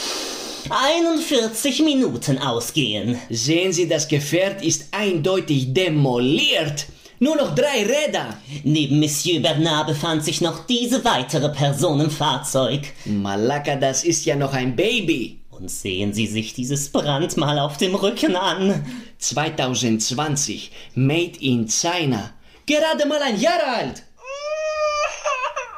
41 0.69 1.81
Minuten 1.83 2.37
ausgehen. 2.37 3.19
Sehen 3.29 3.73
Sie, 3.73 3.87
das 3.87 4.07
Gefährt 4.07 4.63
ist 4.63 4.87
eindeutig 4.91 5.73
demoliert. 5.73 6.87
Nur 7.19 7.35
noch 7.35 7.55
drei 7.55 7.83
Räder. 7.83 8.37
Neben 8.63 8.99
Monsieur 8.99 9.41
Bernard 9.41 9.87
befand 9.87 10.23
sich 10.23 10.39
noch 10.39 10.65
diese 10.67 11.03
weitere 11.03 11.49
Person 11.49 11.99
im 11.99 12.11
Fahrzeug. 12.11 12.81
Malaka, 13.05 13.75
das 13.75 14.03
ist 14.03 14.25
ja 14.25 14.35
noch 14.35 14.53
ein 14.53 14.75
Baby. 14.75 15.39
Und 15.49 15.71
sehen 15.71 16.13
Sie 16.13 16.27
sich 16.27 16.53
dieses 16.53 16.89
Brandmal 16.89 17.57
auf 17.57 17.77
dem 17.77 17.95
Rücken 17.95 18.35
an. 18.35 18.85
2020. 19.17 20.71
Made 20.93 21.39
in 21.39 21.67
China. 21.67 22.31
Gerade 22.67 23.07
mal 23.07 23.21
ein 23.21 23.39
Jahr 23.39 23.63
alt. 23.65 24.03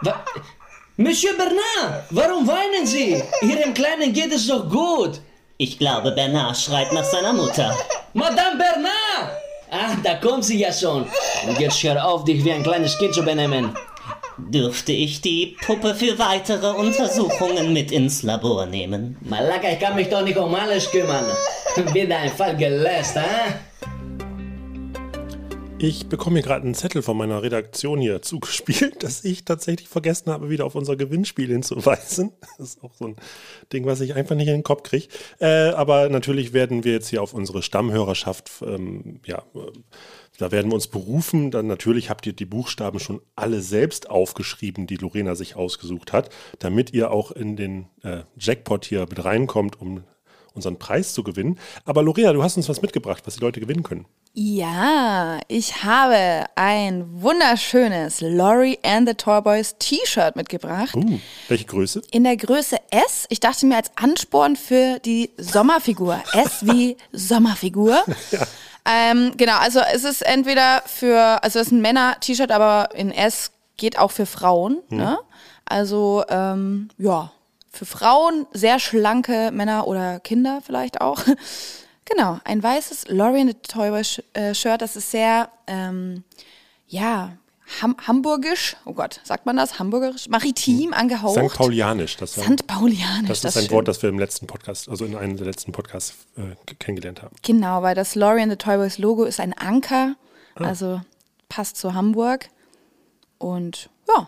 Wa 0.02 0.26
Monsieur 0.98 1.34
Bernard, 1.38 2.04
warum 2.10 2.48
weinen 2.48 2.86
Sie? 2.86 3.24
Ihrem 3.42 3.74
Kleinen 3.74 4.12
geht 4.12 4.34
es 4.34 4.48
doch 4.48 4.68
gut. 4.68 5.22
Ich 5.58 5.78
glaube, 5.78 6.12
Bernard 6.12 6.58
schreit 6.58 6.92
nach 6.92 7.04
seiner 7.04 7.32
Mutter. 7.32 7.78
Madame 8.14 8.58
Bernard! 8.58 9.32
Ah, 9.72 9.96
da 10.04 10.16
kommt 10.16 10.44
sie 10.44 10.60
ja 10.60 10.74
schon. 10.74 11.06
Und 11.48 11.60
jetzt 11.60 11.82
hör 11.84 12.04
auf, 12.04 12.24
dich 12.24 12.44
wie 12.44 12.52
ein 12.52 12.64
kleines 12.64 12.98
Kind 12.98 13.14
zu 13.14 13.24
benehmen. 13.24 13.78
Dürfte 14.38 14.92
ich 14.92 15.22
die 15.22 15.58
Puppe 15.64 15.94
für 15.94 16.18
weitere 16.18 16.72
Untersuchungen 16.72 17.72
mit 17.72 17.92
ins 17.92 18.24
Labor 18.24 18.66
nehmen? 18.66 19.16
Malaka, 19.22 19.70
ich 19.70 19.80
kann 19.80 19.96
mich 19.96 20.10
doch 20.10 20.24
nicht 20.24 20.38
um 20.38 20.56
alles 20.56 20.90
kümmern. 20.90 21.26
Wieder 21.94 22.18
ein 22.18 22.32
Fall 22.32 22.58
gelöst, 22.58 23.16
hä? 23.16 23.54
Ich 25.82 26.08
bekomme 26.08 26.36
hier 26.36 26.44
gerade 26.44 26.66
einen 26.66 26.76
Zettel 26.76 27.02
von 27.02 27.16
meiner 27.16 27.42
Redaktion 27.42 28.02
hier 28.02 28.22
zugespielt, 28.22 29.02
dass 29.02 29.24
ich 29.24 29.46
tatsächlich 29.46 29.88
vergessen 29.88 30.30
habe, 30.30 30.50
wieder 30.50 30.66
auf 30.66 30.76
unser 30.76 30.98
Gewinnspiel 30.98 31.48
hinzuweisen. 31.48 32.34
Das 32.58 32.72
ist 32.72 32.84
auch 32.84 32.94
so 32.94 33.08
ein 33.08 33.16
Ding, 33.72 33.86
was 33.86 34.02
ich 34.02 34.14
einfach 34.14 34.36
nicht 34.36 34.50
in 34.50 34.56
den 34.56 34.64
Kopf 34.64 34.84
kriege. 34.84 35.08
Äh, 35.40 35.70
aber 35.70 36.10
natürlich 36.10 36.52
werden 36.52 36.84
wir 36.84 36.92
jetzt 36.92 37.08
hier 37.08 37.24
auf 37.24 37.34
unsere 37.34 37.64
Stammhörerschaft, 37.64 38.52
ähm, 38.62 39.22
ja, 39.26 39.38
äh, 39.56 39.72
da 40.38 40.52
werden 40.52 40.70
wir 40.70 40.76
uns 40.76 40.88
berufen. 40.88 41.52
Dann 41.52 41.68
natürlich 41.68 42.10
habt 42.10 42.28
ihr 42.28 42.34
die 42.34 42.46
Buchstaben 42.46 43.00
schon 43.00 43.22
alle 43.38 43.62
selbst 43.62 44.10
aufgeschrieben, 44.10 44.86
die 44.86 44.98
Lorena 44.98 45.36
sich 45.36 45.56
ausgesucht 45.56 46.12
hat, 46.12 46.30
damit 46.60 46.92
ihr 46.92 47.12
auch 47.12 47.32
in 47.32 47.56
den 47.56 47.88
äh, 48.04 48.24
Jackpot 48.38 48.84
hier 48.84 49.06
mit 49.10 49.24
reinkommt, 49.24 49.80
um 49.80 50.04
unseren 50.54 50.78
Preis 50.78 51.14
zu 51.14 51.24
gewinnen. 51.24 51.58
Aber 51.86 52.04
Lorena, 52.04 52.34
du 52.34 52.44
hast 52.44 52.58
uns 52.58 52.68
was 52.68 52.82
mitgebracht, 52.82 53.24
was 53.26 53.36
die 53.36 53.42
Leute 53.42 53.62
gewinnen 53.62 53.84
können. 53.84 54.06
Ja, 54.42 55.42
ich 55.50 55.84
habe 55.84 56.46
ein 56.56 57.22
wunderschönes 57.22 58.22
Laurie 58.22 58.80
and 58.86 59.06
the 59.06 59.14
Toyboys 59.14 59.76
T-Shirt 59.80 60.38
mitgebracht. 60.38 60.96
Uh, 60.96 61.20
welche 61.50 61.66
Größe? 61.66 62.02
In 62.12 62.24
der 62.24 62.38
Größe 62.38 62.78
S. 62.90 63.26
Ich 63.28 63.42
dachte 63.42 63.66
mir 63.66 63.76
als 63.76 63.92
Ansporn 63.98 64.56
für 64.56 65.00
die 65.00 65.32
Sommerfigur. 65.36 66.24
S 66.32 66.66
wie 66.66 66.96
Sommerfigur. 67.12 68.02
Ja. 68.32 68.48
Ähm, 68.86 69.34
genau, 69.36 69.58
also 69.58 69.82
es 69.94 70.06
ist 70.06 70.22
entweder 70.22 70.84
für, 70.86 71.44
also 71.44 71.60
es 71.60 71.68
ist 71.68 71.74
ein 71.74 71.82
Männer-T-Shirt, 71.82 72.50
aber 72.50 72.96
in 72.96 73.12
S 73.12 73.52
geht 73.76 74.00
auch 74.00 74.12
für 74.12 74.26
Frauen. 74.26 74.78
Ne? 74.88 75.20
Also 75.66 76.24
ähm, 76.30 76.88
ja, 76.98 77.34
für 77.70 77.86
Frauen 77.86 78.48
sehr 78.54 78.80
schlanke 78.80 79.52
Männer 79.52 79.86
oder 79.86 80.22
Kinder 80.22 80.62
vielleicht 80.66 81.02
auch. 81.02 81.20
Genau, 82.10 82.40
ein 82.44 82.62
weißes 82.64 83.06
Sh 84.04 84.22
äh, 84.34 84.54
Shirt, 84.54 84.82
das 84.82 84.96
ist 84.96 85.12
sehr, 85.12 85.50
ähm, 85.68 86.24
ja, 86.88 87.34
ham 87.82 87.96
hamburgisch, 88.08 88.76
oh 88.86 88.94
Gott, 88.94 89.22
sagt 89.24 89.46
man 89.46 89.56
das? 89.56 89.78
Hamburgerisch? 89.78 90.28
Maritim 90.28 90.92
angehaucht. 90.94 91.40
St. 91.50 91.56
Paulianisch. 91.56 92.18
Das, 92.18 92.36
war- 92.38 92.44
St. 92.46 92.66
Paulianisch, 92.66 93.28
das 93.28 93.42
das 93.42 93.52
ist 93.52 93.58
ein 93.58 93.64
stimmt. 93.66 93.72
Wort, 93.76 93.88
das 93.88 94.02
wir 94.02 94.10
im 94.10 94.18
letzten 94.18 94.48
Podcast, 94.48 94.90
also 94.90 95.06
in 95.06 95.16
einem 95.16 95.38
der 95.38 95.46
letzten 95.46 95.72
Podcasts 95.72 96.16
äh, 96.36 96.56
kennengelernt 96.80 97.22
haben. 97.22 97.36
Genau, 97.44 97.84
weil 97.84 97.94
das 97.96 98.16
Laurie 98.16 98.42
and 98.42 98.52
the 98.52 98.58
Toyboys 98.58 98.98
Logo 98.98 99.24
ist 99.24 99.40
ein 99.40 99.54
Anker, 99.54 100.16
Ah. 100.56 100.64
also 100.66 101.00
passt 101.48 101.78
zu 101.78 101.94
Hamburg. 101.94 102.50
Und 103.38 103.90
ja, 104.08 104.28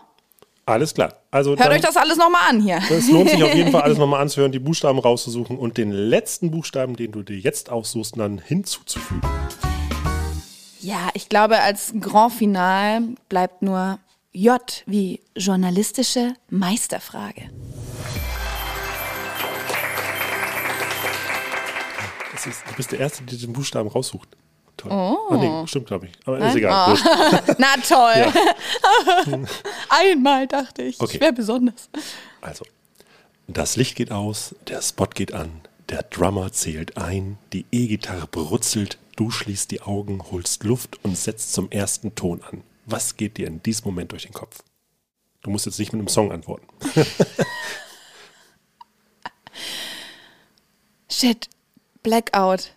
Alles 0.64 0.94
klar. 0.94 1.14
Also 1.30 1.50
hört 1.50 1.60
dann, 1.60 1.72
euch 1.72 1.80
das 1.80 1.96
alles 1.96 2.16
nochmal 2.16 2.50
an 2.50 2.60
hier. 2.60 2.80
Es 2.88 3.10
lohnt 3.10 3.30
sich 3.30 3.42
auf 3.42 3.54
jeden 3.54 3.72
Fall, 3.72 3.82
alles 3.82 3.98
nochmal 3.98 4.20
anzuhören, 4.20 4.52
die 4.52 4.60
Buchstaben 4.60 5.00
rauszusuchen 5.00 5.58
und 5.58 5.76
den 5.76 5.90
letzten 5.90 6.50
Buchstaben, 6.52 6.94
den 6.94 7.10
du 7.10 7.22
dir 7.22 7.36
jetzt 7.36 7.70
aussuchst, 7.70 8.16
dann 8.16 8.38
hinzuzufügen. 8.38 9.22
Ja, 10.80 11.08
ich 11.14 11.28
glaube, 11.28 11.60
als 11.60 11.92
Grand 12.00 12.32
Final 12.32 13.02
bleibt 13.28 13.62
nur 13.62 13.98
J 14.32 14.60
wie 14.86 15.20
journalistische 15.36 16.34
Meisterfrage. 16.48 17.50
Das 22.32 22.46
ist, 22.46 22.62
du 22.68 22.74
bist 22.74 22.92
der 22.92 23.00
Erste, 23.00 23.24
der 23.24 23.38
den 23.38 23.52
Buchstaben 23.52 23.88
raussucht. 23.88 24.28
Toll. 24.76 24.90
Oh. 24.92 25.18
Ah, 25.30 25.36
nee, 25.36 25.66
stimmt, 25.66 25.86
glaube 25.86 26.06
ich. 26.06 26.12
Aber 26.24 26.38
ist 26.38 26.44
Nein? 26.44 26.56
egal. 26.56 26.96
Oh. 26.96 27.54
Na 27.58 27.74
toll. 27.86 29.46
Einmal 29.88 30.46
dachte 30.46 30.82
ich, 30.82 31.00
Okay. 31.00 31.16
ich 31.16 31.20
wäre 31.20 31.32
besonders. 31.32 31.88
Also, 32.40 32.64
das 33.48 33.76
Licht 33.76 33.96
geht 33.96 34.10
aus, 34.10 34.54
der 34.68 34.80
Spot 34.82 35.06
geht 35.06 35.34
an, 35.34 35.60
der 35.90 36.02
Drummer 36.04 36.52
zählt 36.52 36.96
ein, 36.96 37.38
die 37.52 37.66
E-Gitarre 37.70 38.26
brutzelt, 38.26 38.98
du 39.16 39.30
schließt 39.30 39.70
die 39.70 39.82
Augen, 39.82 40.22
holst 40.30 40.64
Luft 40.64 40.98
und 41.04 41.16
setzt 41.18 41.52
zum 41.52 41.70
ersten 41.70 42.14
Ton 42.14 42.42
an. 42.42 42.62
Was 42.86 43.16
geht 43.16 43.36
dir 43.36 43.46
in 43.46 43.62
diesem 43.62 43.84
Moment 43.86 44.12
durch 44.12 44.22
den 44.24 44.32
Kopf? 44.32 44.62
Du 45.42 45.50
musst 45.50 45.66
jetzt 45.66 45.78
nicht 45.78 45.92
mit 45.92 46.00
einem 46.00 46.08
Song 46.08 46.32
antworten. 46.32 46.66
Shit, 51.10 51.48
Blackout. 52.02 52.72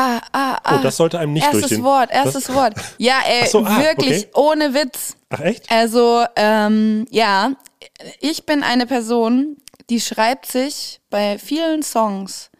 Ah, 0.00 0.20
ah, 0.32 0.58
ah. 0.62 0.76
Oh, 0.78 0.82
das 0.82 0.96
sollte 0.96 1.18
einem 1.18 1.32
nicht 1.32 1.44
erstes 1.44 1.70
den- 1.70 1.82
Wort, 1.82 2.10
das- 2.10 2.26
erstes 2.34 2.54
Wort. 2.54 2.74
Ja, 2.98 3.18
ey, 3.26 3.48
so, 3.48 3.64
ah, 3.64 3.82
wirklich 3.82 4.28
okay. 4.28 4.30
ohne 4.34 4.72
Witz. 4.72 5.16
Ach 5.28 5.40
echt? 5.40 5.68
Also, 5.70 6.24
ähm, 6.36 7.04
ja, 7.10 7.52
ich 8.20 8.46
bin 8.46 8.62
eine 8.62 8.86
Person, 8.86 9.56
die 9.90 10.00
schreibt 10.00 10.46
sich 10.46 11.00
bei 11.10 11.36
vielen 11.38 11.82
Songs 11.82 12.50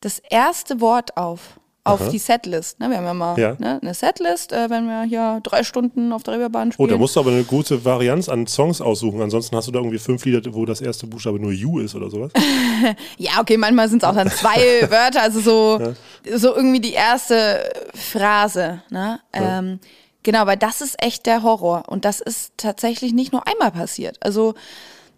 das 0.00 0.18
erste 0.18 0.82
Wort 0.82 1.16
auf. 1.16 1.58
Auf 1.84 2.00
Aha. 2.00 2.10
die 2.10 2.18
Setlist. 2.18 2.78
Ne, 2.78 2.88
wir 2.90 2.98
haben 2.98 3.04
ja 3.06 3.14
mal 3.14 3.36
Ja. 3.38 3.56
Ne, 3.58 3.80
eine 3.82 3.92
Setlist, 3.92 4.52
äh, 4.52 4.70
wenn 4.70 4.86
wir 4.86 5.02
hier 5.02 5.40
drei 5.42 5.64
Stunden 5.64 6.12
auf 6.12 6.22
der 6.22 6.34
Reeperbahn 6.34 6.68
Oh, 6.68 6.72
spielen. 6.72 6.88
da 6.90 6.96
musst 6.96 7.16
du 7.16 7.20
aber 7.20 7.30
eine 7.32 7.42
gute 7.42 7.84
Varianz 7.84 8.28
an 8.28 8.46
Songs 8.46 8.80
aussuchen. 8.80 9.20
Ansonsten 9.20 9.56
hast 9.56 9.66
du 9.66 9.72
da 9.72 9.80
irgendwie 9.80 9.98
fünf 9.98 10.24
Lieder, 10.24 10.40
wo 10.54 10.64
das 10.64 10.80
erste 10.80 11.08
Buchstabe 11.08 11.40
nur 11.40 11.50
You 11.50 11.80
ist 11.80 11.94
oder 11.96 12.08
sowas. 12.10 12.30
Ja, 13.18 13.40
okay, 13.40 13.56
manchmal 13.56 13.88
sind 13.88 14.02
es 14.02 14.08
auch 14.08 14.14
dann 14.14 14.30
zwei 14.30 14.56
Wörter, 14.90 15.22
also 15.22 15.40
so, 15.40 15.94
so 16.36 16.54
irgendwie 16.54 16.80
die 16.80 16.92
erste 16.92 17.68
Phrase. 17.94 18.82
Ne? 18.90 19.20
Ähm, 19.32 19.78
genau, 20.22 20.46
weil 20.46 20.56
das 20.56 20.80
ist 20.80 21.02
echt 21.02 21.26
der 21.26 21.42
Horror. 21.42 21.84
Und 21.88 22.04
das 22.04 22.20
ist 22.20 22.52
tatsächlich 22.56 23.12
nicht 23.12 23.32
nur 23.32 23.46
einmal 23.46 23.70
passiert. 23.70 24.18
Also, 24.20 24.54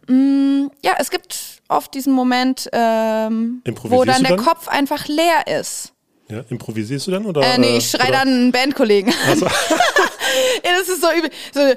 mh, 0.09 0.69
ja, 0.83 0.93
es 0.99 1.11
gibt 1.11 1.61
oft 1.69 1.95
diesen 1.95 2.13
Moment, 2.13 2.69
ähm, 2.73 3.63
wo 3.85 4.05
dann 4.05 4.23
der 4.23 4.37
dann? 4.37 4.45
Kopf 4.45 4.69
einfach 4.69 5.09
leer 5.09 5.47
ist. 5.61 5.93
Ja, 6.29 6.43
improvisierst 6.49 7.07
du 7.07 7.11
dann? 7.11 7.27
Oder, 7.27 7.43
Äh, 7.43 7.59
nee, 7.59 7.77
ich 7.79 7.91
schrei 7.91 8.05
oder- 8.09 8.13
dann 8.19 8.29
einen 8.29 8.53
Bandkollegen. 8.53 9.13
an. 9.31 9.41
ja, 10.65 10.79
das 10.79 10.89
ist 10.89 11.03
so 11.03 11.11
übel. 11.13 11.31
So, 11.53 11.61
äh, 11.61 11.77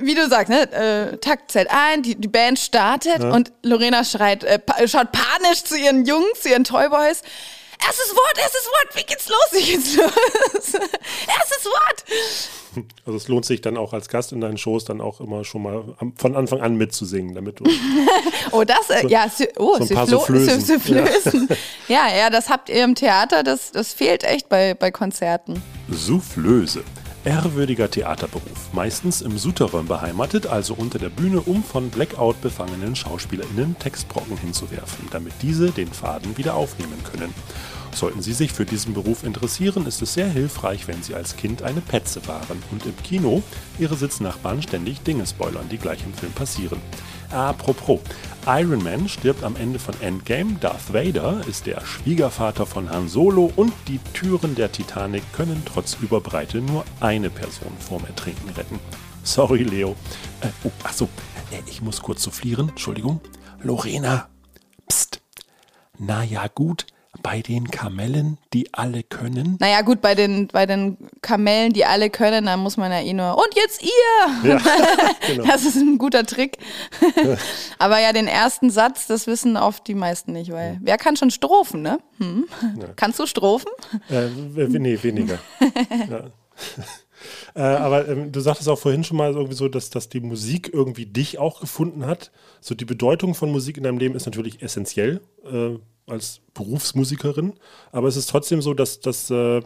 wie 0.00 0.14
du 0.16 0.28
sagst, 0.28 0.48
ne? 0.48 0.62
Äh, 0.72 1.16
Takt 1.18 1.52
zählt 1.52 1.68
ein, 1.70 2.02
die, 2.02 2.16
die 2.16 2.28
Band 2.28 2.58
startet 2.58 3.22
Ja. 3.22 3.30
und 3.30 3.52
Lorena 3.62 4.02
schreit, 4.04 4.42
äh, 4.44 4.58
pa 4.58 4.86
schaut 4.88 5.08
panisch 5.12 5.62
zu 5.64 5.76
ihren 5.76 6.04
Jungs, 6.06 6.40
zu 6.42 6.48
ihren 6.48 6.64
Toyboys. 6.64 7.22
Erstes 7.86 8.10
Wort, 8.14 8.38
erstes 8.38 8.64
Wort, 8.66 8.96
wie 8.96 9.02
geht's 9.04 9.28
los? 9.28 9.48
Wie 9.52 9.62
geht's 9.72 9.96
los? 9.96 10.10
erstes 11.26 11.64
Wort. 11.64 12.04
Also 13.06 13.16
es 13.16 13.28
lohnt 13.28 13.44
sich 13.44 13.60
dann 13.60 13.76
auch 13.76 13.92
als 13.92 14.08
Gast 14.08 14.32
in 14.32 14.40
deinen 14.40 14.58
Shows 14.58 14.84
dann 14.84 15.00
auch 15.00 15.20
immer 15.20 15.44
schon 15.44 15.62
mal 15.62 15.84
am- 15.98 16.14
von 16.16 16.34
Anfang 16.36 16.60
an 16.60 16.76
mitzusingen, 16.76 17.34
damit 17.34 17.60
du 17.60 17.64
Oh, 18.52 18.64
das, 18.64 18.90
äh, 18.90 19.02
So- 19.02 19.08
ja, 19.08 19.26
oh, 19.58 19.76
so 19.84 19.96
ein 19.96 20.06
Soufflösen. 20.06 20.60
Soufflösen. 20.60 21.48
Ja. 21.88 22.06
ja, 22.16 22.30
das 22.30 22.48
habt 22.48 22.68
ihr 22.70 22.82
im 22.84 22.94
Theater, 22.94 23.42
das, 23.42 23.70
das 23.72 23.92
fehlt 23.92 24.24
echt 24.24 24.48
bei, 24.48 24.74
bei 24.74 24.90
Konzerten. 24.90 25.62
Soufflöse. 25.90 26.82
Ehrwürdiger 27.26 27.90
Theaterberuf, 27.90 28.72
meistens 28.74 29.22
im 29.22 29.38
Souterrain 29.38 29.86
beheimatet, 29.86 30.46
also 30.46 30.74
unter 30.74 30.98
der 30.98 31.08
Bühne, 31.08 31.40
um 31.40 31.64
von 31.64 31.88
Blackout 31.88 32.38
befangenen 32.42 32.94
SchauspielerInnen 32.94 33.76
Textbrocken 33.78 34.36
hinzuwerfen, 34.36 35.08
damit 35.10 35.32
diese 35.40 35.70
den 35.70 35.88
Faden 35.88 36.36
wieder 36.36 36.54
aufnehmen 36.54 37.02
können. 37.10 37.32
Sollten 37.94 38.22
Sie 38.22 38.32
sich 38.32 38.52
für 38.52 38.64
diesen 38.64 38.92
Beruf 38.92 39.22
interessieren, 39.22 39.86
ist 39.86 40.02
es 40.02 40.14
sehr 40.14 40.28
hilfreich, 40.28 40.88
wenn 40.88 41.02
Sie 41.02 41.14
als 41.14 41.36
Kind 41.36 41.62
eine 41.62 41.80
Petze 41.80 42.26
waren 42.26 42.62
und 42.72 42.84
im 42.86 42.96
Kino 43.02 43.42
Ihre 43.78 43.94
Sitznachbarn 43.94 44.62
ständig 44.62 45.00
Dinge 45.02 45.24
spoilern, 45.26 45.68
die 45.70 45.78
gleich 45.78 46.04
im 46.04 46.12
Film 46.12 46.32
passieren. 46.32 46.80
Apropos, 47.30 48.00
Iron 48.46 48.82
Man 48.82 49.08
stirbt 49.08 49.44
am 49.44 49.56
Ende 49.56 49.78
von 49.78 49.94
Endgame, 50.00 50.54
Darth 50.60 50.92
Vader 50.92 51.40
ist 51.48 51.66
der 51.66 51.84
Schwiegervater 51.84 52.66
von 52.66 52.90
Han 52.90 53.08
Solo 53.08 53.52
und 53.54 53.72
die 53.88 54.00
Türen 54.12 54.54
der 54.54 54.72
Titanic 54.72 55.22
können 55.32 55.62
trotz 55.64 55.96
Überbreite 56.00 56.58
nur 56.58 56.84
eine 57.00 57.30
Person 57.30 57.72
vorm 57.78 58.04
Ertrinken 58.04 58.50
retten. 58.50 58.80
Sorry, 59.22 59.62
Leo. 59.62 59.96
Äh, 60.42 60.48
oh, 60.64 60.70
achso, 60.82 61.08
äh, 61.50 61.62
ich 61.70 61.80
muss 61.80 62.02
kurz 62.02 62.22
soufflieren. 62.24 62.68
Entschuldigung. 62.70 63.20
Lorena. 63.62 64.28
Psst. 64.86 65.22
Na 65.98 66.22
ja, 66.22 66.46
gut. 66.48 66.86
Bei 67.22 67.40
den 67.42 67.70
Kamellen, 67.70 68.38
die 68.52 68.72
alle 68.74 69.02
können. 69.02 69.56
Naja, 69.60 69.82
gut, 69.82 70.00
bei 70.00 70.14
den, 70.14 70.48
bei 70.48 70.66
den 70.66 70.98
Kamellen, 71.22 71.72
die 71.72 71.84
alle 71.84 72.10
können, 72.10 72.46
dann 72.46 72.60
muss 72.60 72.76
man 72.76 72.92
ja 72.92 73.00
eh 73.00 73.12
nur, 73.12 73.36
und 73.36 73.54
jetzt 73.54 73.82
ihr! 73.82 74.50
Ja, 74.50 74.60
genau. 75.26 75.44
Das 75.46 75.64
ist 75.64 75.76
ein 75.76 75.98
guter 75.98 76.24
Trick. 76.24 76.58
Aber 77.78 78.00
ja, 78.00 78.12
den 78.12 78.26
ersten 78.26 78.70
Satz, 78.70 79.06
das 79.06 79.26
wissen 79.26 79.56
oft 79.56 79.86
die 79.88 79.94
meisten 79.94 80.32
nicht, 80.32 80.52
weil 80.52 80.78
wer 80.82 80.98
kann 80.98 81.16
schon 81.16 81.30
Strophen, 81.30 81.82
ne? 81.82 81.98
Hm. 82.18 82.46
Kannst 82.96 83.18
du 83.18 83.26
Strophen? 83.26 83.70
Äh, 84.10 84.28
nee, 84.68 84.98
weniger. 85.02 85.38
ja. 86.10 86.24
Äh, 87.54 87.60
aber 87.60 88.08
ähm, 88.08 88.32
du 88.32 88.40
sagtest 88.40 88.68
auch 88.68 88.78
vorhin 88.78 89.04
schon 89.04 89.16
mal 89.16 89.32
irgendwie 89.32 89.54
so, 89.54 89.68
dass, 89.68 89.90
dass 89.90 90.08
die 90.08 90.20
Musik 90.20 90.70
irgendwie 90.72 91.06
dich 91.06 91.38
auch 91.38 91.60
gefunden 91.60 92.06
hat. 92.06 92.30
So 92.60 92.74
die 92.74 92.84
Bedeutung 92.84 93.34
von 93.34 93.50
Musik 93.50 93.76
in 93.76 93.84
deinem 93.84 93.98
Leben 93.98 94.14
ist 94.14 94.26
natürlich 94.26 94.62
essentiell 94.62 95.20
äh, 95.44 95.78
als 96.06 96.40
Berufsmusikerin, 96.52 97.54
aber 97.92 98.08
es 98.08 98.16
ist 98.16 98.28
trotzdem 98.28 98.60
so, 98.60 98.74
dass, 98.74 99.00
dass 99.00 99.30
äh, 99.30 99.62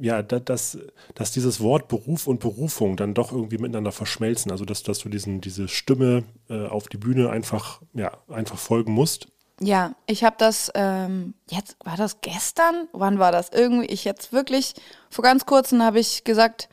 ja, 0.00 0.22
da, 0.22 0.40
dass, 0.40 0.78
dass 1.14 1.30
dieses 1.30 1.60
Wort 1.60 1.88
Beruf 1.88 2.26
und 2.26 2.40
Berufung 2.40 2.96
dann 2.96 3.12
doch 3.12 3.32
irgendwie 3.32 3.58
miteinander 3.58 3.92
verschmelzen. 3.92 4.50
Also 4.50 4.64
dass, 4.64 4.82
dass 4.82 4.98
du 4.98 5.10
diesen, 5.10 5.42
diese 5.42 5.68
Stimme 5.68 6.24
äh, 6.48 6.66
auf 6.66 6.88
die 6.88 6.96
Bühne 6.96 7.30
einfach, 7.30 7.82
ja, 7.92 8.12
einfach 8.28 8.58
folgen 8.58 8.92
musst. 8.92 9.28
Ja, 9.62 9.92
ich 10.06 10.24
habe 10.24 10.36
das, 10.38 10.70
ähm, 10.74 11.34
jetzt 11.50 11.76
war 11.84 11.96
das 11.96 12.22
gestern? 12.22 12.88
Wann 12.92 13.18
war 13.18 13.30
das? 13.30 13.50
Irgendwie, 13.50 13.86
ich 13.86 14.04
jetzt 14.04 14.32
wirklich, 14.32 14.74
vor 15.10 15.22
ganz 15.22 15.44
kurzem 15.44 15.82
habe 15.82 16.00
ich 16.00 16.24
gesagt, 16.24 16.68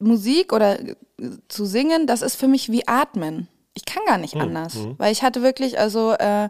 Musik 0.00 0.52
oder 0.52 0.80
äh, 0.80 0.96
zu 1.48 1.64
singen, 1.64 2.06
das 2.06 2.22
ist 2.22 2.34
für 2.34 2.48
mich 2.48 2.70
wie 2.70 2.88
Atmen. 2.88 3.48
Ich 3.74 3.84
kann 3.84 4.04
gar 4.06 4.18
nicht 4.18 4.36
anders, 4.36 4.76
weil 4.98 5.10
ich 5.10 5.22
hatte 5.22 5.42
wirklich 5.42 5.78
also 5.80 6.12
äh, 6.12 6.48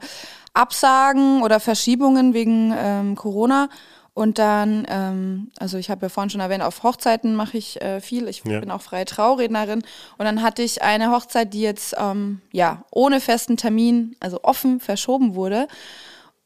Absagen 0.52 1.42
oder 1.42 1.58
Verschiebungen 1.58 2.34
wegen 2.34 2.74
ähm, 2.76 3.14
Corona 3.16 3.68
und 4.14 4.38
dann, 4.38 4.86
ähm, 4.88 5.50
also 5.58 5.76
ich 5.76 5.90
habe 5.90 6.06
ja 6.06 6.08
vorhin 6.08 6.30
schon 6.30 6.40
erwähnt, 6.40 6.62
auf 6.62 6.82
Hochzeiten 6.84 7.34
mache 7.34 7.58
ich 7.58 7.82
äh, 7.82 8.00
viel. 8.00 8.28
Ich 8.28 8.42
Ja. 8.44 8.60
bin 8.60 8.70
auch 8.70 8.80
freie 8.82 9.04
Traurednerin 9.04 9.82
und 10.18 10.24
dann 10.24 10.42
hatte 10.42 10.62
ich 10.62 10.82
eine 10.82 11.10
Hochzeit, 11.10 11.52
die 11.52 11.60
jetzt 11.62 11.94
ähm, 11.98 12.40
ja 12.52 12.84
ohne 12.92 13.20
festen 13.20 13.56
Termin, 13.56 14.14
also 14.20 14.40
offen 14.44 14.78
verschoben 14.80 15.34
wurde. 15.34 15.66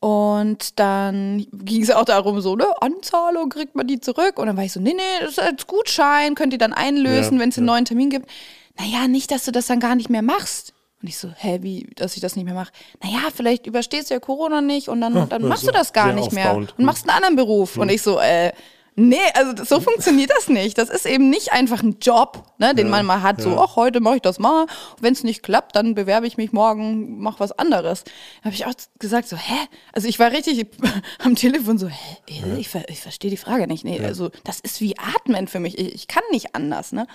Und 0.00 0.78
dann 0.78 1.44
ging 1.52 1.82
es 1.82 1.90
auch 1.90 2.04
darum, 2.04 2.40
so, 2.40 2.54
ne, 2.54 2.66
Anzahlung, 2.80 3.48
kriegt 3.48 3.74
man 3.74 3.86
die 3.88 3.98
zurück? 4.00 4.38
Und 4.38 4.46
dann 4.46 4.56
war 4.56 4.62
ich 4.64 4.72
so, 4.72 4.80
nee, 4.80 4.94
nee, 4.94 5.02
das 5.20 5.30
ist 5.32 5.40
als 5.40 5.66
Gutschein, 5.66 6.36
könnt 6.36 6.52
ihr 6.52 6.58
dann 6.58 6.72
einlösen, 6.72 7.34
Ja, 7.36 7.40
wenn 7.42 7.48
es 7.48 7.58
einen 7.58 7.66
ja. 7.66 7.72
neuen 7.74 7.84
Termin 7.84 8.08
gibt. 8.08 8.30
Naja, 8.78 9.08
nicht, 9.08 9.32
dass 9.32 9.44
du 9.44 9.50
das 9.50 9.66
dann 9.66 9.80
gar 9.80 9.96
nicht 9.96 10.08
mehr 10.08 10.22
machst. 10.22 10.72
Und 11.01 11.09
ich 11.09 11.16
so, 11.16 11.30
hä, 11.36 11.59
wie, 11.62 11.88
dass 11.94 12.14
ich 12.16 12.20
das 12.20 12.34
nicht 12.34 12.44
mehr 12.44 12.55
mache? 12.55 12.72
Naja, 13.03 13.28
vielleicht 13.34 13.66
überstehst 13.66 14.11
du 14.11 14.14
ja 14.14 14.20
Corona 14.20 14.61
nicht 14.61 14.88
und 14.88 15.01
dann, 15.01 15.14
Ja, 15.14 15.26
dann 15.26 15.42
ja, 15.42 15.49
machst 15.49 15.64
so 15.64 15.70
du 15.70 15.72
das 15.72 15.92
gar 15.92 16.12
nicht 16.12 16.32
mehr 16.32 16.57
und 16.57 16.76
machst 16.78 17.09
einen 17.09 17.16
anderen 17.16 17.36
Beruf. 17.36 17.76
Und 17.76 17.88
ich 17.88 18.03
so, 18.03 18.18
äh, 18.18 18.53
nee, 18.96 19.16
also 19.34 19.64
so 19.64 19.80
funktioniert 19.88 20.30
das 20.30 20.49
nicht. 20.49 20.76
Das 20.76 20.90
ist 20.90 21.07
eben 21.07 21.30
nicht 21.30 21.53
einfach 21.53 21.84
ein 21.84 21.99
Job, 22.01 22.42
ne, 22.59 22.74
den 22.74 22.90
man 22.90 23.07
mal 23.07 23.22
hat, 23.22 23.40
so, 23.40 23.51
ja. 23.51 23.59
ach, 23.61 23.76
heute 23.76 24.01
mache 24.01 24.16
ich 24.16 24.22
das 24.22 24.40
mal. 24.40 24.66
Wenn 25.01 25.12
es 25.12 25.22
nicht 25.22 25.44
klappt, 25.44 25.76
dann 25.76 25.94
bewerbe 25.94 26.26
ich 26.26 26.36
mich 26.36 26.53
morgen, 26.53 27.20
mach 27.20 27.38
was 27.38 27.53
anderes. 27.53 28.03
Da 28.03 28.46
habe 28.46 28.55
ich 28.57 28.66
auch 28.66 28.74
gesagt, 28.99 29.28
so, 29.28 29.36
hä? 29.36 29.68
Also 29.92 30.09
ich 30.09 30.18
war 30.18 30.32
richtig 30.32 30.66
am 31.20 31.36
Telefon 31.36 31.78
so, 31.78 31.86
hä, 31.86 32.16
ich, 32.59 32.68
ver 32.68 32.88
ich 32.88 33.01
verstehe 33.01 33.30
die 33.30 33.36
Frage 33.36 33.68
nicht. 33.68 33.84
Nee, 33.84 34.01
also 34.05 34.30
das 34.42 34.59
ist 34.59 34.80
wie 34.80 34.96
Atmen 34.99 35.46
für 35.46 35.61
mich. 35.61 35.78
Ich, 35.78 35.94
ich 35.94 36.09
kann 36.09 36.24
nicht 36.32 36.57
anders, 36.57 36.90
ne? 36.90 37.07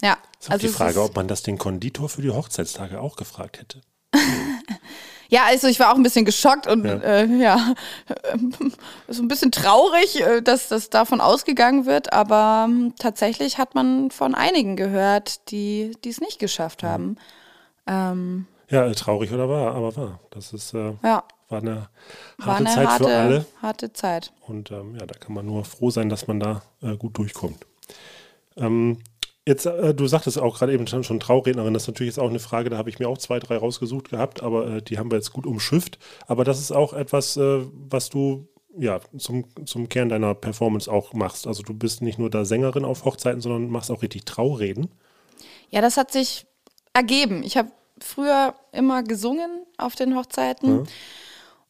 Ja, 0.00 0.16
Ist 0.40 0.48
auch 0.48 0.52
also 0.52 0.66
die 0.66 0.70
es 0.70 0.76
Frage, 0.76 1.02
ob 1.02 1.14
man 1.14 1.28
das 1.28 1.42
den 1.42 1.58
Konditor 1.58 2.08
für 2.08 2.22
die 2.22 2.30
Hochzeitstage 2.30 3.00
auch 3.00 3.16
gefragt 3.16 3.60
hätte. 3.60 3.80
Ja, 5.32 5.44
also 5.44 5.68
ich 5.68 5.78
war 5.78 5.92
auch 5.92 5.94
ein 5.94 6.02
bisschen 6.02 6.24
geschockt 6.24 6.66
und 6.66 6.84
Ja. 6.84 6.96
ja, 6.96 7.02
äh, 7.02 7.36
ja 7.36 7.74
so 9.08 9.22
ein 9.22 9.28
bisschen 9.28 9.52
traurig, 9.52 10.20
äh, 10.20 10.42
dass 10.42 10.66
das 10.66 10.90
davon 10.90 11.20
ausgegangen 11.20 11.86
wird, 11.86 12.12
aber 12.12 12.66
ähm, 12.68 12.94
tatsächlich 12.98 13.56
hat 13.56 13.76
man 13.76 14.10
von 14.10 14.34
einigen 14.34 14.74
gehört, 14.74 15.48
die 15.52 15.92
es 16.04 16.20
nicht 16.20 16.40
geschafft 16.40 16.82
haben. 16.82 17.16
Ähm, 17.86 18.46
Ja, 18.70 18.84
äh, 18.86 18.92
traurig 18.96 19.30
oder 19.32 19.48
wahr, 19.48 19.72
aber 19.76 19.94
wahr. 19.96 20.18
Das 20.30 20.52
ist, 20.52 20.74
äh, 20.74 20.94
ja, 21.04 21.22
war 21.48 21.60
eine 21.60 21.88
war 22.38 22.46
harte 22.46 22.64
eine 22.64 22.74
Zeit 22.74 22.88
harte, 22.88 23.04
für 23.04 23.16
alle. 23.16 23.46
harte 23.62 23.92
Zeit. 23.92 24.32
Und 24.48 24.72
ähm, 24.72 24.96
ja, 24.98 25.06
da 25.06 25.16
kann 25.16 25.32
man 25.34 25.46
nur 25.46 25.64
froh 25.64 25.90
sein, 25.90 26.08
dass 26.08 26.26
man 26.26 26.40
da 26.40 26.62
äh, 26.82 26.96
gut 26.96 27.16
durchkommt. 27.16 27.64
Ähm, 28.56 28.98
jetzt, 29.46 29.66
äh, 29.66 29.94
du 29.94 30.06
sagtest 30.06 30.38
auch 30.38 30.58
gerade 30.58 30.72
eben 30.72 30.86
schon, 30.86 31.04
schon 31.04 31.20
Traurednerin, 31.20 31.74
das 31.74 31.84
ist 31.84 31.88
natürlich 31.88 32.14
jetzt 32.14 32.22
auch 32.22 32.28
eine 32.28 32.38
Frage, 32.38 32.70
da 32.70 32.78
habe 32.78 32.90
ich 32.90 32.98
mir 32.98 33.08
auch 33.08 33.18
zwei, 33.18 33.38
drei 33.38 33.56
rausgesucht 33.56 34.10
gehabt, 34.10 34.42
aber 34.42 34.66
äh, 34.68 34.82
die 34.82 34.98
haben 34.98 35.10
wir 35.10 35.16
jetzt 35.16 35.32
gut 35.32 35.46
umschifft. 35.46 35.98
Aber 36.26 36.44
das 36.44 36.60
ist 36.60 36.72
auch 36.72 36.92
etwas, 36.92 37.36
äh, 37.36 37.60
was 37.72 38.10
du 38.10 38.48
ja 38.78 39.00
zum, 39.18 39.46
zum 39.66 39.88
Kern 39.88 40.08
deiner 40.08 40.34
Performance 40.34 40.90
auch 40.90 41.12
machst. 41.12 41.46
Also 41.46 41.62
du 41.62 41.74
bist 41.74 42.02
nicht 42.02 42.18
nur 42.18 42.30
da 42.30 42.44
Sängerin 42.44 42.84
auf 42.84 43.04
Hochzeiten, 43.04 43.40
sondern 43.40 43.68
machst 43.68 43.90
auch 43.90 44.02
richtig 44.02 44.24
Traureden. 44.24 44.88
Ja, 45.70 45.80
das 45.80 45.96
hat 45.96 46.12
sich 46.12 46.46
ergeben. 46.92 47.42
Ich 47.42 47.56
habe 47.56 47.70
früher 48.00 48.54
immer 48.72 49.02
gesungen 49.02 49.66
auf 49.76 49.96
den 49.96 50.16
Hochzeiten. 50.16 50.86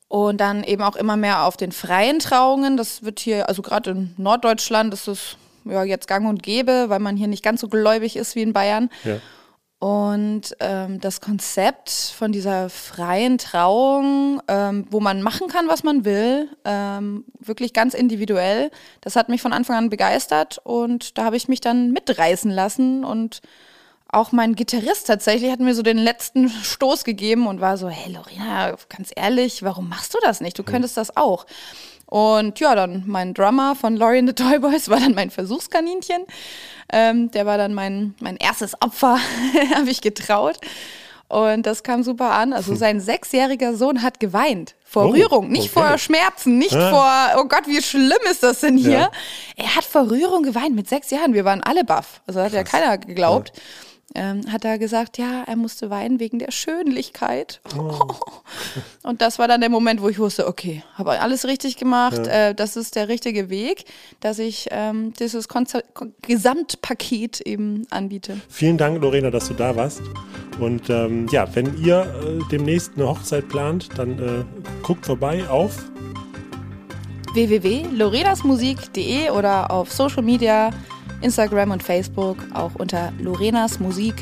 Und 0.08 0.38
dann 0.38 0.64
eben 0.64 0.82
auch 0.82 0.96
immer 0.96 1.16
mehr 1.16 1.44
auf 1.46 1.56
den 1.56 1.70
freien 1.70 2.18
Trauungen. 2.18 2.76
Das 2.76 3.04
wird 3.04 3.20
hier, 3.20 3.48
also 3.48 3.62
gerade 3.62 3.90
in 3.90 4.14
Norddeutschland 4.16 4.92
ist 4.92 5.06
es 5.06 5.36
ja 5.64 5.84
jetzt 5.84 6.08
gang 6.08 6.28
und 6.28 6.42
gäbe, 6.42 6.86
weil 6.88 7.00
man 7.00 7.16
hier 7.16 7.28
nicht 7.28 7.44
ganz 7.44 7.60
so 7.60 7.68
gläubig 7.68 8.16
ist 8.16 8.34
wie 8.34 8.42
in 8.42 8.52
Bayern. 8.52 8.90
Ja. 9.04 9.18
Und 9.80 10.54
ähm, 10.60 11.00
das 11.00 11.22
Konzept 11.22 11.90
von 11.90 12.32
dieser 12.32 12.68
freien 12.68 13.38
Trauung, 13.38 14.42
ähm, 14.46 14.86
wo 14.90 15.00
man 15.00 15.22
machen 15.22 15.48
kann, 15.48 15.68
was 15.68 15.82
man 15.84 16.04
will, 16.04 16.50
ähm, 16.66 17.24
wirklich 17.38 17.72
ganz 17.72 17.94
individuell, 17.94 18.70
das 19.00 19.16
hat 19.16 19.30
mich 19.30 19.40
von 19.40 19.54
Anfang 19.54 19.76
an 19.76 19.88
begeistert 19.88 20.60
und 20.64 21.16
da 21.16 21.24
habe 21.24 21.38
ich 21.38 21.48
mich 21.48 21.62
dann 21.62 21.92
mitreißen 21.92 22.50
lassen 22.50 23.04
und 23.04 23.40
auch 24.12 24.32
mein 24.32 24.54
Gitarrist 24.54 25.06
tatsächlich 25.06 25.50
hat 25.50 25.60
mir 25.60 25.74
so 25.74 25.82
den 25.82 25.96
letzten 25.96 26.50
Stoß 26.50 27.04
gegeben 27.04 27.46
und 27.46 27.62
war 27.62 27.78
so, 27.78 27.88
hey 27.88 28.12
Lorena, 28.12 28.76
ganz 28.90 29.10
ehrlich, 29.16 29.62
warum 29.62 29.88
machst 29.88 30.12
du 30.12 30.18
das 30.20 30.42
nicht? 30.42 30.58
Du 30.58 30.62
könntest 30.62 30.98
das 30.98 31.16
auch. 31.16 31.46
Und 32.10 32.60
ja, 32.60 32.74
dann 32.74 33.04
mein 33.06 33.32
Drummer 33.34 33.74
von 33.76 33.96
Laurie 33.96 34.18
and 34.18 34.28
the 34.28 34.34
Toy 34.34 34.58
Boys 34.58 34.88
war 34.90 35.00
dann 35.00 35.14
mein 35.14 35.30
Versuchskaninchen. 35.30 36.24
Ähm, 36.92 37.30
der 37.30 37.46
war 37.46 37.56
dann 37.56 37.72
mein, 37.72 38.14
mein 38.20 38.36
erstes 38.36 38.74
Opfer, 38.82 39.16
habe 39.76 39.88
ich 39.90 40.00
getraut. 40.02 40.58
Und 41.28 41.64
das 41.64 41.84
kam 41.84 42.02
super 42.02 42.32
an. 42.32 42.52
Also 42.52 42.74
sein 42.74 42.98
sechsjähriger 43.00 43.74
Sohn 43.76 44.02
hat 44.02 44.18
geweint. 44.18 44.74
Vor 44.84 45.04
Oh, 45.06 45.10
Rührung, 45.10 45.48
nicht 45.48 45.76
okay. 45.76 45.86
vor 45.88 45.98
Schmerzen, 45.98 46.58
nicht 46.58 46.74
Ah. 46.74 46.90
vor, 47.36 47.40
oh 47.40 47.46
Gott, 47.46 47.68
wie 47.68 47.80
schlimm 47.80 48.18
ist 48.28 48.42
das 48.42 48.58
denn 48.60 48.76
hier? 48.76 48.90
Ja. 48.98 49.10
Er 49.54 49.76
hat 49.76 49.84
vor 49.84 50.10
Rührung 50.10 50.42
geweint 50.42 50.74
mit 50.74 50.88
sechs 50.88 51.10
Jahren. 51.10 51.32
Wir 51.32 51.44
waren 51.44 51.62
alle 51.62 51.84
baff. 51.84 52.20
Also 52.26 52.40
hat 52.42 52.52
ja 52.52 52.64
keiner 52.64 52.98
geglaubt. 52.98 53.52
Ähm, 54.12 54.40
hat 54.50 54.64
er 54.64 54.76
gesagt, 54.78 55.18
ja, 55.18 55.44
er 55.46 55.54
musste 55.54 55.88
weinen 55.88 56.18
wegen 56.18 56.40
der 56.40 56.50
Schönlichkeit. 56.50 57.60
Und 59.04 59.22
das 59.22 59.38
war 59.38 59.46
dann 59.46 59.60
der 59.60 59.70
Moment, 59.70 60.02
wo 60.02 60.08
ich 60.08 60.18
wusste, 60.18 60.48
okay, 60.48 60.82
habe 60.94 61.20
alles 61.20 61.44
richtig 61.44 61.76
gemacht. 61.76 62.26
Äh, 62.26 62.54
das 62.56 62.76
ist 62.76 62.96
der 62.96 63.06
richtige 63.06 63.50
Weg, 63.50 63.84
dass 64.18 64.40
ich 64.40 64.66
ähm, 64.72 65.12
dieses 65.20 65.46
Konzer 65.46 65.82
Kon- 65.94 66.12
Gesamtpaket 66.22 67.40
eben 67.42 67.86
anbiete. 67.90 68.40
Vielen 68.48 68.78
Dank, 68.78 69.00
Lorena, 69.00 69.30
dass 69.30 69.46
du 69.46 69.54
da 69.54 69.76
warst. 69.76 70.02
Und 70.58 70.90
ähm, 70.90 71.28
ja, 71.30 71.46
wenn 71.54 71.80
ihr 71.80 72.00
äh, 72.02 72.40
demnächst 72.50 72.94
eine 72.96 73.06
Hochzeit 73.06 73.48
plant, 73.48 73.90
dann 73.96 74.18
äh, 74.18 74.44
guckt 74.82 75.06
vorbei 75.06 75.48
auf 75.48 75.76
www.lorenasmusik.de 77.32 79.30
oder 79.30 79.70
auf 79.70 79.92
Social 79.92 80.22
Media, 80.22 80.70
Instagram 81.20 81.70
und 81.70 81.82
Facebook 81.82 82.36
auch 82.54 82.74
unter 82.76 83.12
Lorenas 83.18 83.80
Musik 83.80 84.14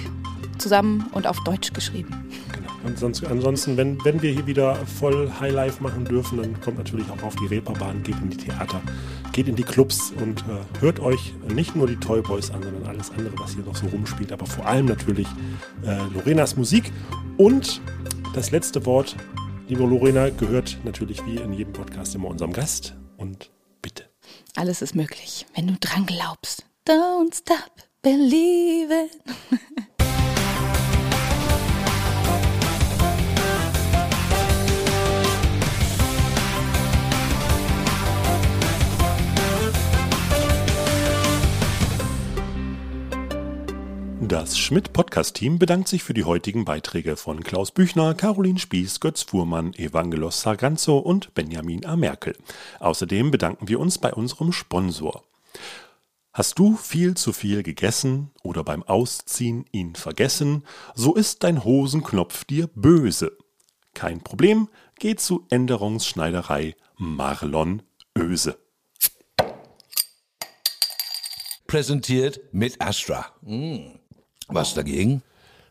zusammen 0.58 1.06
und 1.12 1.26
auf 1.26 1.38
Deutsch 1.44 1.72
geschrieben. 1.72 2.10
Genau. 2.52 2.68
Ansonsten, 2.84 3.26
ansonsten 3.26 3.76
wenn, 3.76 4.04
wenn 4.04 4.22
wir 4.22 4.30
hier 4.30 4.46
wieder 4.46 4.74
voll 4.86 5.30
Highlife 5.40 5.82
machen 5.82 6.04
dürfen, 6.04 6.38
dann 6.38 6.60
kommt 6.60 6.78
natürlich 6.78 7.06
auch 7.10 7.22
auf 7.22 7.36
die 7.36 7.46
Reeperbahn, 7.46 8.02
geht 8.02 8.16
in 8.20 8.30
die 8.30 8.36
Theater, 8.36 8.80
geht 9.32 9.48
in 9.48 9.56
die 9.56 9.62
Clubs 9.62 10.12
und 10.20 10.40
äh, 10.40 10.80
hört 10.80 11.00
euch 11.00 11.34
nicht 11.52 11.76
nur 11.76 11.86
die 11.86 11.96
Toy 11.96 12.20
Boys 12.22 12.50
an, 12.50 12.62
sondern 12.62 12.86
alles 12.86 13.10
andere, 13.10 13.38
was 13.38 13.54
hier 13.54 13.64
noch 13.64 13.76
so 13.76 13.86
rumspielt, 13.86 14.32
aber 14.32 14.46
vor 14.46 14.66
allem 14.66 14.86
natürlich 14.86 15.26
äh, 15.84 15.98
Lorenas 16.14 16.56
Musik. 16.56 16.92
Und 17.36 17.80
das 18.34 18.50
letzte 18.50 18.84
Wort, 18.86 19.16
liebe 19.68 19.84
Lorena, 19.84 20.30
gehört 20.30 20.78
natürlich 20.84 21.24
wie 21.26 21.36
in 21.36 21.52
jedem 21.52 21.72
Podcast 21.72 22.14
immer 22.14 22.28
unserem 22.28 22.52
Gast. 22.52 22.96
Und 23.16 23.50
bitte. 23.82 24.04
Alles 24.56 24.82
ist 24.82 24.94
möglich, 24.94 25.46
wenn 25.54 25.66
du 25.66 25.74
dran 25.78 26.06
glaubst. 26.06 26.67
Don't 26.88 27.34
stop 27.34 27.82
believing. 28.00 29.10
Das 44.22 44.56
Schmidt-Podcast-Team 44.56 45.58
bedankt 45.58 45.88
sich 45.88 46.02
für 46.02 46.14
die 46.14 46.24
heutigen 46.24 46.64
Beiträge 46.64 47.16
von 47.16 47.44
Klaus 47.44 47.70
Büchner, 47.70 48.14
Caroline 48.14 48.58
Spieß, 48.58 49.00
Götz 49.00 49.24
Fuhrmann, 49.24 49.74
Evangelos 49.74 50.40
Sarganzo 50.40 50.96
und 50.96 51.34
Benjamin 51.34 51.84
A. 51.84 51.96
Merkel. 51.96 52.34
Außerdem 52.80 53.30
bedanken 53.30 53.68
wir 53.68 53.78
uns 53.78 53.98
bei 53.98 54.14
unserem 54.14 54.52
Sponsor. 54.52 55.22
Hast 56.38 56.56
du 56.60 56.76
viel 56.76 57.16
zu 57.16 57.32
viel 57.32 57.64
gegessen 57.64 58.30
oder 58.44 58.62
beim 58.62 58.84
Ausziehen 58.84 59.64
ihn 59.72 59.96
vergessen, 59.96 60.62
so 60.94 61.16
ist 61.16 61.42
dein 61.42 61.64
Hosenknopf 61.64 62.44
dir 62.44 62.68
böse. 62.76 63.36
Kein 63.92 64.22
Problem, 64.22 64.68
geh 65.00 65.16
zu 65.16 65.48
Änderungsschneiderei 65.50 66.76
Marlon 66.96 67.82
Öse. 68.16 68.56
Präsentiert 71.66 72.38
mit 72.52 72.80
Astra. 72.80 73.26
Mm. 73.40 73.98
Was 74.46 74.74
dagegen? 74.74 75.24